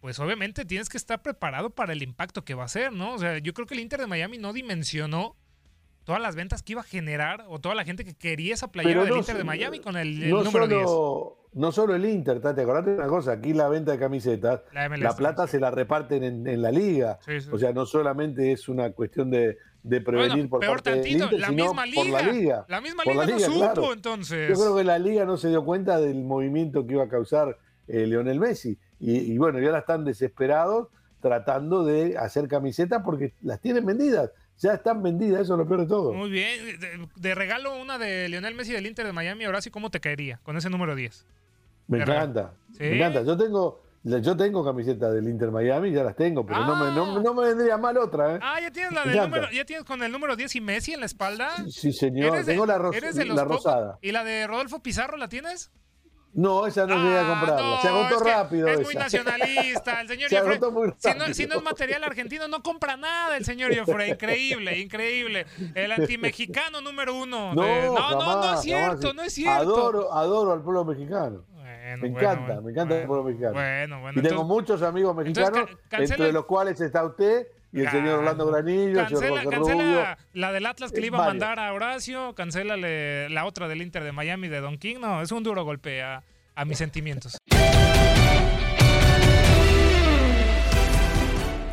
pues 0.00 0.18
obviamente 0.18 0.64
tienes 0.64 0.88
que 0.88 0.96
estar 0.98 1.22
preparado 1.22 1.70
para 1.70 1.92
el 1.92 2.02
impacto 2.02 2.44
que 2.44 2.54
va 2.54 2.64
a 2.64 2.68
ser, 2.68 2.92
¿no? 2.92 3.14
O 3.14 3.18
sea, 3.18 3.38
yo 3.38 3.54
creo 3.54 3.66
que 3.66 3.74
el 3.74 3.80
Inter 3.80 4.00
de 4.00 4.06
Miami 4.08 4.36
no 4.36 4.52
dimensionó 4.52 5.36
todas 6.04 6.20
las 6.20 6.34
ventas 6.34 6.62
que 6.62 6.72
iba 6.72 6.80
a 6.80 6.84
generar 6.84 7.44
o 7.48 7.60
toda 7.60 7.74
la 7.74 7.84
gente 7.84 8.04
que 8.04 8.14
quería 8.14 8.54
esa 8.54 8.68
playera 8.68 9.02
del 9.02 9.10
no 9.10 9.16
Inter 9.18 9.36
de 9.36 9.44
Miami 9.44 9.78
con 9.80 9.96
el, 9.96 10.22
el 10.22 10.30
no 10.30 10.42
número 10.42 10.66
10. 10.66 10.82
solo, 10.82 11.38
no 11.54 11.72
solo 11.72 11.94
el 11.94 12.04
Inter, 12.06 12.40
Tati, 12.40 12.60
acordate 12.60 12.90
de 12.90 12.96
una 12.96 13.06
cosa, 13.08 13.32
aquí 13.32 13.52
la 13.52 13.68
venta 13.68 13.92
de 13.92 13.98
camisetas, 13.98 14.62
La 14.72 14.88
la, 14.88 15.16
plata 15.16 15.46
se 15.46 15.60
la 15.60 15.70
reparten 15.70 16.24
en, 16.24 16.46
en 16.46 16.62
la 16.62 16.70
liga. 16.70 17.18
Sí, 17.24 17.40
sí. 17.40 17.48
O 17.52 17.58
sea, 17.58 17.72
no 17.72 17.86
solamente 17.86 18.52
es 18.52 18.68
una 18.68 18.90
cuestión 18.92 19.30
de, 19.30 19.58
de 19.82 20.00
prevenir 20.00 20.30
Bueno, 20.30 20.48
por 20.48 20.60
peor 20.60 20.74
parte 20.76 20.90
del 20.90 21.00
tantito, 21.02 21.24
Inter, 21.24 21.40
la 21.40 21.48
sino 21.48 21.64
misma 21.64 21.84
por 21.94 22.06
la 22.06 22.20
liga. 22.22 22.32
liga. 22.32 22.64
La 22.68 22.80
misma 22.80 23.04
liga 23.04 23.26
no 23.26 23.38
supo, 23.38 23.92
entonces. 23.92 24.48
Yo 24.48 24.54
creo 24.54 24.76
que 24.76 24.84
la 24.84 24.98
liga 24.98 25.24
no 25.24 25.36
se 25.36 25.48
dio 25.50 25.64
cuenta 25.64 26.00
del 26.00 26.24
movimiento 26.24 26.86
que 26.86 26.94
iba 26.94 27.04
a 27.04 27.08
causar 27.08 27.58
eh, 27.88 28.06
Lionel 28.06 28.40
Messi. 28.40 28.78
Y, 28.98 29.18
y 29.32 29.38
bueno, 29.38 29.58
ya 29.60 29.66
ahora 29.66 29.80
están 29.80 30.04
desesperados 30.04 30.88
tratando 31.20 31.84
de 31.84 32.16
hacer 32.18 32.48
camisetas 32.48 33.02
porque 33.04 33.34
las 33.42 33.60
tienen 33.60 33.84
vendidas. 33.86 34.30
Ya 34.62 34.74
están 34.74 35.02
vendidas, 35.02 35.42
eso 35.42 35.54
es 35.54 35.58
lo 35.58 35.66
peor 35.66 35.80
de 35.80 35.86
todo. 35.86 36.12
Muy 36.12 36.30
bien. 36.30 36.78
De, 36.80 37.08
de 37.16 37.34
regalo 37.34 37.74
una 37.80 37.98
de 37.98 38.28
Lionel 38.28 38.54
Messi 38.54 38.72
del 38.72 38.86
Inter 38.86 39.04
de 39.06 39.12
Miami, 39.12 39.44
Horacio, 39.46 39.72
¿cómo 39.72 39.90
te 39.90 40.00
caería 40.00 40.38
con 40.42 40.56
ese 40.56 40.70
número 40.70 40.94
10? 40.94 41.26
Me 41.88 41.98
de 41.98 42.04
encanta, 42.04 42.52
¿Sí? 42.72 42.78
me 42.84 42.96
encanta. 42.96 43.22
Yo 43.22 43.36
tengo, 43.36 43.82
yo 44.04 44.36
tengo 44.36 44.64
camisetas 44.64 45.12
del 45.14 45.28
Inter 45.28 45.50
Miami, 45.50 45.90
ya 45.90 46.04
las 46.04 46.14
tengo, 46.16 46.46
pero 46.46 46.64
no, 46.64 46.76
me, 46.76 46.94
no, 46.94 47.20
no 47.20 47.34
me 47.34 47.48
vendría 47.48 47.76
mal 47.76 47.98
otra, 47.98 48.36
¿eh? 48.36 48.38
Ah, 48.40 48.60
ya 48.60 48.70
tienes, 48.70 48.92
la 48.92 49.04
del 49.04 49.16
número, 49.18 49.50
ya 49.50 49.64
tienes 49.64 49.84
con 49.84 50.02
el 50.02 50.12
número 50.12 50.36
10 50.36 50.54
y 50.56 50.60
Messi 50.60 50.92
en 50.94 51.00
la 51.00 51.06
espalda. 51.06 51.50
Sí, 51.68 51.92
señor. 51.92 52.34
Eres 52.34 52.46
de- 52.46 52.52
tengo 52.52 52.64
la, 52.66 52.78
ros- 52.78 52.94
eres 52.96 53.14
de 53.16 53.24
los 53.24 53.36
la 53.36 53.44
rosada. 53.44 53.98
¿Y 54.00 54.12
la 54.12 54.22
de 54.22 54.46
Rodolfo 54.46 54.80
Pizarro 54.80 55.16
la 55.16 55.28
tienes? 55.28 55.70
No, 56.34 56.66
esa 56.66 56.86
no 56.86 56.94
llegué 56.96 57.18
a 57.18 57.28
comprarla. 57.28 57.80
se 57.82 57.88
Ah, 57.88 57.90
agotó 57.90 58.16
es 58.16 58.22
que 58.22 58.30
rápido. 58.30 58.66
Es 58.68 58.74
esa. 58.74 58.82
muy 58.82 58.94
nacionalista. 59.02 60.00
El 60.00 60.08
señor 60.08 60.30
Se 60.30 60.38
agotó 60.38 60.70
muy 60.72 60.92
si, 60.98 61.14
no, 61.14 61.34
si 61.34 61.46
no 61.46 61.56
es 61.56 61.62
material 61.62 62.04
argentino, 62.04 62.48
no 62.48 62.62
compra 62.62 62.96
nada 62.96 63.36
el 63.36 63.44
señor 63.44 63.76
Joffre. 63.76 64.08
Increíble, 64.08 64.78
increíble. 64.78 65.46
El 65.74 65.92
antimexicano 65.92 66.80
número 66.80 67.14
uno. 67.14 67.54
No, 67.54 67.62
de- 67.62 67.86
no, 67.86 68.40
no, 68.40 68.54
es 68.54 68.60
cierto, 68.62 68.96
jamás. 69.08 69.14
no 69.14 69.22
es 69.22 69.32
cierto. 69.34 69.60
Adoro, 69.60 70.12
adoro 70.14 70.52
al 70.52 70.62
pueblo 70.62 70.84
mexicano. 70.86 71.44
me 71.54 71.96
bueno, 71.98 72.06
encanta, 72.18 72.46
bueno, 72.46 72.62
me 72.62 72.70
encanta 72.70 73.00
el 73.00 73.06
pueblo 73.06 73.24
mexicano. 73.24 73.52
Bueno, 73.52 74.00
bueno. 74.00 74.18
y 74.20 74.22
tengo 74.22 74.44
muchos 74.44 74.80
amigos 74.82 75.14
mexicanos, 75.14 75.68
entonces 75.68 76.10
entre 76.12 76.32
los 76.32 76.46
cuales 76.46 76.80
está 76.80 77.04
usted 77.04 77.46
y 77.72 77.80
el 77.80 77.90
señor 77.90 78.18
Orlando 78.18 78.46
Granillo, 78.46 79.00
el 79.00 79.08
señor 79.08 79.22
Cancela, 79.22 79.42
Rubio. 79.42 79.50
cancela 79.50 80.18
la 80.34 80.52
del 80.52 80.66
Atlas 80.66 80.92
que 80.92 81.00
le 81.00 81.06
iba 81.06 81.22
a 81.24 81.26
mandar 81.26 81.58
a 81.58 81.72
Horacio, 81.72 82.34
cancela 82.34 82.76
la 82.76 83.44
otra 83.46 83.68
del 83.68 83.82
Inter 83.82 84.04
de 84.04 84.12
Miami 84.12 84.48
de 84.48 84.60
Don 84.60 84.76
King. 84.76 84.96
No, 85.00 85.22
es 85.22 85.32
un 85.32 85.42
duro 85.42 85.64
golpe 85.64 86.02
a, 86.02 86.22
a 86.54 86.64
mis 86.64 86.78
sentimientos. 86.78 87.38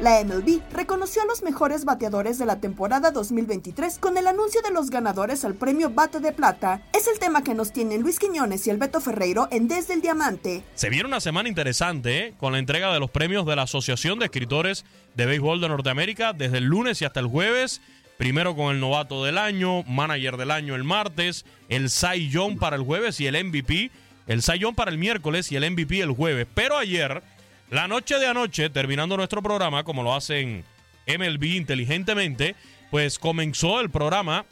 La 0.02 0.24
MLB 0.24 0.62
reconoció 0.72 1.22
a 1.24 1.26
los 1.26 1.44
mejores 1.44 1.84
bateadores 1.84 2.38
de 2.38 2.46
la 2.46 2.62
temporada 2.62 3.12
2023 3.12 4.00
con 4.00 4.18
el 4.18 4.28
anuncio 4.28 4.62
de 4.62 4.72
los 4.72 4.90
ganadores 4.90 5.44
al 5.44 5.56
premio 5.56 5.90
Bate 5.90 6.22
de 6.22 6.32
Plata. 6.32 6.82
Es 6.94 7.10
el 7.10 7.20
tema 7.20 7.44
que 7.44 7.54
nos 7.54 7.74
tienen 7.74 8.02
Luis 8.02 8.18
Quiñones 8.18 8.66
y 8.66 8.70
el 8.70 8.78
Beto 8.78 9.02
Ferreiro 9.02 9.50
en 9.52 9.68
Desde 9.68 9.96
el 9.96 10.02
Diamante. 10.02 10.64
Se 10.74 10.90
viene 10.90 11.10
una 11.10 11.20
semana 11.20 11.50
interesante 11.50 12.18
¿eh? 12.18 12.34
con 12.38 12.54
la 12.54 12.60
entrega 12.60 12.94
de 12.94 13.00
los 13.02 13.12
premios 13.12 13.46
de 13.46 13.58
la 13.58 13.64
Asociación 13.64 14.20
de 14.20 14.26
Escritores 14.26 14.86
de 15.16 15.26
Béisbol 15.26 15.60
de 15.60 15.68
Norteamérica 15.68 16.32
desde 16.32 16.60
el 16.60 16.64
lunes 16.64 17.02
y 17.02 17.06
hasta 17.06 17.20
el 17.20 17.28
jueves. 17.28 17.82
Primero 18.18 18.56
con 18.56 18.74
el 18.74 18.80
novato 18.80 19.26
del 19.26 19.38
año, 19.38 19.84
manager 19.84 20.38
del 20.38 20.52
año 20.52 20.76
el 20.76 20.86
martes, 20.86 21.44
el 21.68 21.90
Cy 21.90 22.30
Young 22.30 22.58
para 22.58 22.78
el 22.78 22.84
jueves 22.84 23.20
y 23.20 23.28
el 23.28 23.44
MVP. 23.44 23.92
El 24.28 24.44
Cy 24.44 24.62
para 24.78 24.92
el 24.92 24.98
miércoles 24.98 25.52
y 25.52 25.58
el 25.58 25.70
MVP 25.70 26.00
el 26.00 26.12
jueves. 26.12 26.48
Pero 26.54 26.78
ayer, 26.78 27.22
la 27.70 27.88
noche 27.88 28.18
de 28.18 28.26
anoche, 28.26 28.70
terminando 28.70 29.16
nuestro 29.16 29.44
programa, 29.44 29.84
como 29.84 30.02
lo 30.02 30.16
hacen 30.16 30.64
MLB 31.08 31.44
inteligentemente, 31.56 32.56
pues 32.90 33.20
comenzó 33.20 33.80
el 33.80 33.92
programa 33.92 34.46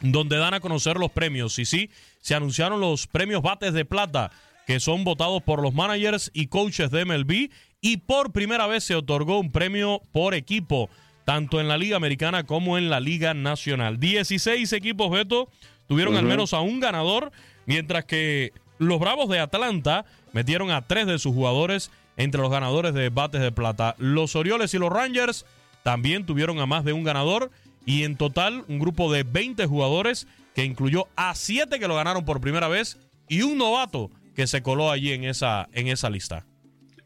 donde 0.00 0.38
dan 0.38 0.54
a 0.54 0.60
conocer 0.60 0.96
los 0.96 1.10
premios. 1.10 1.58
Y 1.58 1.66
sí, 1.66 1.90
se 2.20 2.34
anunciaron 2.34 2.80
los 2.80 3.06
premios 3.06 3.42
Bates 3.42 3.74
de 3.74 3.84
Plata, 3.84 4.30
que 4.66 4.80
son 4.80 5.04
votados 5.04 5.42
por 5.42 5.62
los 5.62 5.74
managers 5.74 6.30
y 6.32 6.46
coaches 6.46 6.90
de 6.90 7.04
MLB. 7.04 7.50
Y 7.82 7.98
por 7.98 8.32
primera 8.32 8.66
vez 8.66 8.84
se 8.84 8.94
otorgó 8.94 9.38
un 9.38 9.52
premio 9.52 10.02
por 10.12 10.34
equipo, 10.34 10.88
tanto 11.24 11.60
en 11.60 11.68
la 11.68 11.76
Liga 11.76 11.96
Americana 11.96 12.44
como 12.44 12.78
en 12.78 12.88
la 12.88 13.00
Liga 13.00 13.34
Nacional. 13.34 14.00
16 14.00 14.72
equipos, 14.72 15.10
Beto, 15.10 15.50
tuvieron 15.86 16.16
al 16.16 16.24
menos 16.24 16.54
a 16.54 16.60
un 16.60 16.80
ganador, 16.80 17.32
mientras 17.66 18.06
que 18.06 18.52
los 18.78 18.98
Bravos 18.98 19.28
de 19.28 19.40
Atlanta 19.40 20.06
metieron 20.32 20.70
a 20.70 20.86
tres 20.86 21.06
de 21.06 21.18
sus 21.18 21.34
jugadores 21.34 21.90
entre 22.16 22.40
los 22.40 22.50
ganadores 22.50 22.94
de 22.94 23.10
Bates 23.10 23.40
de 23.40 23.52
Plata. 23.52 23.94
Los 23.98 24.36
Orioles 24.36 24.74
y 24.74 24.78
los 24.78 24.90
Rangers 24.90 25.46
también 25.82 26.26
tuvieron 26.26 26.58
a 26.58 26.66
más 26.66 26.84
de 26.84 26.92
un 26.92 27.04
ganador 27.04 27.50
y 27.84 28.04
en 28.04 28.16
total 28.16 28.64
un 28.68 28.78
grupo 28.78 29.12
de 29.12 29.22
20 29.22 29.66
jugadores 29.66 30.26
que 30.54 30.64
incluyó 30.64 31.06
a 31.16 31.34
7 31.34 31.78
que 31.78 31.88
lo 31.88 31.96
ganaron 31.96 32.24
por 32.24 32.40
primera 32.40 32.68
vez 32.68 32.98
y 33.28 33.42
un 33.42 33.58
novato 33.58 34.10
que 34.34 34.46
se 34.46 34.62
coló 34.62 34.90
allí 34.90 35.12
en 35.12 35.24
esa, 35.24 35.68
en 35.72 35.88
esa 35.88 36.10
lista. 36.10 36.44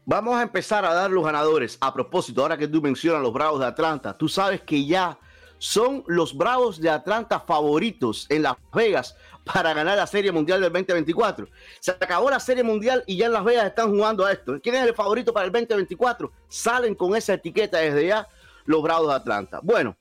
Vamos 0.05 0.35
a 0.35 0.41
empezar 0.41 0.83
a 0.83 0.93
dar 0.93 1.11
los 1.11 1.23
ganadores. 1.23 1.77
A 1.79 1.93
propósito, 1.93 2.41
ahora 2.41 2.57
que 2.57 2.67
tú 2.67 2.81
mencionas 2.81 3.21
los 3.21 3.31
Bravos 3.31 3.59
de 3.59 3.67
Atlanta, 3.67 4.17
tú 4.17 4.27
sabes 4.27 4.61
que 4.61 4.85
ya 4.85 5.17
son 5.57 6.03
los 6.07 6.35
Bravos 6.35 6.81
de 6.81 6.89
Atlanta 6.89 7.39
favoritos 7.39 8.25
en 8.29 8.43
Las 8.43 8.55
Vegas 8.73 9.15
para 9.43 9.73
ganar 9.73 9.97
la 9.97 10.07
Serie 10.07 10.31
Mundial 10.31 10.61
del 10.61 10.71
2024. 10.71 11.47
Se 11.79 11.91
acabó 11.91 12.29
la 12.29 12.39
Serie 12.39 12.63
Mundial 12.63 13.03
y 13.07 13.17
ya 13.17 13.25
en 13.27 13.33
Las 13.33 13.43
Vegas 13.43 13.65
están 13.65 13.89
jugando 13.89 14.25
a 14.25 14.31
esto. 14.31 14.59
¿Quién 14.61 14.75
es 14.75 14.83
el 14.83 14.93
favorito 14.93 15.33
para 15.33 15.45
el 15.45 15.51
2024? 15.51 16.31
Salen 16.47 16.95
con 16.95 17.15
esa 17.15 17.33
etiqueta 17.33 17.79
desde 17.79 18.07
ya 18.07 18.27
los 18.65 18.81
Bravos 18.81 19.07
de 19.09 19.15
Atlanta. 19.15 19.59
Bueno, 19.63 19.97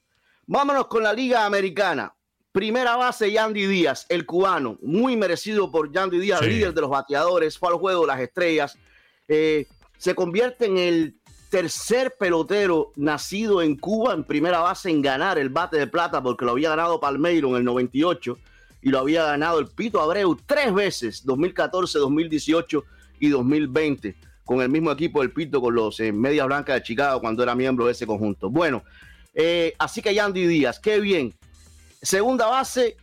vámonos 0.47 0.87
con 0.87 1.03
la 1.03 1.13
Liga 1.13 1.45
Americana. 1.45 2.15
Primera 2.53 2.97
base, 2.97 3.31
Yandy 3.31 3.67
Díaz, 3.67 4.07
el 4.09 4.27
cubano, 4.27 4.77
muy 4.83 5.17
merecido 5.17 5.71
por 5.71 5.93
Yandy 5.93 6.19
Díaz, 6.19 6.41
Sí. 6.41 6.47
líder 6.47 6.75
de 6.75 6.81
los 6.81 6.91
bateadores, 6.91 7.57
fue 7.57 7.69
al 7.69 7.77
juego 7.77 8.01
de 8.03 8.07
las 8.09 8.21
estrellas. 8.21 8.77
Eh, 9.29 9.67
se 9.97 10.15
convierte 10.17 10.67
en 10.67 10.77
el 10.77 11.17
tercer 11.51 12.15
pelotero 12.19 12.93
nacido 12.97 13.61
en 13.63 13.77
Cuba 13.77 14.15
en 14.15 14.25
primera 14.25 14.61
base 14.61 14.91
en 14.91 15.03
ganar 15.03 15.39
el 15.39 15.49
bate 15.49 15.79
de 15.79 15.87
plata 15.87 16.23
porque 16.23 16.45
lo 16.45 16.53
había 16.53 16.71
ganado 16.71 17.01
Palmeiro 17.01 17.49
en 17.51 17.57
el 17.57 17.65
98 17.65 18.39
y 18.83 18.91
lo 18.91 18.99
había 18.99 19.25
ganado 19.25 19.59
el 19.59 19.67
Pito 19.67 20.01
Abreu 20.01 20.37
tres 20.47 20.73
veces, 20.73 21.25
2014, 21.25 21.99
2018 21.99 22.85
y 23.21 23.29
2020, 23.29 24.17
con 24.45 24.61
el 24.61 24.69
mismo 24.69 24.91
equipo 24.91 25.21
del 25.21 25.33
Pito, 25.33 25.61
con 25.61 25.75
los 25.75 26.01
eh, 26.01 26.13
Medias 26.13 26.47
Blancas 26.47 26.77
de 26.77 26.83
Chicago 26.83 27.21
cuando 27.21 27.43
era 27.43 27.55
miembro 27.55 27.87
de 27.87 27.93
ese 27.93 28.07
conjunto. 28.07 28.49
Bueno, 28.51 28.83
eh, 29.35 29.75
así 29.79 30.03
que 30.03 30.15
Yandy 30.15 30.47
Díaz, 30.47 30.81
qué 30.81 31.01
bien. 31.01 31.35
Segunda 32.03 32.47
base, 32.47 32.97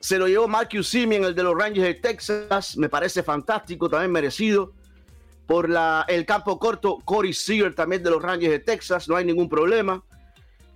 se 0.00 0.18
lo 0.18 0.28
llevó 0.28 0.46
Marcus 0.46 0.88
Simeon, 0.88 1.24
el 1.24 1.34
de 1.34 1.42
los 1.42 1.54
Rangers 1.56 1.86
de 1.86 1.94
Texas, 1.94 2.76
me 2.76 2.88
parece 2.88 3.22
fantástico, 3.22 3.88
también 3.88 4.12
merecido. 4.12 4.72
Por 5.46 5.68
la, 5.68 6.04
el 6.08 6.26
campo 6.26 6.58
corto, 6.58 6.98
Corey 7.04 7.32
Seager 7.32 7.74
también 7.74 8.02
de 8.02 8.10
los 8.10 8.22
Rangers 8.22 8.52
de 8.52 8.58
Texas, 8.58 9.08
no 9.08 9.16
hay 9.16 9.24
ningún 9.24 9.48
problema. 9.48 10.02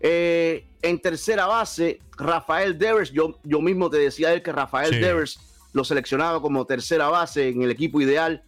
Eh, 0.00 0.66
en 0.82 0.98
tercera 0.98 1.46
base, 1.46 1.98
Rafael 2.16 2.78
Devers, 2.78 3.12
yo, 3.12 3.38
yo 3.44 3.60
mismo 3.60 3.90
te 3.90 3.98
decía 3.98 4.32
él 4.32 4.42
que 4.42 4.52
Rafael 4.52 4.94
Sí. 4.94 4.98
Devers 5.00 5.38
lo 5.72 5.84
seleccionaba 5.84 6.40
como 6.40 6.64
tercera 6.64 7.08
base 7.08 7.48
en 7.48 7.62
el 7.62 7.70
equipo 7.70 8.00
ideal, 8.00 8.42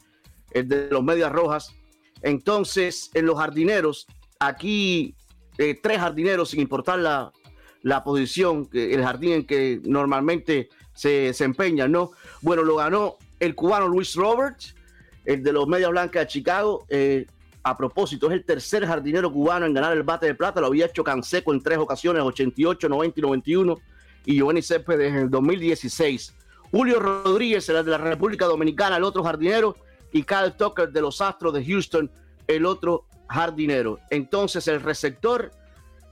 el 0.53 0.69
de 0.69 0.89
los 0.91 1.05
Medias 1.05 1.31
Rojas. 1.31 1.75
Entonces, 2.23 3.11
en 3.15 3.27
los 3.27 3.39
jardineros, 3.39 4.07
aquí 4.39 5.15
eh, 5.59 5.79
tres 5.81 5.99
jardineros, 5.99 6.51
sin 6.51 6.61
importar 6.61 6.99
la, 6.99 7.33
la 7.83 8.03
posición, 8.03 8.69
el 8.73 9.03
jardín 9.03 9.33
en 9.33 9.47
que 9.47 9.81
normalmente 9.85 10.69
se 10.95 11.09
desempeñan, 11.09 11.93
¿no? 11.93 12.13
Bueno, 12.41 12.63
lo 12.63 12.77
ganó 12.77 13.17
el 13.41 13.55
cubano 13.55 13.89
Luis 13.89 14.15
Roberts, 14.15 14.75
el 15.25 15.43
de 15.43 15.53
los 15.53 15.67
Medias 15.69 15.91
Blancas 15.91 16.23
de 16.23 16.27
Chicago. 16.29 16.87
eh, 16.89 17.27
a 17.65 17.77
propósito, 17.77 18.27
es 18.27 18.33
el 18.33 18.45
tercer 18.45 18.87
jardinero 18.87 19.33
cubano 19.33 19.67
en 19.67 19.75
ganar 19.75 19.93
el 19.97 20.03
bate 20.03 20.27
de 20.27 20.35
plata. 20.35 20.61
Lo 20.61 20.67
había 20.67 20.87
hecho 20.87 21.05
Canseco 21.05 21.53
en 21.53 21.63
tres 21.63 21.79
ocasiones, 21.79 22.23
88, 22.23 22.89
90 22.89 23.21
y 23.21 23.23
91. 23.23 23.79
Y 24.25 24.37
Giovanni 24.37 24.63
Céspedes 24.63 25.11
en 25.11 25.19
el 25.19 25.31
2016. 25.31 26.35
Julio 26.71 27.01
Rodríguez, 27.01 27.69
el 27.69 27.85
de 27.85 27.91
la 27.91 27.99
República 27.99 28.47
Dominicana, 28.47 28.97
el 28.97 29.05
otro 29.05 29.23
jardinero. 29.23 29.77
Y 30.13 30.25
Kyle 30.25 30.53
Tucker 30.57 30.91
de 30.91 31.01
los 31.01 31.21
Astros 31.21 31.55
de 31.55 31.65
Houston, 31.65 32.11
el 32.47 32.67
otro 32.67 33.07
jardinero. 33.29 33.99
Entonces, 34.11 34.67
el 34.69 34.81
receptor, 34.81 35.53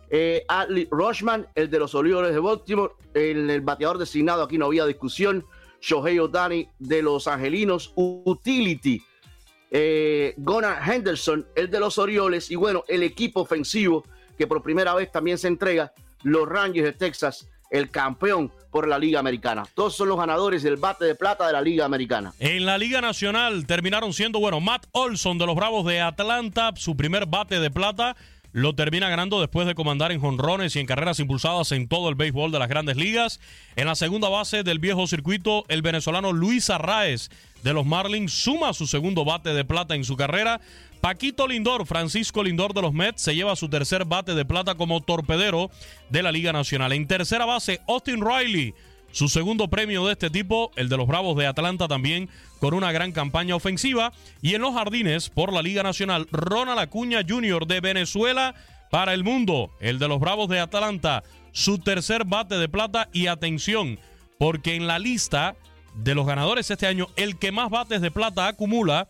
eh, 0.08 0.44
Adley 0.48 0.88
Rushman, 0.90 1.46
el 1.54 1.68
de 1.68 1.78
los 1.78 1.94
Orioles 1.94 2.32
de 2.32 2.40
Baltimore, 2.40 2.94
el, 3.14 3.50
el 3.50 3.60
bateador 3.60 3.98
designado, 3.98 4.42
aquí 4.42 4.56
no 4.56 4.66
había 4.66 4.86
discusión. 4.86 5.44
Shohei 5.80 6.18
Otani 6.18 6.68
de 6.78 7.02
los 7.02 7.26
Angelinos, 7.26 7.92
Utility, 7.96 9.02
eh, 9.70 10.34
Henderson, 10.86 11.46
el 11.54 11.70
de 11.70 11.80
los 11.80 11.98
Orioles, 11.98 12.50
y 12.50 12.56
bueno, 12.56 12.84
el 12.88 13.02
equipo 13.02 13.40
ofensivo 13.40 14.04
que 14.36 14.46
por 14.46 14.62
primera 14.62 14.94
vez 14.94 15.12
también 15.12 15.38
se 15.38 15.48
entrega, 15.48 15.92
los 16.22 16.48
Rangers 16.48 16.86
de 16.86 16.92
Texas, 16.92 17.48
el 17.70 17.90
campeón 17.90 18.52
por 18.70 18.88
la 18.88 18.98
Liga 18.98 19.20
Americana. 19.20 19.64
Todos 19.74 19.94
son 19.94 20.08
los 20.08 20.18
ganadores 20.18 20.62
del 20.62 20.76
bate 20.76 21.04
de 21.04 21.14
plata 21.14 21.46
de 21.46 21.52
la 21.52 21.60
Liga 21.60 21.84
Americana. 21.84 22.32
En 22.38 22.66
la 22.66 22.78
Liga 22.78 23.00
Nacional 23.00 23.66
terminaron 23.66 24.12
siendo, 24.12 24.40
bueno, 24.40 24.60
Matt 24.60 24.86
Olson 24.92 25.38
de 25.38 25.46
los 25.46 25.54
Bravos 25.54 25.86
de 25.86 26.00
Atlanta, 26.00 26.72
su 26.76 26.96
primer 26.96 27.26
bate 27.26 27.60
de 27.60 27.70
plata. 27.70 28.16
Lo 28.52 28.74
termina 28.74 29.08
ganando 29.08 29.40
después 29.40 29.66
de 29.66 29.76
comandar 29.76 30.10
en 30.10 30.20
jonrones 30.20 30.74
y 30.74 30.80
en 30.80 30.86
carreras 30.86 31.20
impulsadas 31.20 31.70
en 31.70 31.86
todo 31.86 32.08
el 32.08 32.16
béisbol 32.16 32.50
de 32.50 32.58
las 32.58 32.68
grandes 32.68 32.96
ligas. 32.96 33.38
En 33.76 33.86
la 33.86 33.94
segunda 33.94 34.28
base 34.28 34.64
del 34.64 34.80
viejo 34.80 35.06
circuito, 35.06 35.64
el 35.68 35.82
venezolano 35.82 36.32
Luis 36.32 36.68
Arraez 36.68 37.30
de 37.62 37.72
los 37.72 37.86
Marlins 37.86 38.32
suma 38.32 38.72
su 38.72 38.88
segundo 38.88 39.24
bate 39.24 39.54
de 39.54 39.64
plata 39.64 39.94
en 39.94 40.04
su 40.04 40.16
carrera. 40.16 40.60
Paquito 41.00 41.46
Lindor, 41.46 41.86
Francisco 41.86 42.42
Lindor 42.42 42.74
de 42.74 42.82
los 42.82 42.92
Mets, 42.92 43.22
se 43.22 43.34
lleva 43.34 43.54
su 43.54 43.68
tercer 43.68 44.04
bate 44.04 44.34
de 44.34 44.44
plata 44.44 44.74
como 44.74 45.00
torpedero 45.00 45.70
de 46.08 46.22
la 46.22 46.32
Liga 46.32 46.52
Nacional. 46.52 46.92
En 46.92 47.06
tercera 47.06 47.44
base, 47.44 47.80
Austin 47.86 48.20
Riley 48.20 48.74
su 49.12 49.28
segundo 49.28 49.68
premio 49.68 50.06
de 50.06 50.12
este 50.12 50.30
tipo, 50.30 50.70
el 50.76 50.88
de 50.88 50.96
los 50.96 51.06
Bravos 51.06 51.36
de 51.36 51.46
Atlanta 51.46 51.88
también, 51.88 52.28
con 52.60 52.74
una 52.74 52.92
gran 52.92 53.12
campaña 53.12 53.56
ofensiva. 53.56 54.12
Y 54.42 54.54
en 54.54 54.62
los 54.62 54.74
jardines, 54.74 55.28
por 55.30 55.52
la 55.52 55.62
Liga 55.62 55.82
Nacional, 55.82 56.28
Ronald 56.30 56.78
Acuña 56.78 57.20
Jr. 57.26 57.66
de 57.66 57.80
Venezuela 57.80 58.54
para 58.90 59.14
el 59.14 59.24
mundo, 59.24 59.70
el 59.80 59.98
de 59.98 60.08
los 60.08 60.20
Bravos 60.20 60.48
de 60.48 60.60
Atlanta, 60.60 61.22
su 61.52 61.78
tercer 61.78 62.24
bate 62.24 62.56
de 62.56 62.68
plata. 62.68 63.08
Y 63.12 63.26
atención, 63.26 63.98
porque 64.38 64.74
en 64.74 64.86
la 64.86 64.98
lista 64.98 65.56
de 65.94 66.14
los 66.14 66.26
ganadores 66.26 66.70
este 66.70 66.86
año, 66.86 67.08
el 67.16 67.38
que 67.38 67.52
más 67.52 67.70
bates 67.70 68.00
de 68.00 68.10
plata 68.10 68.46
acumula 68.46 69.08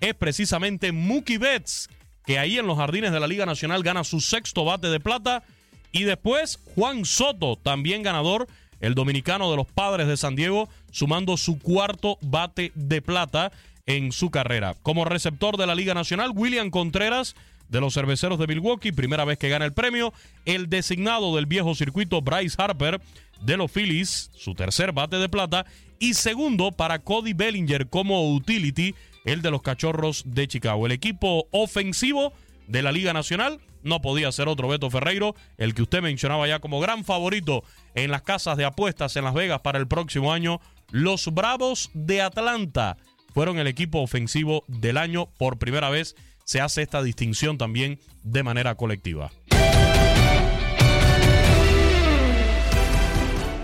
es 0.00 0.14
precisamente 0.14 0.92
Mookie 0.92 1.38
Betts, 1.38 1.88
que 2.24 2.38
ahí 2.38 2.58
en 2.58 2.66
los 2.66 2.76
jardines 2.76 3.12
de 3.12 3.20
la 3.20 3.26
Liga 3.26 3.46
Nacional 3.46 3.82
gana 3.82 4.04
su 4.04 4.20
sexto 4.20 4.64
bate 4.64 4.88
de 4.88 5.00
plata. 5.00 5.42
Y 5.90 6.04
después 6.04 6.60
Juan 6.74 7.04
Soto, 7.04 7.56
también 7.56 8.02
ganador, 8.02 8.46
el 8.80 8.94
dominicano 8.94 9.50
de 9.50 9.56
los 9.56 9.66
padres 9.66 10.06
de 10.06 10.16
San 10.16 10.36
Diego, 10.36 10.68
sumando 10.90 11.36
su 11.36 11.58
cuarto 11.58 12.18
bate 12.20 12.72
de 12.74 13.02
plata 13.02 13.52
en 13.86 14.12
su 14.12 14.30
carrera. 14.30 14.74
Como 14.82 15.04
receptor 15.04 15.56
de 15.56 15.66
la 15.66 15.74
Liga 15.74 15.94
Nacional, 15.94 16.32
William 16.34 16.70
Contreras 16.70 17.34
de 17.68 17.80
los 17.80 17.94
cerveceros 17.94 18.38
de 18.38 18.46
Milwaukee, 18.46 18.92
primera 18.92 19.24
vez 19.24 19.38
que 19.38 19.48
gana 19.48 19.64
el 19.64 19.72
premio. 19.72 20.12
El 20.44 20.68
designado 20.68 21.34
del 21.36 21.46
viejo 21.46 21.74
circuito, 21.74 22.22
Bryce 22.22 22.56
Harper 22.58 23.00
de 23.40 23.56
los 23.56 23.70
Phillies, 23.70 24.30
su 24.34 24.54
tercer 24.54 24.92
bate 24.92 25.16
de 25.16 25.28
plata. 25.28 25.66
Y 25.98 26.14
segundo 26.14 26.72
para 26.72 27.00
Cody 27.00 27.32
Bellinger 27.32 27.88
como 27.88 28.32
utility, 28.34 28.94
el 29.24 29.42
de 29.42 29.50
los 29.50 29.62
cachorros 29.62 30.22
de 30.26 30.48
Chicago. 30.48 30.86
El 30.86 30.92
equipo 30.92 31.46
ofensivo 31.50 32.32
de 32.68 32.82
la 32.82 32.92
Liga 32.92 33.12
Nacional. 33.12 33.60
No 33.82 34.00
podía 34.00 34.30
ser 34.30 34.46
otro 34.46 34.68
Beto 34.68 34.90
Ferreiro, 34.90 35.34
el 35.56 35.74
que 35.74 35.82
usted 35.82 36.02
mencionaba 36.02 36.46
ya 36.46 36.60
como 36.60 36.80
gran 36.80 37.04
favorito 37.04 37.64
en 37.94 38.10
las 38.10 38.22
casas 38.22 38.56
de 38.56 38.64
apuestas 38.64 39.16
en 39.16 39.24
Las 39.24 39.34
Vegas 39.34 39.60
para 39.60 39.78
el 39.78 39.88
próximo 39.88 40.32
año. 40.32 40.60
Los 40.90 41.32
Bravos 41.34 41.90
de 41.94 42.22
Atlanta 42.22 42.96
fueron 43.34 43.58
el 43.58 43.66
equipo 43.66 44.00
ofensivo 44.00 44.64
del 44.68 44.96
año. 44.96 45.26
Por 45.38 45.58
primera 45.58 45.90
vez 45.90 46.14
se 46.44 46.60
hace 46.60 46.82
esta 46.82 47.02
distinción 47.02 47.58
también 47.58 48.00
de 48.22 48.42
manera 48.42 48.74
colectiva. 48.74 49.30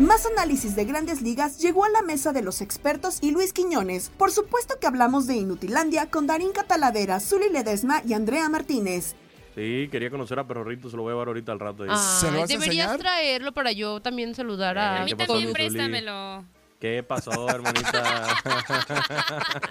Más 0.00 0.26
análisis 0.26 0.74
de 0.74 0.84
grandes 0.84 1.22
ligas 1.22 1.58
llegó 1.58 1.84
a 1.84 1.88
la 1.88 2.02
mesa 2.02 2.32
de 2.32 2.42
los 2.42 2.60
expertos 2.60 3.18
y 3.22 3.30
Luis 3.30 3.52
Quiñones. 3.52 4.10
Por 4.18 4.32
supuesto 4.32 4.74
que 4.80 4.88
hablamos 4.88 5.26
de 5.28 5.36
Inutilandia 5.36 6.10
con 6.10 6.26
Darín 6.26 6.50
Catalavera, 6.52 7.20
Zuli 7.20 7.48
Ledesma 7.48 8.02
y 8.06 8.12
Andrea 8.14 8.48
Martínez. 8.48 9.14
Sí, 9.54 9.88
quería 9.92 10.10
conocer 10.10 10.36
a 10.40 10.48
Perrorito, 10.48 10.90
se 10.90 10.96
lo 10.96 11.02
voy 11.02 11.10
a 11.10 11.14
llevar 11.14 11.28
ahorita 11.28 11.52
al 11.52 11.60
rato. 11.60 11.84
Ay, 11.88 12.44
deberías 12.48 12.98
traerlo 12.98 13.52
para 13.52 13.70
yo 13.70 14.00
también 14.00 14.34
saludar 14.34 14.76
a... 14.78 14.98
Eh, 14.98 15.02
a 15.02 15.04
¿qué 15.06 15.14
mi 15.14 15.18
pasó, 15.18 15.34
Zuli. 15.34 15.46
mi 15.46 15.52
Zuli? 15.52 15.54
préstamelo. 15.54 16.44
¿Qué 16.84 17.02
pasó, 17.02 17.48
hermanita? 17.48 18.26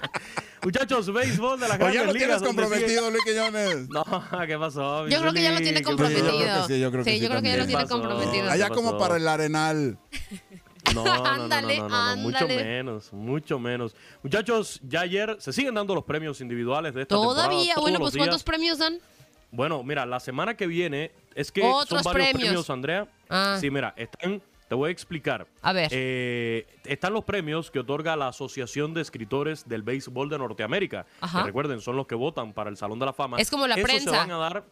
Muchachos, 0.64 1.14
béisbol 1.14 1.60
de 1.60 1.68
las 1.68 1.78
O 1.78 1.80
ya 1.82 1.92
grandes 1.92 2.08
lo 2.08 2.14
ligas. 2.14 2.42
tienes 2.42 2.42
comprometido, 2.42 2.88
sigue- 3.02 3.12
Luis 3.12 3.24
Quiñones. 3.24 3.90
No, 3.94 4.04
¿qué 4.48 4.58
pasó? 4.58 5.08
Yo 5.08 5.20
creo 5.20 5.32
que 5.32 5.44
ya 5.44 5.52
lo 5.52 5.58
tiene 5.60 5.78
¿Qué 5.78 5.84
comprometido. 5.84 6.26
pasó? 6.26 6.40
Yo 6.40 6.42
creo 6.42 6.64
que 6.68 6.74
sí, 6.74 6.80
yo 6.80 6.92
creo 6.92 7.04
que 7.04 7.12
Sí, 7.12 7.18
sí 7.18 7.24
yo 7.24 7.30
creo 7.30 7.42
que 7.44 7.50
ya 7.50 7.58
lo 7.58 7.68
tiene 7.68 7.86
comprometido. 7.88 8.50
Allá 8.50 8.70
¿Qué 8.70 8.74
como 8.74 8.98
para 8.98 9.18
el 9.18 9.28
Arenal. 9.28 10.00
No, 10.96 11.04
no, 11.04 11.14
no, 11.16 11.24
no, 11.24 11.26
Ándale, 11.44 11.78
no, 11.78 11.88
no, 11.90 12.16
no, 12.16 12.22
mucho 12.24 12.48
menos, 12.48 13.14
mucho 13.14 13.60
menos. 13.60 13.96
Muchachos, 14.24 14.80
ya 14.82 15.02
ayer 15.02 15.38
se 15.40 15.54
siguen 15.54 15.76
dando 15.76 15.94
los 15.94 16.06
premios 16.06 16.42
individuales 16.42 16.96
de 16.96 17.04
esta 17.04 17.14
Todavía, 17.14 17.76
temporada. 17.76 17.82
bueno, 17.82 18.00
pues 18.00 18.18
¿cuántos 18.18 18.42
premios 18.44 18.80
dan? 18.80 18.98
Bueno, 19.52 19.84
mira, 19.84 20.08
la 20.08 20.20
semana 20.20 20.56
que 20.58 20.66
viene 20.66 21.12
es 21.36 21.52
que 21.52 21.62
Otros 21.62 22.02
son 22.02 22.12
varios 22.12 22.30
premios. 22.32 22.48
premios, 22.50 22.70
Andrea. 22.72 23.08
Ah. 23.30 23.58
Sí, 23.62 23.70
mira, 23.70 23.94
están, 23.98 24.42
te 24.74 24.76
voy 24.76 24.90
a 24.90 24.92
explicar. 24.92 25.46
A 25.62 25.72
ver. 25.72 25.88
Eh, 25.92 26.66
están 26.86 27.14
los 27.14 27.24
premios 27.24 27.70
que 27.70 27.78
otorga 27.78 28.16
la 28.16 28.30
Asociación 28.30 28.96
de 28.96 29.02
Escritores 29.02 29.70
del 29.70 29.84
Béisbol 29.84 30.30
de 30.30 30.40
Norteamérica. 30.40 31.06
Ajá. 31.22 31.42
Que 31.42 31.46
recuerden, 31.46 31.80
son 31.80 31.96
los 31.96 32.08
que 32.08 32.16
votan 32.16 32.54
para 32.54 32.72
el 32.72 32.78
Salón 32.78 32.98
de 32.98 33.06
la 33.06 33.14
Fama. 33.14 33.38
Es 33.38 33.52
como 33.52 33.68
la 33.68 33.76
prensa. 33.76 34.10
se 34.10 34.18
van 34.18 34.32
a 34.32 34.38
dar 34.38 34.66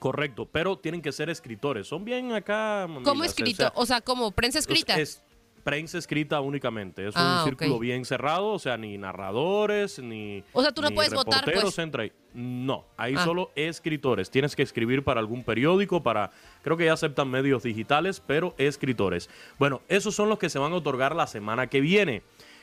correcto, 0.00 0.48
pero 0.50 0.76
tienen 0.76 1.00
que 1.00 1.12
ser 1.12 1.30
escritores. 1.30 1.86
Son 1.86 2.04
bien 2.04 2.32
acá. 2.32 2.88
¿Cómo 3.04 3.22
escrito? 3.22 3.58
sea, 3.58 3.72
O 3.76 3.86
sea, 3.86 4.00
como 4.00 4.32
prensa 4.32 4.58
escrita. 4.58 4.98
es- 4.98 5.22
prensa 5.64 5.98
escrita 5.98 6.40
únicamente. 6.40 7.06
Es 7.08 7.14
Ah, 7.16 7.42
un 7.44 7.48
círculo 7.50 7.76
ok. 7.76 7.80
bien 7.82 8.04
cerrado, 8.04 8.46
o 8.48 8.58
sea, 8.58 8.76
ni 8.76 8.98
narradores, 8.98 9.98
ni. 9.98 10.42
O 10.52 10.62
sea, 10.62 10.72
tú 10.72 10.82
no 10.82 10.90
puedes 10.90 11.12
votar, 11.14 11.44
pues. 11.44 11.78
entra 11.78 12.02
ahí. 12.04 12.12
No, 12.34 12.86
hay 12.96 13.14
Ah. 13.16 13.24
solo 13.24 13.50
escritores. 13.54 14.30
Tienes 14.30 14.56
que 14.56 14.62
escribir 14.62 15.04
para 15.04 15.20
algún 15.20 15.44
periódico, 15.44 16.02
para. 16.02 16.30
Creo 16.62 16.76
que 16.76 16.86
ya 16.86 16.92
aceptan 16.94 17.30
medios 17.30 17.62
digitales, 17.62 18.20
pero 18.26 18.54
escritores. 18.58 19.28
Bueno, 19.58 19.82
esos 19.88 20.14
son 20.14 20.28
los 20.28 20.38
que 20.38 20.48
se 20.48 20.58
van 20.58 20.72
a 20.72 20.76
otorgar 20.76 21.14
la 21.14 21.26
semana 21.26 21.66
que 21.68 21.80
viene, 21.80 22.22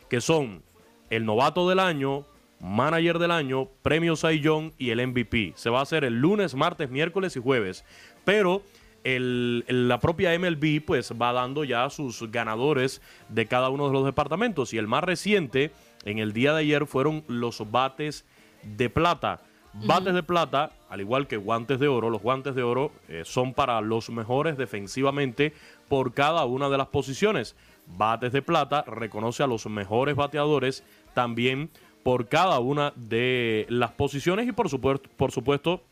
que 0.10 0.22
son 0.22 0.64
el 1.10 1.26
novato 1.26 1.68
del 1.70 1.80
año, 1.80 2.26
manager 2.60 3.20
del 3.20 3.32
año, 3.32 3.70
premio 3.82 4.16
Cy 4.16 4.40
Young 4.42 4.72
y 4.78 4.90
el 4.90 5.00
MVP. 5.08 5.54
Se 5.56 5.70
va 5.70 5.80
a 5.80 5.84
hacer 5.84 6.04
el 6.04 6.20
lunes, 6.20 6.56
martes, 6.56 6.90
miércoles 6.90 7.36
y 7.36 7.40
jueves. 7.40 7.86
Pero 8.26 8.62
el- 9.04 9.64
la 9.68 10.00
propia 10.00 10.34
MLB 10.34 10.82
pues 10.82 11.12
va 11.14 11.34
dando 11.34 11.64
ya 11.64 11.90
sus 11.90 12.30
ganadores 12.32 13.02
de 13.30 13.46
cada 13.48 13.70
uno 13.70 13.88
de 13.88 13.94
los 13.94 14.06
departamentos. 14.06 14.74
Y 14.74 14.78
el 14.78 14.88
más 14.88 15.04
reciente, 15.04 15.72
en 16.06 16.20
el 16.20 16.34
día 16.34 16.54
de 16.54 16.62
ayer, 16.62 16.86
fueron 16.86 17.24
los 17.28 17.70
bates 17.72 18.26
de 18.64 18.90
plata. 18.90 19.42
Bates 19.74 20.14
de 20.16 20.24
plata, 20.24 20.72
al 20.90 21.00
igual 21.02 21.28
que 21.28 21.38
guantes 21.38 21.80
de 21.80 21.88
oro, 21.88 22.10
los 22.10 22.22
guantes 22.24 22.56
de 22.56 22.64
oro 22.64 22.92
eh, 23.08 23.22
son 23.24 23.54
para 23.54 23.80
los 23.82 24.10
mejores 24.10 24.58
defensivamente 24.58 25.54
por 25.88 26.14
cada 26.14 26.44
una 26.46 26.70
de 26.70 26.78
las 26.78 26.88
posiciones. 26.88 27.56
Bates 27.86 28.32
de 28.32 28.42
plata 28.42 28.84
reconoce 28.88 29.44
a 29.44 29.48
los 29.48 29.66
mejores 29.68 30.16
bateadores 30.16 30.84
también 31.14 31.70
por 32.04 32.28
cada 32.28 32.60
una 32.60 32.94
de 32.96 33.68
las 33.70 33.92
posiciones 33.92 34.48
y 34.48 34.52
por 34.52 34.70
supuesto, 34.70 35.08
por 35.18 35.32
supuesto 35.32 35.84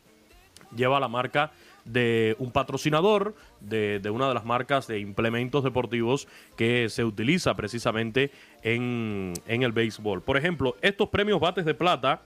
lleva 0.74 0.98
la 1.00 1.08
marca 1.08 1.52
de 1.92 2.36
un 2.38 2.52
patrocinador 2.52 3.34
de, 3.60 3.98
de 4.00 4.10
una 4.10 4.28
de 4.28 4.34
las 4.34 4.44
marcas 4.44 4.86
de 4.86 5.00
implementos 5.00 5.64
deportivos 5.64 6.28
que 6.56 6.88
se 6.88 7.04
utiliza 7.04 7.54
precisamente 7.54 8.30
en, 8.62 9.34
en 9.46 9.62
el 9.62 9.72
béisbol. 9.72 10.22
Por 10.22 10.36
ejemplo, 10.36 10.76
estos 10.82 11.08
premios 11.08 11.40
bates 11.40 11.64
de 11.64 11.74
plata 11.74 12.22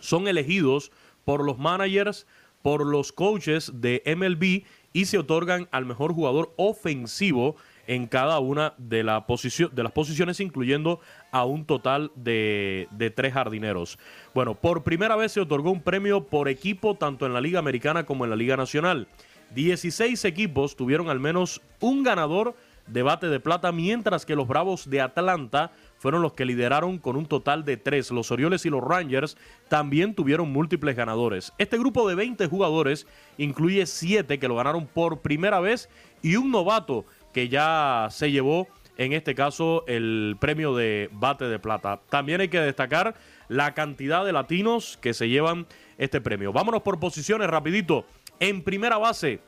son 0.00 0.28
elegidos 0.28 0.92
por 1.24 1.44
los 1.44 1.58
managers, 1.58 2.26
por 2.62 2.86
los 2.86 3.12
coaches 3.12 3.72
de 3.74 4.02
MLB 4.06 4.64
y 4.92 5.04
se 5.04 5.18
otorgan 5.18 5.68
al 5.72 5.84
mejor 5.84 6.12
jugador 6.14 6.52
ofensivo 6.56 7.56
en 7.86 8.06
cada 8.06 8.38
una 8.38 8.74
de, 8.78 9.02
la 9.02 9.24
de 9.26 9.82
las 9.82 9.92
posiciones, 9.92 10.40
incluyendo 10.40 11.00
a 11.30 11.44
un 11.44 11.64
total 11.64 12.10
de, 12.14 12.88
de 12.90 13.10
tres 13.10 13.34
jardineros. 13.34 13.98
Bueno, 14.34 14.54
por 14.54 14.82
primera 14.82 15.16
vez 15.16 15.32
se 15.32 15.40
otorgó 15.40 15.70
un 15.70 15.82
premio 15.82 16.24
por 16.24 16.48
equipo 16.48 16.96
tanto 16.96 17.26
en 17.26 17.32
la 17.32 17.40
Liga 17.40 17.58
Americana 17.58 18.04
como 18.04 18.24
en 18.24 18.30
la 18.30 18.36
Liga 18.36 18.56
Nacional. 18.56 19.08
16 19.54 20.24
equipos 20.24 20.76
tuvieron 20.76 21.08
al 21.08 21.20
menos 21.20 21.60
un 21.80 22.02
ganador 22.02 22.54
de 22.86 23.02
bate 23.02 23.28
de 23.28 23.40
plata, 23.40 23.72
mientras 23.72 24.24
que 24.24 24.36
los 24.36 24.46
Bravos 24.46 24.88
de 24.88 25.00
Atlanta 25.00 25.72
fueron 25.98 26.22
los 26.22 26.34
que 26.34 26.44
lideraron 26.44 26.98
con 26.98 27.16
un 27.16 27.26
total 27.26 27.64
de 27.64 27.76
tres. 27.76 28.10
Los 28.10 28.30
Orioles 28.30 28.64
y 28.66 28.70
los 28.70 28.82
Rangers 28.82 29.36
también 29.68 30.14
tuvieron 30.14 30.52
múltiples 30.52 30.94
ganadores. 30.94 31.52
Este 31.58 31.78
grupo 31.78 32.08
de 32.08 32.14
20 32.14 32.46
jugadores 32.46 33.06
incluye 33.38 33.86
7 33.86 34.38
que 34.38 34.48
lo 34.48 34.56
ganaron 34.56 34.86
por 34.86 35.20
primera 35.20 35.60
vez 35.60 35.88
y 36.22 36.36
un 36.36 36.50
novato 36.50 37.04
que 37.36 37.50
ya 37.50 38.08
se 38.10 38.30
llevó, 38.30 38.66
en 38.96 39.12
este 39.12 39.34
caso, 39.34 39.84
el 39.86 40.38
premio 40.40 40.74
de 40.74 41.10
bate 41.12 41.44
de 41.44 41.58
plata. 41.58 42.00
También 42.08 42.40
hay 42.40 42.48
que 42.48 42.58
destacar 42.58 43.14
la 43.48 43.74
cantidad 43.74 44.24
de 44.24 44.32
latinos 44.32 44.98
que 45.02 45.12
se 45.12 45.28
llevan 45.28 45.66
este 45.98 46.22
premio. 46.22 46.50
Vámonos 46.54 46.80
por 46.80 46.98
posiciones 46.98 47.50
rapidito. 47.50 48.06
En 48.40 48.62
primera 48.62 48.96
base, 48.96 49.40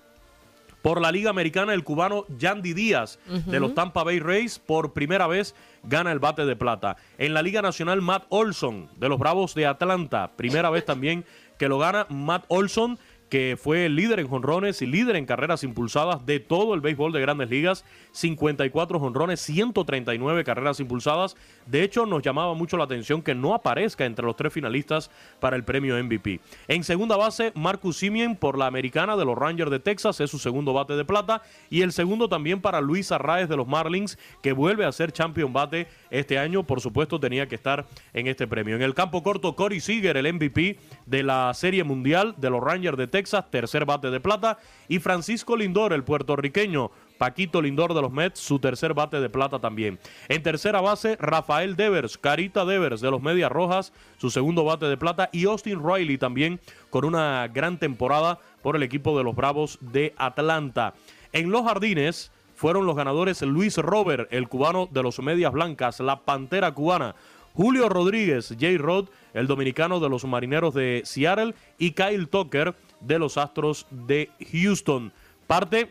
por 0.83 1.01
la 1.01 1.11
Liga 1.11 1.31
Americana, 1.31 1.73
el 1.73 1.83
cubano 1.83 2.27
Yandy 2.37 2.75
Díaz 2.75 3.19
de 3.47 3.59
los 3.59 3.73
Tampa 3.73 4.05
Bay 4.05 4.21
Rays 4.21 4.59
por 4.59 4.93
primera 4.93 5.27
vez 5.27 5.55
gana 5.83 6.13
el 6.13 6.19
bate 6.19 6.45
de 6.45 6.57
plata. 6.57 6.99
En 7.17 7.33
la 7.33 7.41
Liga 7.41 7.63
Nacional, 7.63 8.03
Matt 8.03 8.27
Olson 8.29 8.91
de 8.99 9.09
los 9.09 9.19
Bravos 9.19 9.55
de 9.55 9.65
Atlanta, 9.65 10.33
primera 10.37 10.69
vez 10.69 10.85
también 10.85 11.25
que 11.59 11.69
lo 11.69 11.79
gana 11.79 12.07
Matt 12.11 12.45
Olson 12.49 12.99
que 13.29 13.59
fue 13.61 13.89
líder 13.89 14.21
en 14.21 14.29
jonrones 14.29 14.81
y 14.83 14.87
líder 14.87 15.17
en 15.17 15.27
carreras 15.27 15.65
impulsadas 15.65 16.25
de 16.25 16.41
todo 16.41 16.75
el 16.75 16.81
béisbol 16.81 17.13
de 17.13 17.21
grandes 17.21 17.51
ligas. 17.51 17.85
54 18.13 18.99
jonrones, 18.99 19.41
139 19.41 20.45
carreras 20.45 20.81
impulsadas. 20.81 21.37
De 21.67 21.83
hecho, 21.83 22.07
nos 22.07 22.23
llamaba 22.23 22.55
mucho 22.55 22.77
la 22.77 22.85
atención 22.85 23.23
que 23.23 23.35
no 23.35 23.55
aparezca 23.55 24.05
entre 24.05 24.25
los 24.25 24.37
tres 24.37 24.53
finalistas 24.53 25.11
para 25.41 25.57
el 25.57 25.65
premio 25.65 26.03
MVP. 26.03 26.41
En 26.69 26.85
segunda 26.85 27.17
base, 27.17 27.53
Marcus 27.55 27.99
Simien 27.99 28.37
por 28.37 28.57
la 28.57 28.67
americana 28.67 29.17
de 29.17 29.25
los 29.25 29.37
Rangers 29.37 29.71
de 29.71 29.81
Texas, 29.81 30.21
es 30.21 30.31
su 30.31 30.39
segundo 30.39 30.73
bate 30.73 30.95
de 30.95 31.05
plata. 31.05 31.43
Y 31.71 31.83
el 31.83 31.93
segundo 31.93 32.29
también 32.29 32.61
para 32.61 32.81
Luis 32.81 33.13
Arraez 33.13 33.49
de 33.49 33.57
los 33.57 33.69
Marlins, 33.69 34.19
que 34.43 34.53
vuelve 34.53 34.85
a 34.85 34.93
ser 34.93 35.13
champion 35.13 35.53
bate 35.53 35.87
este 36.11 36.39
año. 36.39 36.63
Por 36.63 36.81
supuesto, 36.81 37.21
tenía 37.21 37.47
que 37.47 37.55
estar 37.55 37.87
en 38.15 38.27
este 38.27 38.47
premio. 38.47 38.77
En 38.77 38.83
el 38.83 38.95
campo 38.95 39.23
corto, 39.23 39.55
Corey 39.55 39.81
Seager, 39.81 40.17
el 40.17 40.33
MVP 40.33 40.79
de 41.07 41.23
la 41.23 41.53
Serie 41.55 41.85
Mundial 41.85 42.35
de 42.39 42.51
los 42.51 42.63
Rangers 42.63 42.97
de 42.97 43.07
Texas, 43.07 43.18
tercer 43.51 43.85
bate 43.85 44.11
de 44.11 44.21
plata. 44.21 44.59
Y 44.89 44.99
Francisco 44.99 45.57
Lindor, 45.57 45.93
el 45.93 46.05
puertorriqueño, 46.05 46.91
Paquito 47.19 47.61
Lindor 47.61 47.95
de 47.95 48.03
los 48.03 48.13
Mets, 48.13 48.41
su 48.41 48.59
tercer 48.59 48.95
bate 48.95 49.21
de 49.21 49.29
plata 49.29 49.59
también. 49.59 49.99
En 50.29 50.43
tercera 50.43 50.81
base, 50.81 51.17
Rafael 51.21 51.77
Devers, 51.77 52.17
Carita 52.17 52.65
Devers 52.65 53.01
de 53.01 53.11
los 53.11 53.21
Medias 53.21 53.51
Rojas, 53.51 53.93
su 54.19 54.31
segundo 54.31 54.65
bate 54.65 54.87
de 54.87 54.97
plata. 54.97 55.29
Y 55.33 55.45
Austin 55.47 55.83
Riley 55.85 56.19
también 56.19 56.61
con 56.91 57.05
una 57.05 57.49
gran 57.49 57.79
temporada 57.79 58.39
por 58.63 58.77
el 58.77 58.83
equipo 58.83 59.17
de 59.19 59.25
los 59.25 59.35
Bravos 59.35 59.79
de 59.81 60.15
Atlanta. 60.17 60.95
En 61.33 61.51
los 61.51 61.65
jardines 61.65 62.31
fueron 62.55 62.87
los 62.87 62.97
ganadores 62.97 63.43
Luis 63.43 63.77
Robert, 63.77 64.33
el 64.33 64.49
cubano 64.49 64.89
de 64.91 65.03
los 65.03 65.19
Medias 65.21 65.53
Blancas, 65.53 66.01
la 66.01 66.21
Pantera 66.21 66.73
cubana. 66.73 67.15
Julio 67.55 67.89
Rodríguez, 67.89 68.49
J. 68.49 68.79
Rod, 68.79 69.09
el 69.35 69.49
dominicano 69.49 69.99
de 69.99 70.09
los 70.09 70.25
Marineros 70.25 70.75
de 70.75 71.03
Seattle, 71.05 71.55
y 71.77 71.91
Kyle 71.91 72.29
Tucker 72.29 72.75
de 73.01 73.19
los 73.19 73.37
Astros 73.37 73.87
de 73.91 74.31
Houston. 74.53 75.13
Parte 75.47 75.91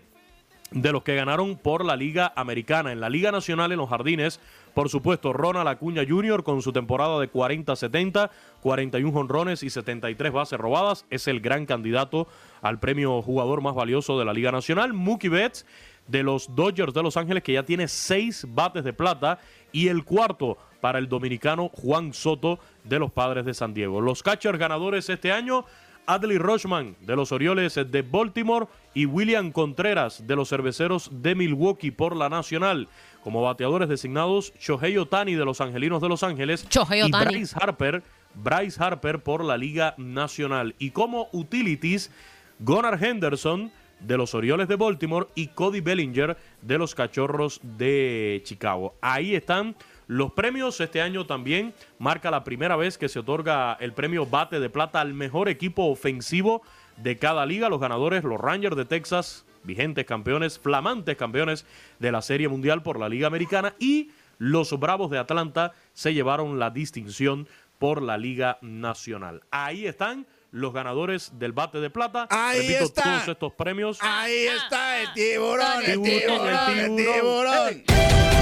de 0.71 0.91
los 0.91 1.03
que 1.03 1.15
ganaron 1.15 1.57
por 1.57 1.85
la 1.85 1.95
Liga 1.95 2.33
Americana. 2.35 2.91
En 2.91 2.99
la 2.99 3.09
Liga 3.09 3.31
Nacional, 3.31 3.71
en 3.71 3.77
los 3.77 3.89
jardines, 3.89 4.39
por 4.73 4.89
supuesto, 4.89 5.33
Ronald 5.33 5.67
Acuña 5.67 6.03
Jr. 6.07 6.43
con 6.43 6.61
su 6.61 6.73
temporada 6.73 7.19
de 7.19 7.31
40-70, 7.31 8.29
41 8.61 9.11
jonrones 9.11 9.63
y 9.63 9.69
73 9.69 10.31
bases 10.31 10.59
robadas, 10.59 11.05
es 11.09 11.27
el 11.27 11.39
gran 11.39 11.65
candidato 11.65 12.27
al 12.61 12.79
premio 12.79 13.21
jugador 13.21 13.61
más 13.61 13.75
valioso 13.75 14.19
de 14.19 14.25
la 14.25 14.33
Liga 14.33 14.51
Nacional. 14.51 14.93
Mookie 14.93 15.29
Betts 15.29 15.65
de 16.07 16.23
los 16.23 16.53
Dodgers 16.55 16.93
de 16.93 17.03
Los 17.03 17.17
Ángeles, 17.17 17.43
que 17.43 17.53
ya 17.53 17.63
tiene 17.63 17.87
seis 17.87 18.45
bates 18.49 18.83
de 18.83 18.93
plata, 18.93 19.39
y 19.71 19.87
el 19.87 20.03
cuarto 20.03 20.57
para 20.81 20.99
el 20.99 21.09
dominicano 21.09 21.69
Juan 21.69 22.13
Soto 22.13 22.59
de 22.83 22.99
los 22.99 23.11
Padres 23.11 23.45
de 23.45 23.53
San 23.53 23.73
Diego. 23.73 23.99
Los 23.99 24.23
catchers 24.23 24.59
ganadores 24.59 25.09
este 25.09 25.31
año, 25.31 25.65
Adley 26.07 26.37
Rochman 26.37 26.95
de 27.01 27.17
los 27.17 27.33
Orioles 27.33 27.75
de 27.75 28.01
Baltimore 28.01 28.67
y 28.93 29.05
William 29.05 29.51
Contreras 29.51 30.25
de 30.25 30.37
los 30.37 30.49
Cerveceros 30.49 31.09
de 31.11 31.35
Milwaukee 31.35 31.91
por 31.91 32.15
la 32.15 32.29
Nacional. 32.29 32.87
Como 33.23 33.41
bateadores 33.41 33.89
designados, 33.89 34.53
Shohei 34.57 34.97
Otani 34.97 35.35
de 35.35 35.43
los 35.43 35.59
Angelinos 35.59 36.01
de 36.01 36.07
Los 36.07 36.23
Ángeles 36.23 36.65
y. 36.65 37.11
Bryce 37.11 37.55
Harper, 37.59 38.03
Bryce 38.33 38.81
Harper 38.81 39.19
por 39.19 39.43
la 39.43 39.57
Liga 39.57 39.95
Nacional. 39.97 40.75
Y 40.79 40.91
como 40.91 41.27
utilities, 41.33 42.09
Gunnar 42.59 43.03
Henderson 43.03 43.69
de 43.99 44.17
los 44.17 44.33
Orioles 44.33 44.69
de 44.69 44.77
Baltimore 44.77 45.27
y 45.35 45.47
Cody 45.47 45.81
Bellinger 45.81 46.37
de 46.61 46.77
los 46.77 46.95
Cachorros 46.95 47.59
de 47.61 48.41
Chicago. 48.45 48.95
Ahí 49.01 49.35
están 49.35 49.75
los 50.07 50.31
premios. 50.31 50.79
Este 50.81 51.01
año 51.01 51.25
también 51.25 51.73
marca 51.99 52.31
la 52.31 52.43
primera 52.43 52.75
vez 52.75 52.97
que 52.97 53.09
se 53.09 53.19
otorga 53.19 53.77
el 53.79 53.93
premio 53.93 54.25
Bate 54.25 54.59
de 54.59 54.69
Plata 54.69 55.01
al 55.01 55.13
mejor 55.13 55.49
equipo 55.49 55.85
ofensivo 55.85 56.61
de 56.97 57.17
cada 57.17 57.45
liga. 57.45 57.69
Los 57.69 57.79
ganadores, 57.79 58.23
los 58.23 58.39
Rangers 58.39 58.75
de 58.75 58.85
Texas, 58.85 59.45
vigentes 59.63 60.05
campeones, 60.05 60.57
flamantes 60.59 61.15
campeones 61.17 61.65
de 61.99 62.11
la 62.11 62.21
Serie 62.21 62.47
Mundial 62.47 62.81
por 62.83 62.99
la 62.99 63.09
Liga 63.09 63.27
Americana 63.27 63.75
y 63.79 64.11
los 64.39 64.77
Bravos 64.79 65.11
de 65.11 65.17
Atlanta 65.17 65.73
se 65.93 66.13
llevaron 66.13 66.59
la 66.59 66.69
distinción 66.69 67.47
por 67.79 68.01
la 68.01 68.17
Liga 68.17 68.57
Nacional. 68.61 69.41
Ahí 69.51 69.85
están 69.87 70.25
los 70.51 70.73
ganadores 70.73 71.37
del 71.37 71.51
bate 71.51 71.79
de 71.79 71.89
plata. 71.89 72.27
Ahí 72.29 72.61
Repito, 72.61 72.85
está. 72.85 73.03
todos 73.03 73.27
estos 73.27 73.53
premios. 73.53 73.99
Ahí 74.01 74.45
está 74.47 75.01
el 75.01 75.13
tiburón, 75.13 75.83
el 75.85 76.01
Tiburón, 76.01 76.47
el 76.47 76.65
tiburón, 76.65 76.77
el 76.77 76.95
tiburón. 76.95 77.83
tiburón. 77.83 78.36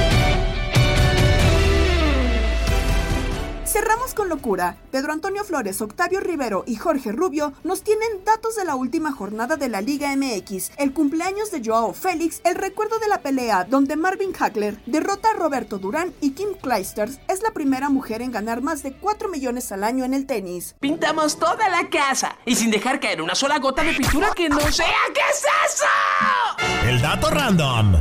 Cerramos 3.76 4.14
con 4.14 4.30
locura. 4.30 4.78
Pedro 4.90 5.12
Antonio 5.12 5.44
Flores, 5.44 5.82
Octavio 5.82 6.22
Rivero 6.22 6.64
y 6.66 6.78
Jorge 6.78 7.12
Rubio 7.12 7.52
nos 7.66 7.84
tienen 7.84 8.24
datos 8.24 8.56
de 8.56 8.64
la 8.64 8.76
última 8.76 9.12
jornada 9.12 9.58
de 9.58 9.68
la 9.68 9.82
Liga 9.82 10.16
MX, 10.16 10.72
el 10.78 10.94
cumpleaños 10.94 11.52
de 11.52 11.62
Joao 11.62 11.94
Félix, 11.94 12.40
el 12.46 12.56
recuerdo 12.56 13.00
de 13.00 13.10
la 13.10 13.20
pelea 13.20 13.66
donde 13.66 13.98
Marvin 13.98 14.32
Hagler 14.40 14.80
derrota 14.86 15.32
a 15.32 15.34
Roberto 15.34 15.78
Durán 15.78 16.14
y 16.22 16.32
Kim 16.32 16.54
Clijsters 16.54 17.20
es 17.28 17.44
la 17.44 17.52
primera 17.52 17.90
mujer 17.90 18.22
en 18.22 18.32
ganar 18.32 18.62
más 18.62 18.82
de 18.82 18.94
4 18.94 19.28
millones 19.28 19.70
al 19.74 19.84
año 19.84 20.06
en 20.06 20.14
el 20.14 20.26
tenis. 20.26 20.78
Pintamos 20.80 21.38
toda 21.38 21.68
la 21.68 21.90
casa 21.90 22.38
y 22.46 22.56
sin 22.56 22.72
dejar 22.72 23.02
caer 23.02 23.22
una 23.22 23.36
sola 23.36 23.60
gota 23.60 23.84
de 23.84 23.94
pintura 23.94 24.30
que 24.34 24.48
no 24.48 24.62
sea. 24.72 24.88
¿Qué 25.14 25.20
es 25.30 25.44
eso? 25.74 26.88
El 26.88 27.02
dato 27.02 27.30
random. 27.30 27.98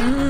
Pues 0.00 0.29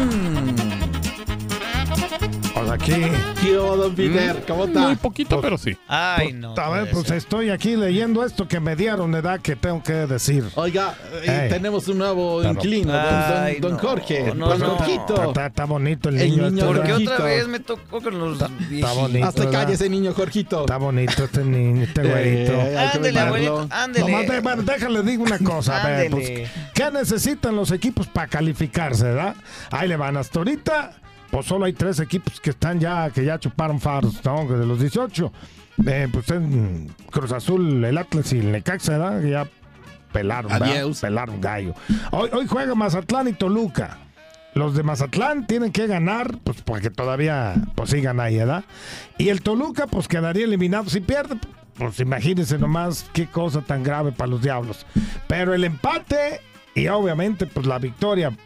aquí. 2.82 2.92
¿Qué 3.40 3.58
hubo, 3.58 3.76
don 3.76 3.94
Peter? 3.94 4.42
¿Cómo 4.46 4.64
está? 4.64 4.80
Muy 4.80 4.96
poquito, 4.96 5.40
pero 5.40 5.56
sí. 5.58 5.76
Ay, 5.88 6.32
no. 6.32 6.54
A 6.56 6.70
ver, 6.70 6.90
pues 6.90 7.06
ser. 7.06 7.16
estoy 7.16 7.50
aquí 7.50 7.76
leyendo 7.76 8.24
esto 8.24 8.46
que 8.48 8.60
me 8.60 8.76
dieron 8.76 9.12
de 9.12 9.18
edad 9.18 9.40
que 9.40 9.56
tengo 9.56 9.82
que 9.82 9.92
decir. 9.92 10.44
Oiga, 10.56 10.94
eh, 11.22 11.46
tenemos 11.50 11.88
un 11.88 11.98
nuevo 11.98 12.38
Pero- 12.38 12.50
inquilino, 12.52 12.92
don, 12.92 13.02
don- 13.02 13.42
Ay, 13.42 13.60
don 13.60 13.72
no, 13.72 13.78
Jorge. 13.78 14.32
no, 14.34 14.48
don 14.48 14.58
no. 14.60 14.66
Jorgito. 14.76 15.24
Está, 15.28 15.46
está 15.46 15.64
bonito 15.64 16.08
el 16.08 16.20
El 16.20 16.30
niño. 16.30 16.50
niño 16.50 16.62
este, 16.62 16.66
¿Por 16.74 16.82
qué 16.86 16.92
¿verdad? 16.92 17.14
otra 17.14 17.24
vez 17.26 17.48
me 17.48 17.60
tocó 17.60 18.00
con 18.02 18.18
los 18.18 18.32
Está 18.34 18.48
viejitos? 18.68 18.96
bonito. 18.96 19.26
Hasta 19.26 19.44
¿verdad? 19.44 19.60
cállese, 19.64 19.88
niño 19.88 20.12
Jorgito. 20.14 20.60
Está 20.60 20.76
bonito 20.76 21.24
este 21.24 21.44
niño, 21.44 21.82
este 21.84 22.02
güerito. 22.02 22.52
Eh, 22.52 22.70
que 22.92 22.96
Ándele, 22.98 23.20
abuelito, 23.20 23.68
ándele. 23.70 24.10
Nomás 24.10 24.28
de- 24.28 24.40
bueno, 24.40 24.62
déjale, 24.62 25.02
digo 25.02 25.22
una 25.24 25.38
cosa. 25.38 25.82
A 25.82 25.86
ver, 25.88 26.10
pues. 26.10 26.50
¿qué 26.74 26.90
necesitan 26.92 27.56
los 27.56 27.70
equipos 27.72 28.06
para 28.06 28.26
calificarse, 28.26 29.04
verdad? 29.04 29.34
Ahí 29.70 29.88
le 29.88 29.96
van. 29.96 30.16
Hasta 30.16 30.38
ahorita, 30.40 30.92
pues 31.30 31.46
solo 31.46 31.64
hay 31.64 31.72
tres 31.72 32.00
equipos 32.00 32.40
que 32.40 32.50
están 32.50 32.80
ya, 32.80 33.10
que 33.10 33.24
ya 33.24 33.38
chuparon 33.38 33.80
faros, 33.80 34.24
¿no? 34.24 34.46
De 34.46 34.66
los 34.66 34.80
18. 34.80 35.32
Eh, 35.86 36.08
pues 36.12 36.30
en 36.30 36.88
Cruz 37.10 37.32
Azul, 37.32 37.84
el 37.84 37.96
Atlas 37.96 38.32
y 38.32 38.38
el 38.38 38.52
Necaxa, 38.52 38.98
¿verdad? 38.98 39.20
Que 39.22 39.30
ya 39.30 39.48
pelaron. 40.12 40.52
Pelaron 41.00 41.40
gallo. 41.40 41.74
Hoy, 42.10 42.28
hoy 42.32 42.46
juega 42.46 42.74
Mazatlán 42.74 43.28
y 43.28 43.32
Toluca. 43.32 43.98
Los 44.54 44.74
de 44.74 44.82
Mazatlán 44.82 45.46
tienen 45.46 45.70
que 45.70 45.86
ganar, 45.86 46.38
pues 46.42 46.60
porque 46.62 46.90
todavía 46.90 47.54
pues 47.76 47.90
sigan 47.90 48.18
ahí, 48.18 48.38
¿verdad? 48.38 48.64
Y 49.16 49.28
el 49.28 49.42
Toluca, 49.42 49.86
pues 49.86 50.08
quedaría 50.08 50.44
eliminado. 50.44 50.90
Si 50.90 51.00
pierde, 51.00 51.36
pues 51.78 52.00
imagínense 52.00 52.58
nomás 52.58 53.06
qué 53.12 53.26
cosa 53.26 53.62
tan 53.62 53.84
grave 53.84 54.10
para 54.12 54.28
los 54.28 54.42
diablos. 54.42 54.86
Pero 55.28 55.54
el 55.54 55.64
empate 55.64 56.40
y 56.74 56.88
obviamente 56.88 57.46
pues 57.46 57.66
la 57.66 57.78
victoria, 57.78 58.36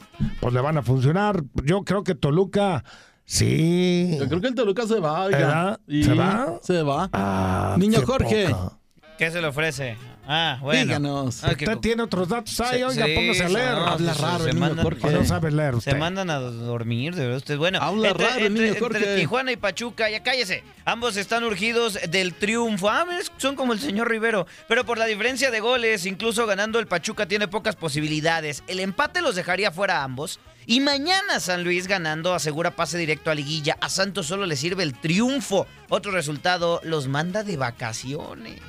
pues 0.41 0.55
le 0.55 0.61
van 0.61 0.79
a 0.79 0.83
funcionar. 0.83 1.43
Yo 1.65 1.85
creo 1.85 2.05
que 2.05 2.15
Toluca, 2.15 2.85
sí. 3.25 4.17
Yo 4.19 4.29
creo 4.29 4.41
que 4.41 4.49
el 4.49 4.55
Toluca 4.55 4.87
se 4.87 5.01
va, 5.01 5.25
oiga. 5.25 5.39
¿Verdad? 5.39 5.81
Y 5.87 6.05
¿Se 6.05 6.15
va? 6.15 6.59
Se 6.63 6.83
va. 6.83 7.09
Ah, 7.13 7.77
Niño 7.79 8.01
qué 8.01 8.07
Jorge. 8.07 8.49
poca. 8.51 8.79
¿Qué 9.19 9.31
se 9.31 9.41
le 9.41 9.47
ofrece? 9.49 9.97
Ah, 10.27 10.59
bueno. 10.61 10.81
Díganos. 10.85 11.45
Ah, 11.45 11.55
que- 11.55 11.65
Usted 11.65 11.79
tiene 11.79 12.03
otros 12.03 12.29
datos 12.29 12.59
ahí, 12.61 12.83
oiga, 12.83 13.05
sí, 13.07 13.15
póngase 13.15 13.45
a 13.45 13.49
sí, 13.49 13.55
leer. 13.55 13.71
no, 13.73 13.87
Habla 13.87 14.15
raro 14.15 14.45
se 14.45 14.51
el 14.51 14.57
niño 14.57 14.67
mandan- 14.69 14.83
Jorge. 14.85 15.11
No 15.11 15.25
sabe 15.25 15.51
leer 15.51 15.75
usted. 15.75 15.93
Se 15.93 15.99
mandan 15.99 16.31
a 16.31 16.39
dormir, 16.39 17.15
de 17.15 17.23
verdad 17.23 17.37
ustedes. 17.39 17.59
Bueno, 17.59 17.79
Habla 17.83 18.09
entre, 18.09 18.25
raro, 18.27 18.37
entre- 18.47 18.51
niño 18.51 18.65
entre 18.75 18.81
Jorge. 18.81 19.17
Tijuana 19.17 19.53
y 19.53 19.57
Pachuca, 19.57 20.09
ya 20.09 20.23
cállese. 20.23 20.65
Ambos 20.87 21.17
están 21.19 21.45
urgidos 21.45 21.99
del 22.11 22.33
triunfo. 22.35 22.89
Ah, 22.89 23.05
son 23.37 23.55
como 23.55 23.73
el 23.75 23.81
señor 23.81 24.09
Rivero. 24.09 24.47
Pero 24.67 24.85
por 24.85 24.97
la 24.99 25.05
diferencia 25.05 25.51
de 25.51 25.61
goles, 25.61 26.07
incluso 26.07 26.47
ganando 26.47 26.79
el 26.79 26.87
Pachuca 26.87 27.27
tiene 27.27 27.47
pocas 27.49 27.77
posibilidades. 27.77 28.63
El 28.67 28.81
empate 28.81 29.21
los 29.21 29.35
dejaría 29.35 29.71
fuera 29.71 30.01
a 30.01 30.05
ambos. 30.05 30.41
Y 30.67 30.81
mañana 30.81 31.41
San 31.41 31.63
Luis 31.65 31.87
ganando 31.87 32.33
asegura 32.33 32.71
pase 32.71 32.97
directo 32.97 33.31
a 33.31 33.35
liguilla. 33.35 33.77
A 33.83 33.91
Santos 33.91 34.25
solo 34.27 34.47
le 34.47 34.57
sirve 34.57 34.83
el 34.83 34.95
triunfo. 34.99 35.67
Otro 35.91 36.11
resultado 36.13 36.81
los 36.85 37.07
manda 37.09 37.43
de 37.45 37.59
vacaciones. 37.59 38.61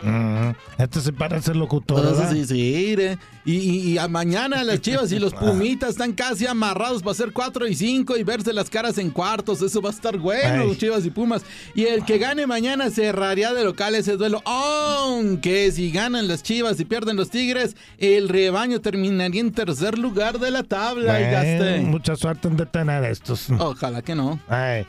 Mm, 0.00 0.50
este 0.78 1.00
se 1.00 1.12
parece 1.12 1.52
locutor, 1.54 1.98
Entonces, 2.06 2.46
sí, 2.48 2.54
sí. 2.54 3.18
Y, 3.44 3.52
y- 3.56 3.80
y 3.92 3.98
a 3.98 4.06
mañana 4.06 4.62
las 4.62 4.80
chivas 4.80 5.10
y 5.10 5.18
los 5.18 5.34
pumitas 5.34 5.90
están 5.90 6.12
casi 6.12 6.46
amarrados 6.46 7.02
para 7.02 7.12
hacer 7.12 7.32
4 7.32 7.66
y 7.66 7.74
5 7.74 8.16
y 8.16 8.22
verse 8.22 8.52
las 8.52 8.70
caras 8.70 8.96
en 8.98 9.10
cuartos. 9.10 9.60
Eso 9.60 9.82
va 9.82 9.90
a 9.90 9.92
estar 9.92 10.16
bueno, 10.16 10.62
Ay. 10.70 10.76
chivas 10.76 11.04
y 11.04 11.10
pumas. 11.10 11.42
Y 11.74 11.84
el 11.86 12.04
que 12.04 12.18
gane 12.18 12.46
mañana 12.46 12.90
cerraría 12.90 13.52
de 13.52 13.64
local 13.64 13.96
ese 13.96 14.16
duelo. 14.16 14.40
Aunque 14.44 15.72
si 15.72 15.90
ganan 15.90 16.28
las 16.28 16.42
chivas 16.44 16.78
y 16.78 16.84
pierden 16.84 17.16
los 17.16 17.30
tigres, 17.30 17.74
el 17.98 18.28
rebaño 18.28 18.80
terminaría 18.80 19.40
en 19.40 19.50
tercer 19.52 19.98
lugar 19.98 20.38
de 20.38 20.52
la 20.52 20.62
tabla. 20.62 21.18
Bueno, 21.18 21.88
mucha 21.88 22.14
suerte 22.14 22.46
en 22.46 22.56
detener 22.56 23.02
estos. 23.04 23.50
Ojalá 23.58 24.00
que 24.02 24.14
no. 24.14 24.38
Ay. 24.48 24.86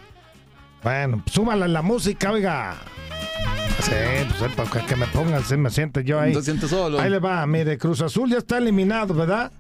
Bueno, 0.84 1.24
súmala 1.30 1.68
la 1.68 1.82
música, 1.82 2.32
oiga. 2.32 2.78
Sí, 3.82 3.92
pues 4.28 4.42
eh, 4.42 4.56
para 4.56 4.86
que 4.86 4.96
me 4.96 5.08
pongan, 5.08 5.44
se 5.44 5.56
me 5.56 5.70
siente 5.70 6.04
yo 6.04 6.20
ahí. 6.20 6.34
Se 6.34 6.42
siente 6.44 6.68
solo. 6.68 7.00
Ahí 7.00 7.10
le 7.10 7.20
va, 7.20 7.46
mire, 7.46 7.78
Cruz 7.78 8.02
Azul 8.02 8.30
ya 8.30 8.38
está 8.38 8.58
eliminado, 8.58 9.14
¿verdad? 9.14 9.52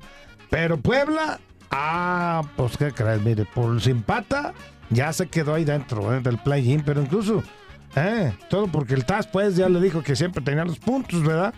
Pero 0.49 0.77
Puebla, 0.77 1.39
ah, 1.71 2.43
pues 2.55 2.77
qué 2.77 2.91
crees, 2.91 3.21
mire, 3.21 3.45
por 3.45 3.79
sin 3.81 4.01
pata, 4.01 4.53
ya 4.89 5.13
se 5.13 5.27
quedó 5.27 5.53
ahí 5.53 5.63
dentro 5.63 6.13
eh, 6.13 6.19
del 6.19 6.37
play-in, 6.39 6.81
pero 6.81 7.01
incluso, 7.01 7.43
eh, 7.95 8.33
todo 8.49 8.67
porque 8.67 8.93
el 8.93 9.05
TAS, 9.05 9.27
pues, 9.27 9.55
ya 9.55 9.69
le 9.69 9.79
dijo 9.79 10.03
que 10.03 10.15
siempre 10.15 10.43
tenía 10.43 10.65
los 10.65 10.79
puntos, 10.79 11.23
¿verdad? 11.23 11.53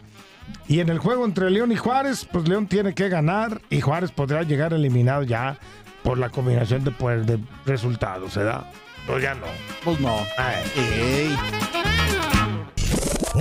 Y 0.67 0.81
en 0.81 0.89
el 0.89 0.99
juego 0.99 1.25
entre 1.25 1.49
León 1.49 1.71
y 1.71 1.77
Juárez, 1.77 2.27
pues 2.31 2.47
León 2.47 2.67
tiene 2.67 2.93
que 2.93 3.09
ganar 3.09 3.61
y 3.69 3.81
Juárez 3.81 4.11
podrá 4.11 4.43
llegar 4.43 4.73
eliminado 4.73 5.23
ya 5.23 5.57
por 6.03 6.17
la 6.17 6.29
combinación 6.29 6.83
de, 6.83 6.91
pues, 6.91 7.25
de 7.25 7.39
resultados, 7.65 8.35
¿verdad? 8.35 8.65
Pues 9.07 9.23
ya 9.23 9.33
no. 9.33 9.47
Pues 9.83 9.99
no. 9.99 10.15
Ay. 10.37 11.35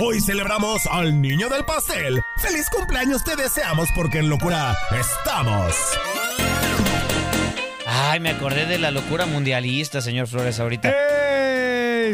Hoy 0.03 0.19
celebramos 0.19 0.87
al 0.87 1.21
niño 1.21 1.47
del 1.47 1.63
pastel. 1.63 2.23
¡Feliz 2.37 2.67
cumpleaños 2.71 3.23
te 3.23 3.35
deseamos 3.35 3.87
porque 3.93 4.17
en 4.17 4.29
locura 4.29 4.75
estamos! 4.99 5.75
Ay, 7.85 8.19
me 8.19 8.31
acordé 8.31 8.65
de 8.65 8.79
la 8.79 8.89
locura 8.89 9.27
mundialista, 9.27 10.01
señor 10.01 10.25
Flores, 10.25 10.59
ahorita. 10.59 10.91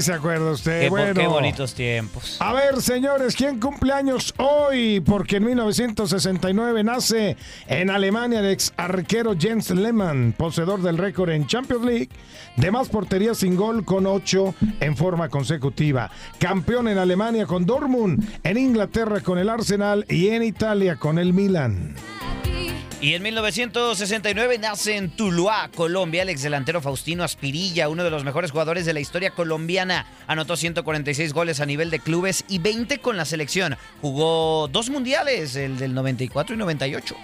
¿Se 0.02 0.14
acuerda 0.14 0.52
usted? 0.52 0.82
Qué, 0.82 0.90
bueno. 0.90 1.14
qué 1.14 1.28
bonitos 1.28 1.74
tiempos. 1.74 2.38
A 2.40 2.54
ver, 2.54 2.82
señores, 2.82 3.36
¿quién 3.36 3.60
cumple 3.60 3.94
años 3.94 4.34
hoy? 4.38 5.00
Porque 5.00 5.38
en 5.38 5.46
1969 5.46 6.84
nace 6.84 7.38
en 7.68 7.90
Alemania 7.90 8.40
el 8.40 8.52
ex 8.52 8.74
arquero 8.78 9.36
Jens 9.38 9.72
Lehmann, 9.72 10.34
poseedor 10.38 10.82
del 10.82 10.98
récord 10.98 11.30
en 11.30 11.48
Champions 11.48 11.86
League 11.86 12.10
de 12.58 12.72
más 12.72 12.90
porterías 12.90 13.38
sin 13.38 13.56
gol 13.56 13.86
con 13.86 14.06
ocho 14.06 14.54
en 14.80 14.98
forma 14.98 15.30
consecutiva. 15.30 16.12
Campeón 16.40 16.88
en 16.88 16.98
Alemania 16.98 17.46
con 17.46 17.66
Dortmund, 17.66 18.28
en 18.44 18.58
Inglaterra 18.58 19.22
con 19.22 19.38
el 19.38 19.50
Arsenal 19.50 20.06
y 20.10 20.30
en 20.30 20.44
Italia 20.44 20.98
con 20.98 21.20
el 21.20 21.34
Milan. 21.34 21.96
Y 23.00 23.14
en 23.14 23.22
1969 23.22 24.58
nace 24.58 24.98
en 24.98 25.12
Tuluá, 25.12 25.70
Colombia, 25.76 26.24
el 26.24 26.30
ex 26.30 26.42
delantero 26.42 26.82
Faustino 26.82 27.24
Aspirilla, 27.24 27.90
uno 27.90 28.04
de 28.04 28.10
los 28.10 28.24
mejores 28.24 28.50
jugadores 28.50 28.88
de 28.88 28.94
la 28.94 29.00
historia 29.00 29.30
colombiana. 29.30 30.08
Anotó 30.26 30.58
146 30.58 31.32
goles 31.32 31.60
a 31.60 31.68
nivel 31.68 31.92
de 31.92 32.00
clubes 32.00 32.44
y 32.48 32.58
20 32.58 32.98
con 32.98 33.16
la 33.16 33.26
selección. 33.26 33.78
Jugó 34.02 34.68
dos 34.68 34.90
mundiales, 34.90 35.56
el 35.56 35.78
del 35.78 35.94
94 35.94 36.56
y 36.56 36.58
98. 36.58 37.16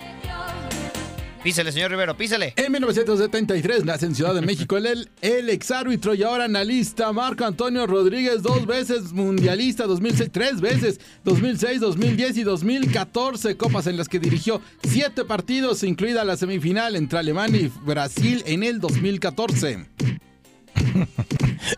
Písele, 1.44 1.74
señor 1.74 1.92
Rivero, 1.92 2.16
písele. 2.16 2.54
En 2.56 2.72
1973 2.72 3.84
nace 3.84 4.06
en 4.06 4.16
Ciudad 4.16 4.34
de 4.34 4.42
México 4.42 4.78
el, 4.78 5.10
el 5.22 5.50
ex 5.50 5.72
árbitro 5.72 6.14
y 6.14 6.24
ahora 6.24 6.46
analista 6.46 7.12
Marco 7.12 7.44
Antonio 7.44 7.86
Rodríguez, 7.86 8.42
dos 8.42 8.66
veces 8.66 9.12
mundialista, 9.12 9.86
2006, 9.86 10.30
tres 10.32 10.62
veces, 10.62 11.02
2006, 11.26 11.82
2010 11.82 12.38
y 12.38 12.44
2014, 12.44 13.58
copas 13.58 13.88
en 13.88 13.98
las 13.98 14.08
que 14.08 14.20
dirigió 14.20 14.62
siete 14.84 15.26
partidos, 15.26 15.84
incluida 15.84 16.24
la 16.24 16.38
semifinal 16.38 16.96
entre 16.96 17.20
Alemania 17.20 17.60
y 17.60 17.72
Brasil 17.86 18.42
en 18.46 18.64
el 18.64 18.80
2014. 18.80 19.86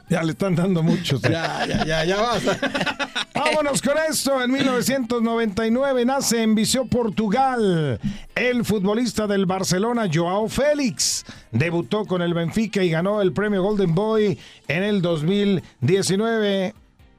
Ya 0.10 0.24
le 0.24 0.32
están 0.32 0.56
dando 0.56 0.82
muchos. 0.82 1.24
¿eh? 1.26 1.30
Ya, 1.32 1.66
ya, 1.68 1.86
ya, 1.86 2.06
ya 2.06 2.18
basta. 2.22 2.60
Vámonos 3.36 3.82
con 3.82 3.98
esto. 4.10 4.42
En 4.42 4.52
1999 4.52 6.06
nace 6.06 6.42
en 6.42 6.56
Viseu, 6.56 6.88
Portugal, 6.88 8.00
el 8.34 8.64
futbolista 8.64 9.28
del 9.28 9.46
Barcelona, 9.46 10.10
Joao 10.12 10.48
Félix. 10.48 11.26
Debutó 11.52 12.06
con 12.06 12.22
el 12.22 12.34
Benfica 12.34 12.82
y 12.82 12.90
ganó 12.90 13.22
el 13.22 13.34
premio 13.34 13.62
Golden 13.62 13.94
Boy 13.94 14.40
en 14.70 14.84
el 14.84 15.02
2019 15.02 16.74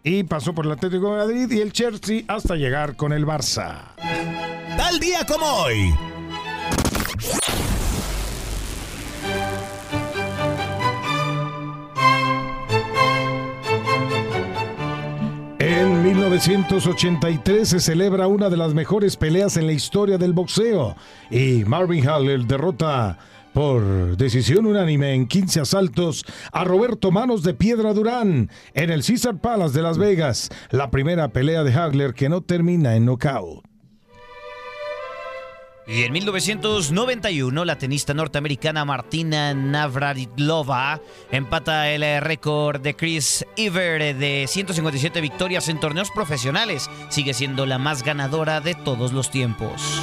y 0.04 0.22
pasó 0.22 0.54
por 0.54 0.64
el 0.66 0.72
Atlético 0.72 1.10
de 1.10 1.18
Madrid 1.18 1.50
y 1.50 1.60
el 1.60 1.72
Chelsea 1.72 2.22
hasta 2.28 2.56
llegar 2.56 2.96
con 2.96 3.12
el 3.12 3.26
Barça. 3.26 3.94
Tal 4.76 4.98
día 4.98 5.26
como 5.26 5.44
hoy. 5.44 6.15
1983 16.16 17.68
se 17.68 17.78
celebra 17.78 18.26
una 18.26 18.48
de 18.48 18.56
las 18.56 18.72
mejores 18.72 19.18
peleas 19.18 19.58
en 19.58 19.66
la 19.66 19.74
historia 19.74 20.16
del 20.16 20.32
boxeo 20.32 20.96
y 21.30 21.62
Marvin 21.66 22.08
Hagler 22.08 22.46
derrota 22.46 23.18
por 23.52 24.16
decisión 24.16 24.64
unánime 24.64 25.12
en 25.12 25.26
15 25.26 25.60
asaltos 25.60 26.24
a 26.52 26.64
Roberto 26.64 27.10
Manos 27.10 27.42
de 27.42 27.52
Piedra 27.52 27.92
Durán 27.92 28.50
en 28.72 28.90
el 28.90 29.04
Caesar 29.04 29.38
Palace 29.42 29.76
de 29.76 29.82
Las 29.82 29.98
Vegas, 29.98 30.48
la 30.70 30.90
primera 30.90 31.28
pelea 31.28 31.64
de 31.64 31.74
Hagler 31.74 32.14
que 32.14 32.30
no 32.30 32.40
termina 32.40 32.96
en 32.96 33.04
knockout. 33.04 33.76
Y 35.89 36.03
en 36.03 36.12
1991, 36.12 37.64
la 37.64 37.78
tenista 37.78 38.12
norteamericana 38.12 38.84
Martina 38.84 39.55
Navratilova 39.55 41.01
empata 41.30 41.89
el 41.91 42.03
eh, 42.03 42.18
récord 42.18 42.80
de 42.80 42.97
Chris 42.97 43.47
Iver 43.55 44.16
de 44.16 44.47
157 44.49 45.20
victorias 45.20 45.68
en 45.68 45.78
torneos 45.78 46.11
profesionales. 46.11 46.91
Sigue 47.09 47.34
siendo 47.34 47.66
la 47.66 47.78
más 47.78 48.03
ganadora 48.03 48.61
de 48.61 48.74
todos 48.74 49.12
los 49.12 49.30
tiempos. 49.30 50.03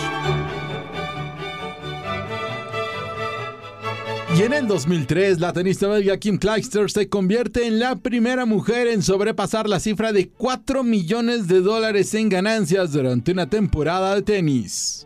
Y 4.38 4.42
en 4.42 4.54
el 4.54 4.68
2003, 4.68 5.40
la 5.42 5.52
tenista 5.52 5.88
belga 5.88 6.18
Kim 6.18 6.38
Clijsters 6.38 6.94
se 6.94 7.10
convierte 7.10 7.68
en 7.68 7.78
la 7.78 7.98
primera 7.98 8.46
mujer 8.46 8.88
en 8.88 9.04
sobrepasar 9.04 9.68
la 9.68 9.82
cifra 9.82 10.14
de 10.14 10.30
4 10.30 10.84
millones 10.84 11.48
de 11.48 11.60
dólares 11.60 12.14
en 12.14 12.30
ganancias 12.30 12.94
durante 12.94 13.34
una 13.34 13.50
temporada 13.50 14.16
de 14.16 14.22
tenis. 14.22 15.06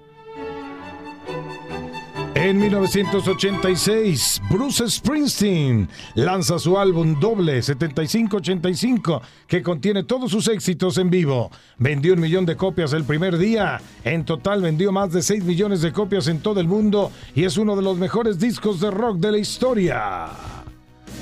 En 2.39 2.59
1986, 2.59 4.43
Bruce 4.47 4.87
Springsteen 4.87 5.89
lanza 6.13 6.59
su 6.59 6.77
álbum 6.77 7.19
doble 7.19 7.63
7585 7.63 9.23
que 9.47 9.63
contiene 9.63 10.03
todos 10.03 10.29
sus 10.29 10.47
éxitos 10.47 10.99
en 10.99 11.09
vivo. 11.09 11.49
Vendió 11.79 12.13
un 12.13 12.19
millón 12.19 12.45
de 12.45 12.55
copias 12.55 12.93
el 12.93 13.05
primer 13.05 13.39
día. 13.39 13.81
En 14.03 14.23
total 14.23 14.61
vendió 14.61 14.91
más 14.91 15.11
de 15.11 15.23
6 15.23 15.45
millones 15.45 15.81
de 15.81 15.91
copias 15.91 16.27
en 16.27 16.39
todo 16.39 16.59
el 16.59 16.67
mundo 16.67 17.11
y 17.33 17.43
es 17.43 17.57
uno 17.57 17.75
de 17.75 17.81
los 17.81 17.97
mejores 17.97 18.37
discos 18.37 18.79
de 18.81 18.91
rock 18.91 19.17
de 19.17 19.31
la 19.31 19.39
historia. 19.39 20.27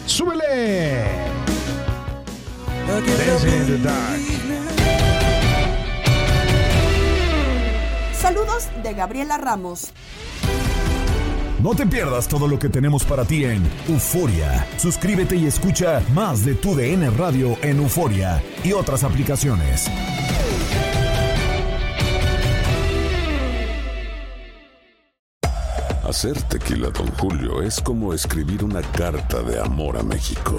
¡Súbele! 0.05 1.05
Saludos 8.19 8.67
de 8.83 8.93
Gabriela 8.93 9.37
Ramos. 9.37 9.93
No 11.61 11.73
te 11.73 11.85
pierdas 11.85 12.27
todo 12.27 12.47
lo 12.47 12.59
que 12.59 12.67
tenemos 12.67 13.05
para 13.05 13.23
ti 13.23 13.45
en 13.45 13.63
Euforia. 13.87 14.67
Suscríbete 14.77 15.37
y 15.37 15.45
escucha 15.45 16.01
más 16.13 16.43
de 16.43 16.53
tu 16.53 16.75
DN 16.75 17.09
Radio 17.11 17.57
en 17.61 17.77
Euforia 17.77 18.43
y 18.63 18.73
otras 18.73 19.03
aplicaciones. 19.03 19.89
Hacer 26.03 26.39
tequila, 26.43 26.89
Don 26.89 27.07
Julio, 27.17 27.61
es 27.61 27.81
como 27.81 28.13
escribir 28.13 28.63
una 28.63 28.81
carta 28.81 29.41
de 29.41 29.59
amor 29.59 29.97
a 29.97 30.03
México. 30.03 30.57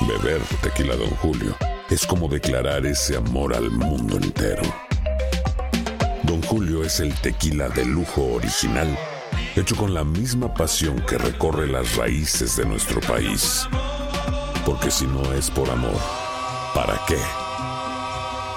Beber 0.00 0.42
tequila, 0.60 0.96
Don 0.96 1.10
Julio, 1.22 1.56
es 1.88 2.04
como 2.06 2.28
declarar 2.28 2.84
ese 2.84 3.16
amor 3.16 3.54
al 3.54 3.70
mundo 3.70 4.16
entero. 4.16 4.62
Don 6.28 6.42
Julio 6.42 6.84
es 6.84 7.00
el 7.00 7.14
tequila 7.14 7.70
de 7.70 7.86
lujo 7.86 8.34
original, 8.34 8.98
hecho 9.56 9.74
con 9.74 9.94
la 9.94 10.04
misma 10.04 10.52
pasión 10.52 11.00
que 11.08 11.16
recorre 11.16 11.66
las 11.66 11.96
raíces 11.96 12.54
de 12.54 12.66
nuestro 12.66 13.00
país. 13.00 13.66
Porque 14.66 14.90
si 14.90 15.06
no 15.06 15.32
es 15.32 15.50
por 15.50 15.70
amor, 15.70 15.98
¿para 16.74 17.00
qué? 17.08 17.16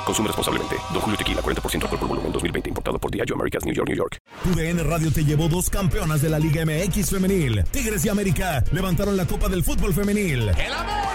Consume 0.06 0.28
responsablemente. 0.28 0.76
Don 0.92 1.02
Julio 1.02 1.18
Tequila, 1.18 1.42
40% 1.42 1.84
alcohol 1.84 2.00
por 2.00 2.10
volumen, 2.10 2.34
2020. 2.34 2.70
Importado 2.70 3.00
por 3.00 3.10
Diageo 3.10 3.36
Americas, 3.36 3.64
New 3.64 3.74
York, 3.74 3.88
New 3.88 3.98
York. 3.98 4.18
Tu 4.44 4.54
DN 4.54 4.84
Radio 4.84 5.10
te 5.10 5.24
llevó 5.24 5.48
dos 5.48 5.70
campeonas 5.70 6.22
de 6.22 6.30
la 6.30 6.40
Liga 6.40 6.66
MX 6.66 7.10
femenil. 7.10 7.64
Tigres 7.72 8.04
y 8.04 8.10
América 8.10 8.66
levantaron 8.74 9.16
la 9.16 9.26
Copa 9.26 9.48
del 9.48 9.64
Fútbol 9.64 9.94
femenil. 9.94 10.50
¡El 10.50 10.74
América, 10.74 11.11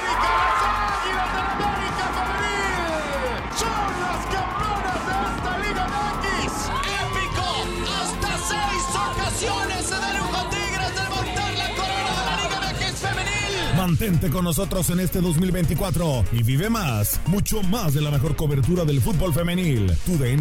Mantente 13.87 14.30
con 14.30 14.43
nosotros 14.43 14.91
en 14.91 14.99
este 14.99 15.20
2024 15.20 16.24
y 16.32 16.43
vive 16.43 16.68
más, 16.68 17.20
mucho 17.26 17.62
más 17.62 17.95
de 17.95 18.01
la 18.01 18.11
mejor 18.11 18.34
cobertura 18.34 18.84
del 18.84 19.01
fútbol 19.01 19.32
femenil. 19.32 19.97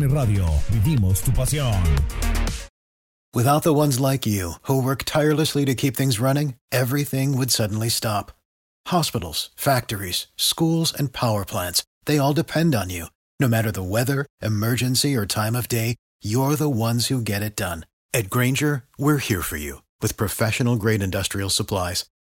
Radio, 0.10 0.48
vivimos 0.72 1.22
tu 1.22 1.32
pasión. 1.32 1.80
Without 3.36 3.62
the 3.62 3.72
ones 3.72 4.00
like 4.00 4.26
you, 4.26 4.54
who 4.64 4.82
work 4.82 5.04
tirelessly 5.04 5.64
to 5.64 5.76
keep 5.76 5.96
things 5.96 6.20
running, 6.20 6.56
everything 6.72 7.38
would 7.38 7.52
suddenly 7.52 7.88
stop. 7.88 8.32
Hospitals, 8.88 9.52
factories, 9.56 10.26
schools, 10.36 10.92
and 10.92 11.14
power 11.14 11.46
plants, 11.46 11.84
they 12.08 12.18
all 12.18 12.34
depend 12.34 12.74
on 12.74 12.90
you. 12.90 13.06
No 13.40 13.48
matter 13.48 13.72
the 13.72 13.84
weather, 13.84 14.26
emergency, 14.42 15.16
or 15.16 15.28
time 15.28 15.56
of 15.56 15.68
day, 15.68 15.98
you're 16.20 16.56
the 16.56 16.68
ones 16.68 17.08
who 17.08 17.22
get 17.22 17.44
it 17.44 17.56
done. 17.56 17.86
At 18.12 18.32
Granger, 18.32 18.86
we're 18.98 19.20
here 19.20 19.44
for 19.44 19.58
you 19.58 19.84
with 20.02 20.18
professional 20.18 20.78
grade 20.78 21.04
industrial 21.04 21.52
supplies. 21.52 22.06